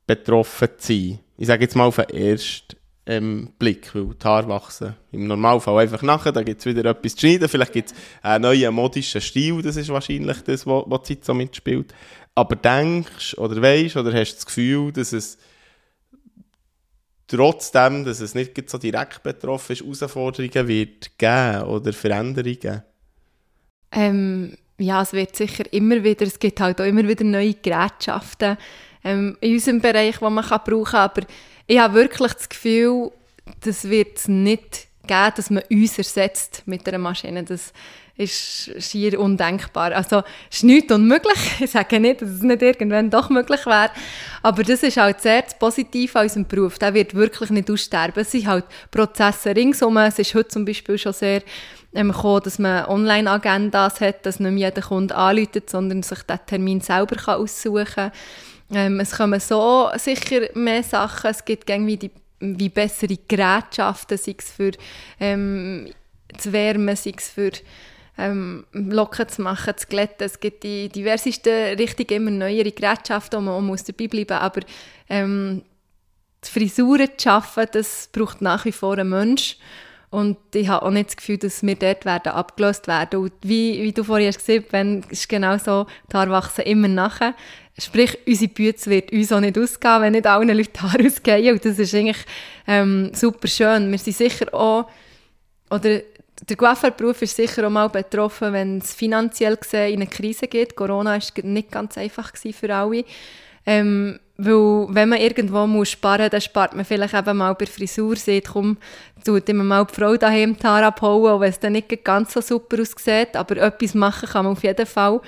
betroffen 0.06 0.70
zu 0.78 0.94
sein. 0.94 1.20
Ich 1.38 1.48
sage 1.48 1.64
jetzt 1.64 1.76
mal 1.76 1.86
auf 1.86 1.96
den 1.96 2.10
ersten 2.10 2.67
ähm, 3.08 3.54
Blick, 3.58 3.96
weil 3.96 4.14
die 4.14 4.26
Haare 4.26 4.50
wachsen 4.50 4.96
im 5.14 5.28
Normalfall 5.28 5.84
einfach 5.84 6.02
nachher, 6.02 6.34
da 6.34 6.44
gibt 6.44 6.60
es 6.60 6.66
wieder 6.66 6.90
etwas 6.90 7.16
zu 7.16 7.22
schneiden, 7.22 7.48
vielleicht 7.48 7.72
gibt 7.72 7.92
es 7.92 7.98
einen 8.22 8.44
neuen 8.44 8.74
modischen 8.74 9.22
Stil, 9.22 9.62
das 9.62 9.78
ist 9.78 9.90
wahrscheinlich 9.90 10.42
das, 10.42 10.68
was, 10.68 10.84
die 11.08 11.16
Zeit 11.16 11.26
so 11.26 11.34
mitspielt. 11.34 11.94
Aber 12.36 12.56
denkst 12.58 13.38
oder 13.38 13.62
weißt 13.62 13.96
oder 13.96 14.14
hast 14.14 14.34
du 14.34 14.36
das 14.36 14.46
Gefühl, 14.46 14.92
dass 14.92 15.14
es 15.14 15.38
trotzdem, 17.28 18.04
dass 18.04 18.20
es 18.20 18.36
nicht 18.36 18.70
so 18.70 18.78
direkt 18.78 19.24
betroffen 19.24 19.72
ist, 19.72 19.82
Herausforderungen 19.82 20.68
wird 20.68 21.18
geben 21.18 21.64
oder 21.64 21.94
Veränderungen? 21.94 22.84
Ähm, 23.92 24.58
ja, 24.78 25.02
es 25.02 25.14
wird 25.14 25.36
sicher 25.36 25.64
immer 25.72 26.04
wieder, 26.04 26.26
es 26.26 26.38
gibt 26.38 26.60
halt 26.60 26.82
auch 26.82 26.86
immer 26.86 27.08
wieder 27.08 27.24
neue 27.24 27.54
Gerätschaften 27.54 28.58
ähm, 29.04 29.38
in 29.40 29.54
unserem 29.54 29.80
Bereich, 29.80 30.18
die 30.18 30.30
man 30.30 30.44
kann 30.44 30.62
brauchen 30.66 30.92
kann, 30.92 31.10
aber 31.10 31.22
ich 31.68 31.80
habe 31.80 31.94
wirklich 31.96 32.34
das 32.34 32.50
Gefühl, 32.50 33.12
das 33.62 33.90
wird 33.90 34.18
es 34.18 34.28
nicht 34.28 34.88
geben, 35.06 35.32
dass 35.36 35.50
man 35.50 35.64
uns 35.70 35.98
ersetzt 35.98 36.64
mit 36.66 36.88
einer 36.88 36.98
Maschine. 36.98 37.44
Das 37.44 37.74
ist 38.18 38.72
schier 38.82 39.20
undenkbar. 39.20 39.92
Also 39.92 40.24
es 40.50 40.58
ist 40.58 40.64
nichts 40.64 40.92
unmöglich. 40.92 41.38
Ich 41.60 41.72
sage 41.72 42.00
nicht, 42.00 42.22
dass 42.22 42.30
es 42.30 42.42
nicht 42.42 42.62
irgendwann 42.62 43.10
doch 43.10 43.30
möglich 43.30 43.66
wäre. 43.66 43.92
Aber 44.42 44.64
das 44.64 44.84
ist 44.84 44.98
halt 44.98 45.22
sehr 45.22 45.44
positiv 45.60 46.16
an 46.16 46.24
unserem 46.24 46.48
Beruf. 46.48 46.80
Der 46.80 46.94
wird 46.94 47.14
wirklich 47.14 47.50
nicht 47.52 47.70
aussterben. 47.70 48.22
Es 48.22 48.32
sind 48.32 48.48
halt 48.48 48.66
Prozesse 48.90 49.56
ringsum. 49.56 49.98
Es 49.98 50.20
ist 50.20 50.34
heute 50.34 50.50
zum 50.50 50.66
Beispiel 50.66 50.98
schon 50.98 51.14
sehr 51.14 51.44
ähm, 51.94 52.12
gekommen, 52.12 52.42
dass 52.44 52.60
man 52.60 52.86
Online-Agendas 52.86 54.02
hat, 54.02 54.26
dass 54.26 54.40
nicht 54.40 54.58
jeder 54.58 54.82
Kunde 54.82 55.16
anruft, 55.16 55.70
sondern 55.70 56.04
sich 56.04 56.22
den 56.24 56.40
Termin 56.46 56.82
selber 56.82 57.16
kann 57.16 57.36
aussuchen 57.42 57.86
kann. 57.86 58.12
Ähm, 58.74 59.00
es 59.00 59.12
kommen 59.12 59.40
so 59.40 59.90
sicher 59.96 60.50
mehr 60.54 60.84
Sachen. 60.84 61.32
Es 61.32 61.46
gibt 61.46 61.70
irgendwie 61.70 61.98
die 61.98 62.12
wie 62.40 62.70
bessere 62.70 63.18
Gerätschaften, 63.28 64.18
sei 64.18 64.36
es 64.38 64.52
für 64.52 64.72
ähm, 65.20 65.90
zu 66.38 66.54
wärmen, 66.54 66.96
sei 66.96 67.14
es 67.18 67.30
für 67.30 67.52
ähm, 68.18 68.66
locker 68.74 69.28
zu 69.28 69.42
machen, 69.42 69.78
zu 69.78 69.88
glätten. 69.88 70.26
Es 70.26 70.40
gibt 70.40 70.64
die 70.64 70.90
diversesten, 70.90 71.78
richtig 71.78 72.12
immer 72.12 72.32
neuere 72.32 72.72
Gerätschaften, 72.72 73.40
wo 73.40 73.60
man 73.60 73.72
auch 73.72 73.84
dabei 73.84 74.08
bleiben 74.08 74.34
muss. 74.34 74.42
Aber 74.42 74.62
ähm, 75.10 75.64
die 76.44 76.50
Frisuren 76.50 77.10
zu 77.18 77.24
schaffen, 77.24 77.66
das 77.72 78.10
braucht 78.12 78.42
nach 78.42 78.66
wie 78.66 78.72
vor 78.72 78.98
ein 78.98 79.10
Mensch. 79.10 79.58
Und 80.10 80.38
ich 80.54 80.70
habe 80.70 80.86
auch 80.86 80.92
nicht 80.92 81.10
das 81.10 81.18
Gefühl, 81.18 81.38
dass 81.38 81.64
wir 81.64 81.76
dort 81.76 82.06
werden 82.06 82.32
abgelöst 82.32 82.88
werden. 82.88 83.20
Und 83.20 83.34
wie, 83.42 83.84
wie 83.84 83.92
du 83.92 84.04
vorhin 84.04 84.32
gesagt 84.32 84.72
hast, 84.72 85.12
ist 85.12 85.28
genau 85.28 85.58
so, 85.58 85.86
die 86.12 86.16
Haare 86.16 86.32
wachsen 86.32 86.62
immer 86.62 86.88
nachher. 86.88 87.36
Sprich, 87.80 88.18
unsere 88.26 88.52
Bütze 88.52 88.90
wird 88.90 89.12
uns 89.12 89.32
auch 89.32 89.40
nicht 89.40 89.58
ausgehen, 89.58 90.02
wenn 90.02 90.14
nicht 90.14 90.26
allen 90.26 90.48
Leuten 90.48 90.74
die 90.74 90.80
Haare 90.80 91.06
ausgehen. 91.06 91.54
Und 91.54 91.64
das 91.64 91.78
ist 91.78 91.94
eigentlich 91.94 92.18
ähm, 92.66 93.12
super 93.14 93.48
schön. 93.48 93.92
Wir 93.92 94.00
sind 94.00 94.18
sicher 94.18 94.52
auch, 94.54 94.90
oder 95.70 96.02
der 96.48 96.56
Coiffeurberuf 96.56 97.22
ist 97.22 97.36
sicher 97.36 97.68
auch 97.68 97.72
mal 97.72 97.90
betroffen, 97.90 98.54
wenn 98.54 98.80
es 98.80 98.94
finanziell 98.94 99.58
gesehen 99.58 99.94
in 99.94 100.02
eine 100.02 100.08
Krise 100.08 100.48
geht. 100.48 100.76
Corona 100.76 101.12
war 101.12 101.44
nicht 101.44 101.72
ganz 101.72 101.98
einfach 101.98 102.32
für 102.36 102.76
alle. 102.76 103.04
Ähm, 103.66 104.20
weil 104.38 104.88
wenn 104.90 105.10
man 105.10 105.20
irgendwo 105.20 105.66
muss 105.68 105.90
sparen 105.90 106.22
muss, 106.22 106.30
dann 106.32 106.42
spart 106.42 106.76
man 106.76 106.86
vielleicht 106.86 107.14
eben 107.14 107.38
mal 107.38 107.54
bei 107.54 107.66
Frisur, 107.66 108.16
sieht, 108.16 108.48
komm, 108.48 108.78
tut 109.26 109.50
immer 109.50 109.64
mal 109.64 109.86
die 109.86 109.94
Frau 109.94 110.16
daheim 110.16 110.56
die 110.56 110.66
Haare 110.66 110.86
abholen, 110.86 111.34
auch 111.34 111.40
wenn 111.42 111.50
es 111.50 111.60
dann 111.60 111.74
nicht 111.74 112.04
ganz 112.04 112.34
so 112.34 112.42
super 112.42 112.82
aussieht, 112.82 113.36
aber 113.36 113.58
etwas 113.58 113.96
machen 113.96 114.30
kann 114.30 114.46
man 114.46 114.54
auf 114.54 114.64
jeden 114.64 114.86
Fall. 114.86 115.22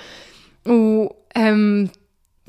Und 0.64 1.10
ähm, 1.34 1.90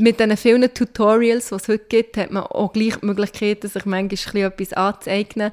mit 0.02 0.20
den 0.20 0.36
vielen 0.36 0.74
Tutorials, 0.74 1.49
die 1.49 1.56
es 1.56 1.68
heute 1.68 1.86
gibt, 1.88 2.18
hat 2.18 2.32
man 2.32 2.43
auch 2.43 2.74
gleich 2.74 2.97
die 2.97 3.06
Möglichkeit, 3.06 3.64
sich 3.64 3.86
manchmal 3.86 4.43
etwas 4.43 4.74
anzueignen 4.74 5.52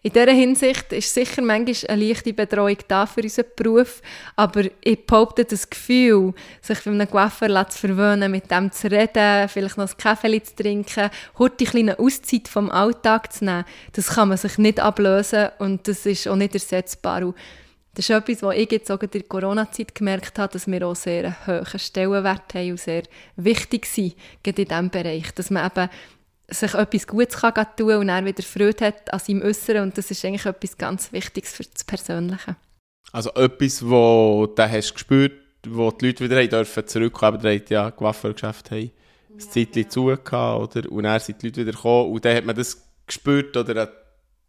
in 0.00 0.12
dieser 0.12 0.32
Hinsicht 0.32 0.92
ist 0.92 1.12
sicher 1.12 1.42
manchmal 1.42 1.90
eine 1.90 2.06
leichte 2.06 2.32
Betreuung 2.32 2.78
da 2.86 3.04
für 3.04 3.20
unseren 3.20 3.46
Beruf, 3.56 4.00
aber 4.36 4.64
ich 4.80 5.04
behaupte, 5.04 5.44
das 5.44 5.68
Gefühl, 5.68 6.34
sich 6.62 6.78
von 6.78 6.94
einem 6.94 7.10
Coiffeur 7.10 7.68
zu 7.68 7.78
verwöhnen, 7.78 8.30
mit 8.30 8.48
dem 8.48 8.70
zu 8.70 8.88
reden, 8.88 9.48
vielleicht 9.48 9.76
noch 9.76 9.88
ein 9.88 9.96
Kaffee 9.98 10.40
zu 10.40 10.54
trinken, 10.54 11.10
heute 11.38 11.64
eine 11.64 11.70
kleine 11.70 11.98
Auszeit 11.98 12.46
vom 12.46 12.70
Alltag 12.70 13.32
zu 13.32 13.44
nehmen, 13.44 13.64
das 13.92 14.10
kann 14.10 14.28
man 14.28 14.38
sich 14.38 14.56
nicht 14.56 14.78
ablösen 14.78 15.48
und 15.58 15.88
das 15.88 16.06
ist 16.06 16.28
auch 16.28 16.36
nicht 16.36 16.54
ersetzbar. 16.54 17.24
Und 17.26 17.34
das 17.98 18.08
ist 18.08 18.14
etwas, 18.14 18.42
was 18.44 18.54
ich 18.54 18.70
jetzt 18.70 18.92
auch 18.92 19.02
in 19.02 19.10
der 19.10 19.24
Corona-Zeit 19.24 19.92
gemerkt 19.92 20.38
habe, 20.38 20.52
dass 20.52 20.68
wir 20.68 20.86
auch 20.86 20.94
sehr 20.94 21.34
einen 21.48 21.66
hohen 21.66 21.78
Stellenwert 21.80 22.54
haben 22.54 22.70
und 22.70 22.78
sehr 22.78 23.02
wichtig 23.34 23.86
sind, 23.86 24.14
in 24.46 24.54
diesem 24.54 24.88
Bereich, 24.88 25.32
dass 25.34 25.50
man 25.50 25.66
eben 25.66 25.90
sich 26.46 26.74
etwas 26.74 27.08
Gutes 27.08 27.36
kann 27.38 27.66
tun 27.76 27.96
und 27.96 28.08
er 28.08 28.24
wieder 28.24 28.44
Freude 28.44 28.86
hat 28.86 29.12
an 29.12 29.18
seinem 29.18 29.42
Äußeren 29.42 29.82
und 29.82 29.98
das 29.98 30.12
ist 30.12 30.24
eigentlich 30.24 30.46
etwas 30.46 30.78
ganz 30.78 31.12
Wichtiges 31.12 31.52
für 31.52 31.64
das 31.64 31.82
Persönliche. 31.82 32.54
Also 33.10 33.30
etwas, 33.30 33.84
wo 33.84 34.46
du 34.46 34.62
hast 34.62 34.94
gespürt, 34.94 35.32
wo 35.66 35.90
die 35.90 36.06
Leute 36.06 36.22
wieder 36.22 36.46
dürfen 36.46 36.86
zurückkommen, 36.86 37.38
aber 37.38 37.58
die 37.58 37.74
ja 37.74 37.90
Coiffeurgeschäft 37.90 38.70
haben 38.70 38.92
ein 39.32 39.40
Zeitchen 39.40 39.90
zu 39.90 40.04
oder? 40.04 40.92
Und 40.92 41.02
dann 41.02 41.18
sind 41.18 41.42
die 41.42 41.46
Leute 41.46 41.62
wieder 41.62 41.72
gekommen 41.72 42.12
und 42.12 42.24
dann 42.24 42.36
hat 42.36 42.44
man 42.44 42.54
das 42.54 42.80
gespürt 43.08 43.56
oder 43.56 43.72
eine 43.72 43.92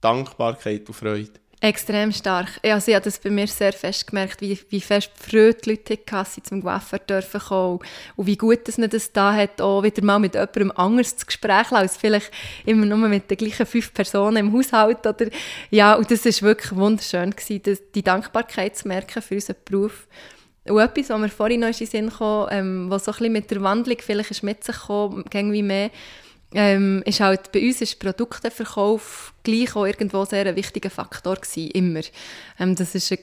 Dankbarkeit 0.02 0.88
und 0.88 0.94
Freude. 0.94 1.32
Extrem 1.62 2.14
stark. 2.14 2.48
Also 2.64 2.90
ich 2.90 2.96
habe 2.96 3.04
das 3.04 3.20
bei 3.20 3.30
mir 3.30 3.48
sehr 3.48 3.74
fest 3.74 4.08
gemerkt, 4.08 4.40
wie, 4.40 4.58
wie 4.70 4.80
fest 4.80 5.12
Freude 5.14 5.56
die 5.56 5.72
Leute 5.72 6.00
hatten, 6.10 6.42
zum 6.42 6.64
Coiffeur 6.64 7.00
dürfen 7.00 7.42
kommen 7.42 7.80
und 8.16 8.28
wie 8.28 8.38
gut 8.38 8.66
dass 8.66 8.78
man 8.78 8.90
das 8.90 9.12
da 9.12 9.34
hat, 9.34 9.60
auch 9.60 9.84
wieder 9.84 10.02
mal 10.02 10.20
mit 10.20 10.36
jemandem 10.36 10.72
anders 10.72 11.18
zu 11.18 11.26
Gespräch 11.26 11.70
als 11.74 11.98
vielleicht 11.98 12.32
immer 12.66 12.86
nur 12.86 13.10
mit 13.10 13.30
den 13.30 13.38
gleichen 13.38 13.66
fünf 13.66 13.94
Personen 13.94 14.38
im 14.38 14.54
Haushalt 14.54 15.06
oder 15.06 15.26
ja, 15.70 15.96
und 15.96 16.10
das 16.10 16.26
ist 16.26 16.42
wirklich 16.42 16.74
wunderschön 16.74 17.32
gewesen, 17.32 17.62
das, 17.64 17.82
die 17.94 18.04
Dankbarkeit 18.04 18.78
zu 18.78 18.88
merken 18.88 19.22
für 19.22 19.36
unseren 19.36 19.58
Beruf. 19.66 20.08
Und 20.66 20.80
etwas, 20.80 21.10
was 21.10 21.20
mir 21.20 21.30
vorhin 21.30 21.60
noch 21.60 21.68
in 21.68 21.74
den 21.74 21.88
Sinn 21.88 22.10
kam, 22.10 22.48
ähm, 22.52 22.90
was 22.90 23.04
so 23.04 23.12
ein 23.12 23.18
bisschen 23.18 23.34
mit 23.34 23.52
der 23.52 23.62
Wandlung 23.62 23.98
vielleicht 24.00 24.32
ist 24.32 24.44
mit 24.44 24.64
sich 24.64 24.80
gekommen, 24.80 25.26
irgendwie 25.34 25.64
mehr, 25.64 25.90
ähm, 26.54 27.04
ist 27.06 27.20
halt, 27.20 27.52
bei 27.52 27.62
uns 27.62 27.82
ist 27.82 28.00
Produkteverkauf 28.00 29.34
gleich 29.44 29.76
auch 29.76 29.86
irgendwo 29.86 30.26
sehr 30.26 30.46
ein 30.46 30.56
wichtiger 30.56 30.90
Faktor 30.90 31.36
gewesen, 31.36 31.72
immer. 31.72 32.02
Ähm, 32.60 32.76
das 32.76 32.96
ist 32.96 33.12
ein 33.12 33.20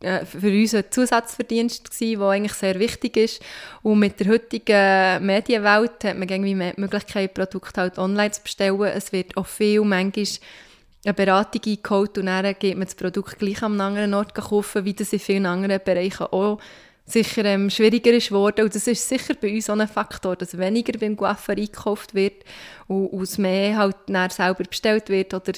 äh, 0.00 0.26
für 0.26 0.48
uns 0.48 0.74
ein 0.74 0.84
Zusatzverdienst 0.90 1.90
gewesen, 1.90 2.20
der 2.20 2.28
eigentlich 2.28 2.52
sehr 2.52 2.78
wichtig 2.78 3.16
ist. 3.16 3.42
Und 3.82 3.98
mit 3.98 4.20
der 4.20 4.28
heutigen 4.28 5.24
Medienwelt 5.24 6.04
hat 6.04 6.18
man 6.18 6.28
irgendwie 6.28 6.54
die 6.54 6.80
Möglichkeit, 6.80 7.32
Produkte 7.32 7.80
halt 7.80 7.98
online 7.98 8.30
zu 8.30 8.42
bestellen. 8.42 8.82
Es 8.82 9.12
wird 9.12 9.36
auch 9.38 9.46
viel, 9.46 9.80
manchmal 9.80 10.26
eine 11.04 11.14
Beratung 11.14 11.62
eingeholt 11.64 12.18
und 12.18 12.26
dann 12.26 12.54
geht 12.58 12.76
man 12.76 12.86
das 12.86 12.94
Produkt 12.94 13.38
gleich 13.38 13.62
am 13.62 13.80
anderen 13.80 14.12
Ort 14.12 14.34
kaufen, 14.34 14.84
wie 14.84 14.92
das 14.92 15.12
in 15.12 15.20
vielen 15.20 15.46
anderen 15.46 15.80
Bereichen 15.82 16.26
auch 16.26 16.58
sicher 17.06 17.44
ähm, 17.44 17.70
schwieriger 17.70 18.12
ist 18.12 18.28
geworden. 18.28 18.64
Und 18.64 18.74
das 18.74 18.86
ist 18.86 19.08
sicher 19.08 19.34
bei 19.40 19.54
uns 19.54 19.70
auch 19.70 19.78
ein 19.78 19.88
Faktor, 19.88 20.36
dass 20.36 20.58
weniger 20.58 20.98
beim 20.98 21.16
Coiffeur 21.16 21.56
eingekauft 21.56 22.14
wird 22.14 22.44
und 22.88 23.12
aus 23.12 23.38
mehr 23.38 23.76
halt 23.76 23.96
dann 24.08 24.30
selber 24.30 24.64
bestellt 24.64 25.08
wird 25.08 25.32
oder 25.32 25.52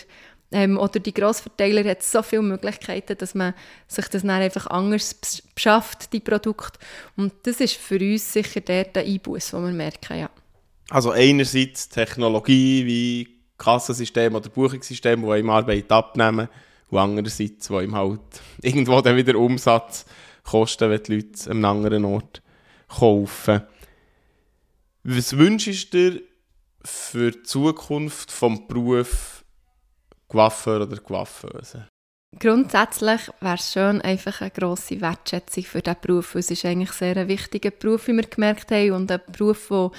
ähm, 0.51 0.79
oder 0.79 0.99
die 0.99 1.13
Grossverteiler 1.13 1.85
hat 1.89 2.03
so 2.03 2.23
viele 2.23 2.43
Möglichkeiten, 2.43 3.19
dass 3.19 3.35
man 3.35 3.53
sich 3.87 4.09
das 4.09 4.23
dann 4.23 4.31
einfach 4.31 4.67
anders 4.69 5.15
beschafft, 5.55 6.13
die 6.13 6.21
Produkte. 6.21 6.79
Und 7.17 7.35
das 7.43 7.61
ist 7.61 7.75
für 7.75 7.99
uns 7.99 8.33
sicher 8.33 8.61
der, 8.61 8.87
Einbuß, 8.97 9.51
den 9.51 9.65
wir 9.67 9.73
merken, 9.73 10.21
ja. 10.21 10.31
Also 10.89 11.11
einerseits 11.11 11.91
Technologie 11.91 12.87
wie 12.87 13.29
Kassensystem 13.59 14.35
oder 14.35 14.49
Buchungssystem, 14.49 15.21
die 15.21 15.39
ihm 15.39 15.51
Arbeit 15.51 15.93
abnehmen 15.93 16.49
und 16.89 16.99
andererseits, 16.99 17.69
wo 17.69 17.81
ihm 17.81 17.95
halt 17.95 18.21
irgendwo 18.63 19.03
dann 19.03 19.17
wieder 19.17 19.39
Umsatz 19.39 20.07
kosten, 20.51 20.91
wenn 20.91 21.03
die 21.03 21.17
Leute 21.17 21.51
an 21.51 21.57
einem 21.57 21.65
anderen 21.65 22.05
Ort 22.05 22.43
kaufen. 22.89 23.63
Was 25.05 25.37
wünschst 25.37 25.93
du 25.95 26.11
dir 26.11 26.23
für 26.85 27.31
die 27.31 27.43
Zukunft 27.43 28.31
des 28.31 28.67
Berufs 28.69 29.45
Coiffeur 30.29 30.83
oder 30.83 30.99
Coiffeuse? 30.99 31.89
Grundsätzlich 32.39 33.21
wäre 33.41 33.55
es 33.55 33.73
schön, 33.73 34.03
einfach 34.03 34.43
eine 34.43 34.51
grosse 34.51 35.01
Wertschätzung 35.01 35.65
für 35.65 35.81
diesen 35.81 36.01
Beruf. 36.01 36.35
Es 36.35 36.51
ist 36.51 36.65
eigentlich 36.65 36.93
sehr 36.93 37.17
ein 37.17 37.29
wichtiger 37.29 37.71
Beruf, 37.71 38.07
wie 38.07 38.13
wir 38.13 38.25
gemerkt 38.25 38.71
haben, 38.71 38.93
und 38.93 39.11
ein 39.11 39.21
Beruf, 39.33 39.69
der 39.69 39.91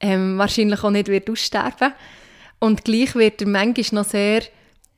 ähm, 0.00 0.38
wahrscheinlich 0.38 0.84
auch 0.84 0.90
nicht 0.90 1.08
wird 1.08 1.28
aussterben 1.28 1.80
wird. 1.80 1.94
Und 2.60 2.84
gleich 2.84 3.14
wird 3.16 3.42
er 3.42 3.48
manchmal 3.48 4.02
noch 4.02 4.08
sehr 4.08 4.42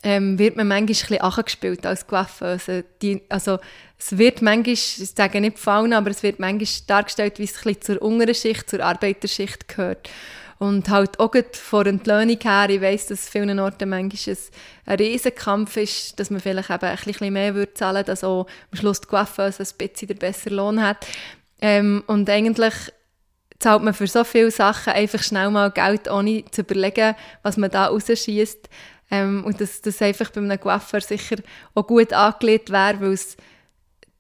ähm, 0.07 0.39
wird 0.39 0.55
man 0.55 0.69
manchmal 0.69 0.83
ein 0.83 0.87
bisschen 0.87 1.21
angespielt 1.21 1.85
als 1.85 2.07
Coiffeuse. 2.07 2.85
Die, 3.03 3.23
also 3.29 3.59
es 3.99 4.17
wird 4.17 4.41
manchmal, 4.41 4.75
ich 4.75 5.11
sage 5.17 5.41
nicht 5.41 5.59
fallen, 5.59 5.93
aber 5.93 6.11
es 6.11 6.23
wird 6.23 6.39
manchmal 6.39 6.69
dargestellt, 6.87 7.41
wie 7.41 7.45
es 7.45 7.57
ein 7.57 7.75
bisschen 7.75 7.83
zur 7.83 8.03
unteren 8.03 8.35
Schicht, 8.37 8.71
zur 8.71 8.85
Arbeiterschicht 8.85 9.67
gehört. 9.67 10.09
Und 10.59 10.89
halt 10.91 11.19
auch 11.19 11.35
von 11.55 11.85
der 11.85 11.93
Entlöhnung 11.95 12.39
her, 12.41 12.71
ich 12.71 12.81
weiss, 12.81 13.07
dass 13.07 13.29
vielen 13.29 13.59
Orten 13.59 13.89
manchmal 13.89 14.37
ein, 14.37 14.43
ein 14.93 14.97
Riesenkampf 14.97 15.77
ist, 15.77 16.21
dass 16.21 16.31
man 16.31 16.41
vielleicht 16.41 16.71
eben 16.71 16.85
ein 16.85 16.99
bisschen 17.05 17.33
mehr 17.33 17.57
würde 17.57 17.75
zahlen 17.75 17.97
würde, 17.97 18.07
dass 18.07 18.23
auch 18.23 18.47
am 18.71 18.79
Schluss 18.79 19.01
die 19.01 19.09
Coiffeuse 19.09 19.65
ein 19.65 19.77
bisschen 19.77 20.07
den 20.07 20.19
besseren 20.19 20.57
Lohn 20.57 20.83
hat. 20.83 21.05
Ähm, 21.61 22.05
und 22.07 22.31
eigentlich 22.31 22.75
zahlt 23.59 23.83
man 23.83 23.93
für 23.93 24.07
so 24.07 24.23
viele 24.23 24.53
Sachen 24.53 24.93
einfach 24.93 25.23
schnell 25.23 25.51
mal 25.51 25.73
Geld, 25.73 26.09
ohne 26.09 26.45
zu 26.53 26.61
überlegen, 26.61 27.17
was 27.43 27.57
man 27.57 27.73
da 27.73 27.87
rausschießt. 27.87 28.69
Ähm, 29.11 29.45
und 29.45 29.61
dass 29.61 29.81
das 29.83 30.03
einfach 30.03 30.31
bei 30.31 30.41
einem 30.41 30.61
Coiffeur 30.61 31.01
sicher 31.01 31.37
auch 31.75 31.87
gut 31.87 32.13
angelegt 32.13 32.71
wäre, 32.71 33.01
weil 33.01 33.13
es 33.13 33.37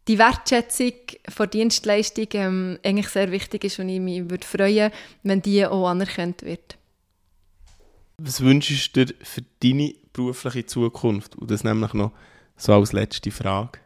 die 0.08 0.18
Wertschätzung 0.18 0.92
von 1.28 1.50
Dienstleistung 1.50 2.28
ähm, 2.34 2.78
eigentlich 2.84 3.08
sehr 3.08 3.30
wichtig 3.32 3.64
ist 3.64 3.78
und 3.78 3.88
ich 3.88 4.00
mich 4.00 4.30
würde 4.30 4.46
freuen, 4.46 4.92
wenn 5.22 5.42
die 5.42 5.66
auch 5.66 5.88
anerkannt 5.88 6.42
wird. 6.42 6.78
Was 8.18 8.40
wünschst 8.40 8.96
du 8.96 9.06
dir 9.06 9.14
für 9.22 9.42
deine 9.62 9.94
berufliche 10.12 10.66
Zukunft? 10.66 11.36
Und 11.36 11.50
das 11.50 11.64
nämlich 11.64 11.92
noch 11.92 12.12
so 12.56 12.72
als 12.72 12.92
letzte 12.92 13.30
Frage. 13.30 13.78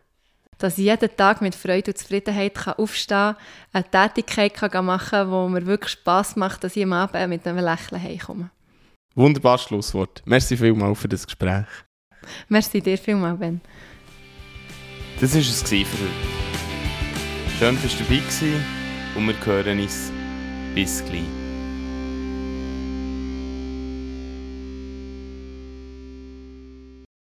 Dass 0.59 0.77
ich 0.79 0.85
jeden 0.85 1.17
Tag 1.17 1.41
mit 1.41 1.55
Freude 1.55 1.91
und 1.91 1.99
Zufriedenheit 1.99 2.55
kann 2.55 2.75
aufstehen 2.75 3.35
kann, 3.35 3.37
eine 3.73 3.91
Tätigkeit 3.91 4.55
kann 4.55 4.85
machen 4.85 5.09
kann, 5.11 5.31
die 5.31 5.53
mir 5.53 5.67
wirklich 5.67 5.93
Spass 5.93 6.37
macht, 6.37 6.63
dass 6.63 6.77
ich 6.77 6.85
am 6.85 6.93
Abend 6.93 7.29
mit 7.31 7.47
einem 7.47 7.65
Lächeln 7.65 8.01
heimkomme. 8.01 8.51
Wunderbares 9.15 9.63
Schlusswort. 9.63 10.23
Merci 10.25 10.57
vielmals 10.57 11.01
für 11.01 11.09
das 11.09 11.27
Gespräch. 11.27 11.67
Merci 12.49 12.81
dir 12.81 12.99
vielmals, 12.99 13.39
Ben. 13.39 13.61
Das 15.21 15.35
war 15.35 15.41
es 15.41 15.63
für 15.63 15.77
heute. 15.77 15.87
Schön, 17.59 17.79
dass 17.83 17.97
du 17.97 18.05
dabei 18.05 18.23
warst 18.23 18.43
und 19.17 19.27
wir 19.27 19.47
hören 19.47 19.81
uns. 19.81 20.13
Bis 20.75 21.05
gleich. 21.05 21.40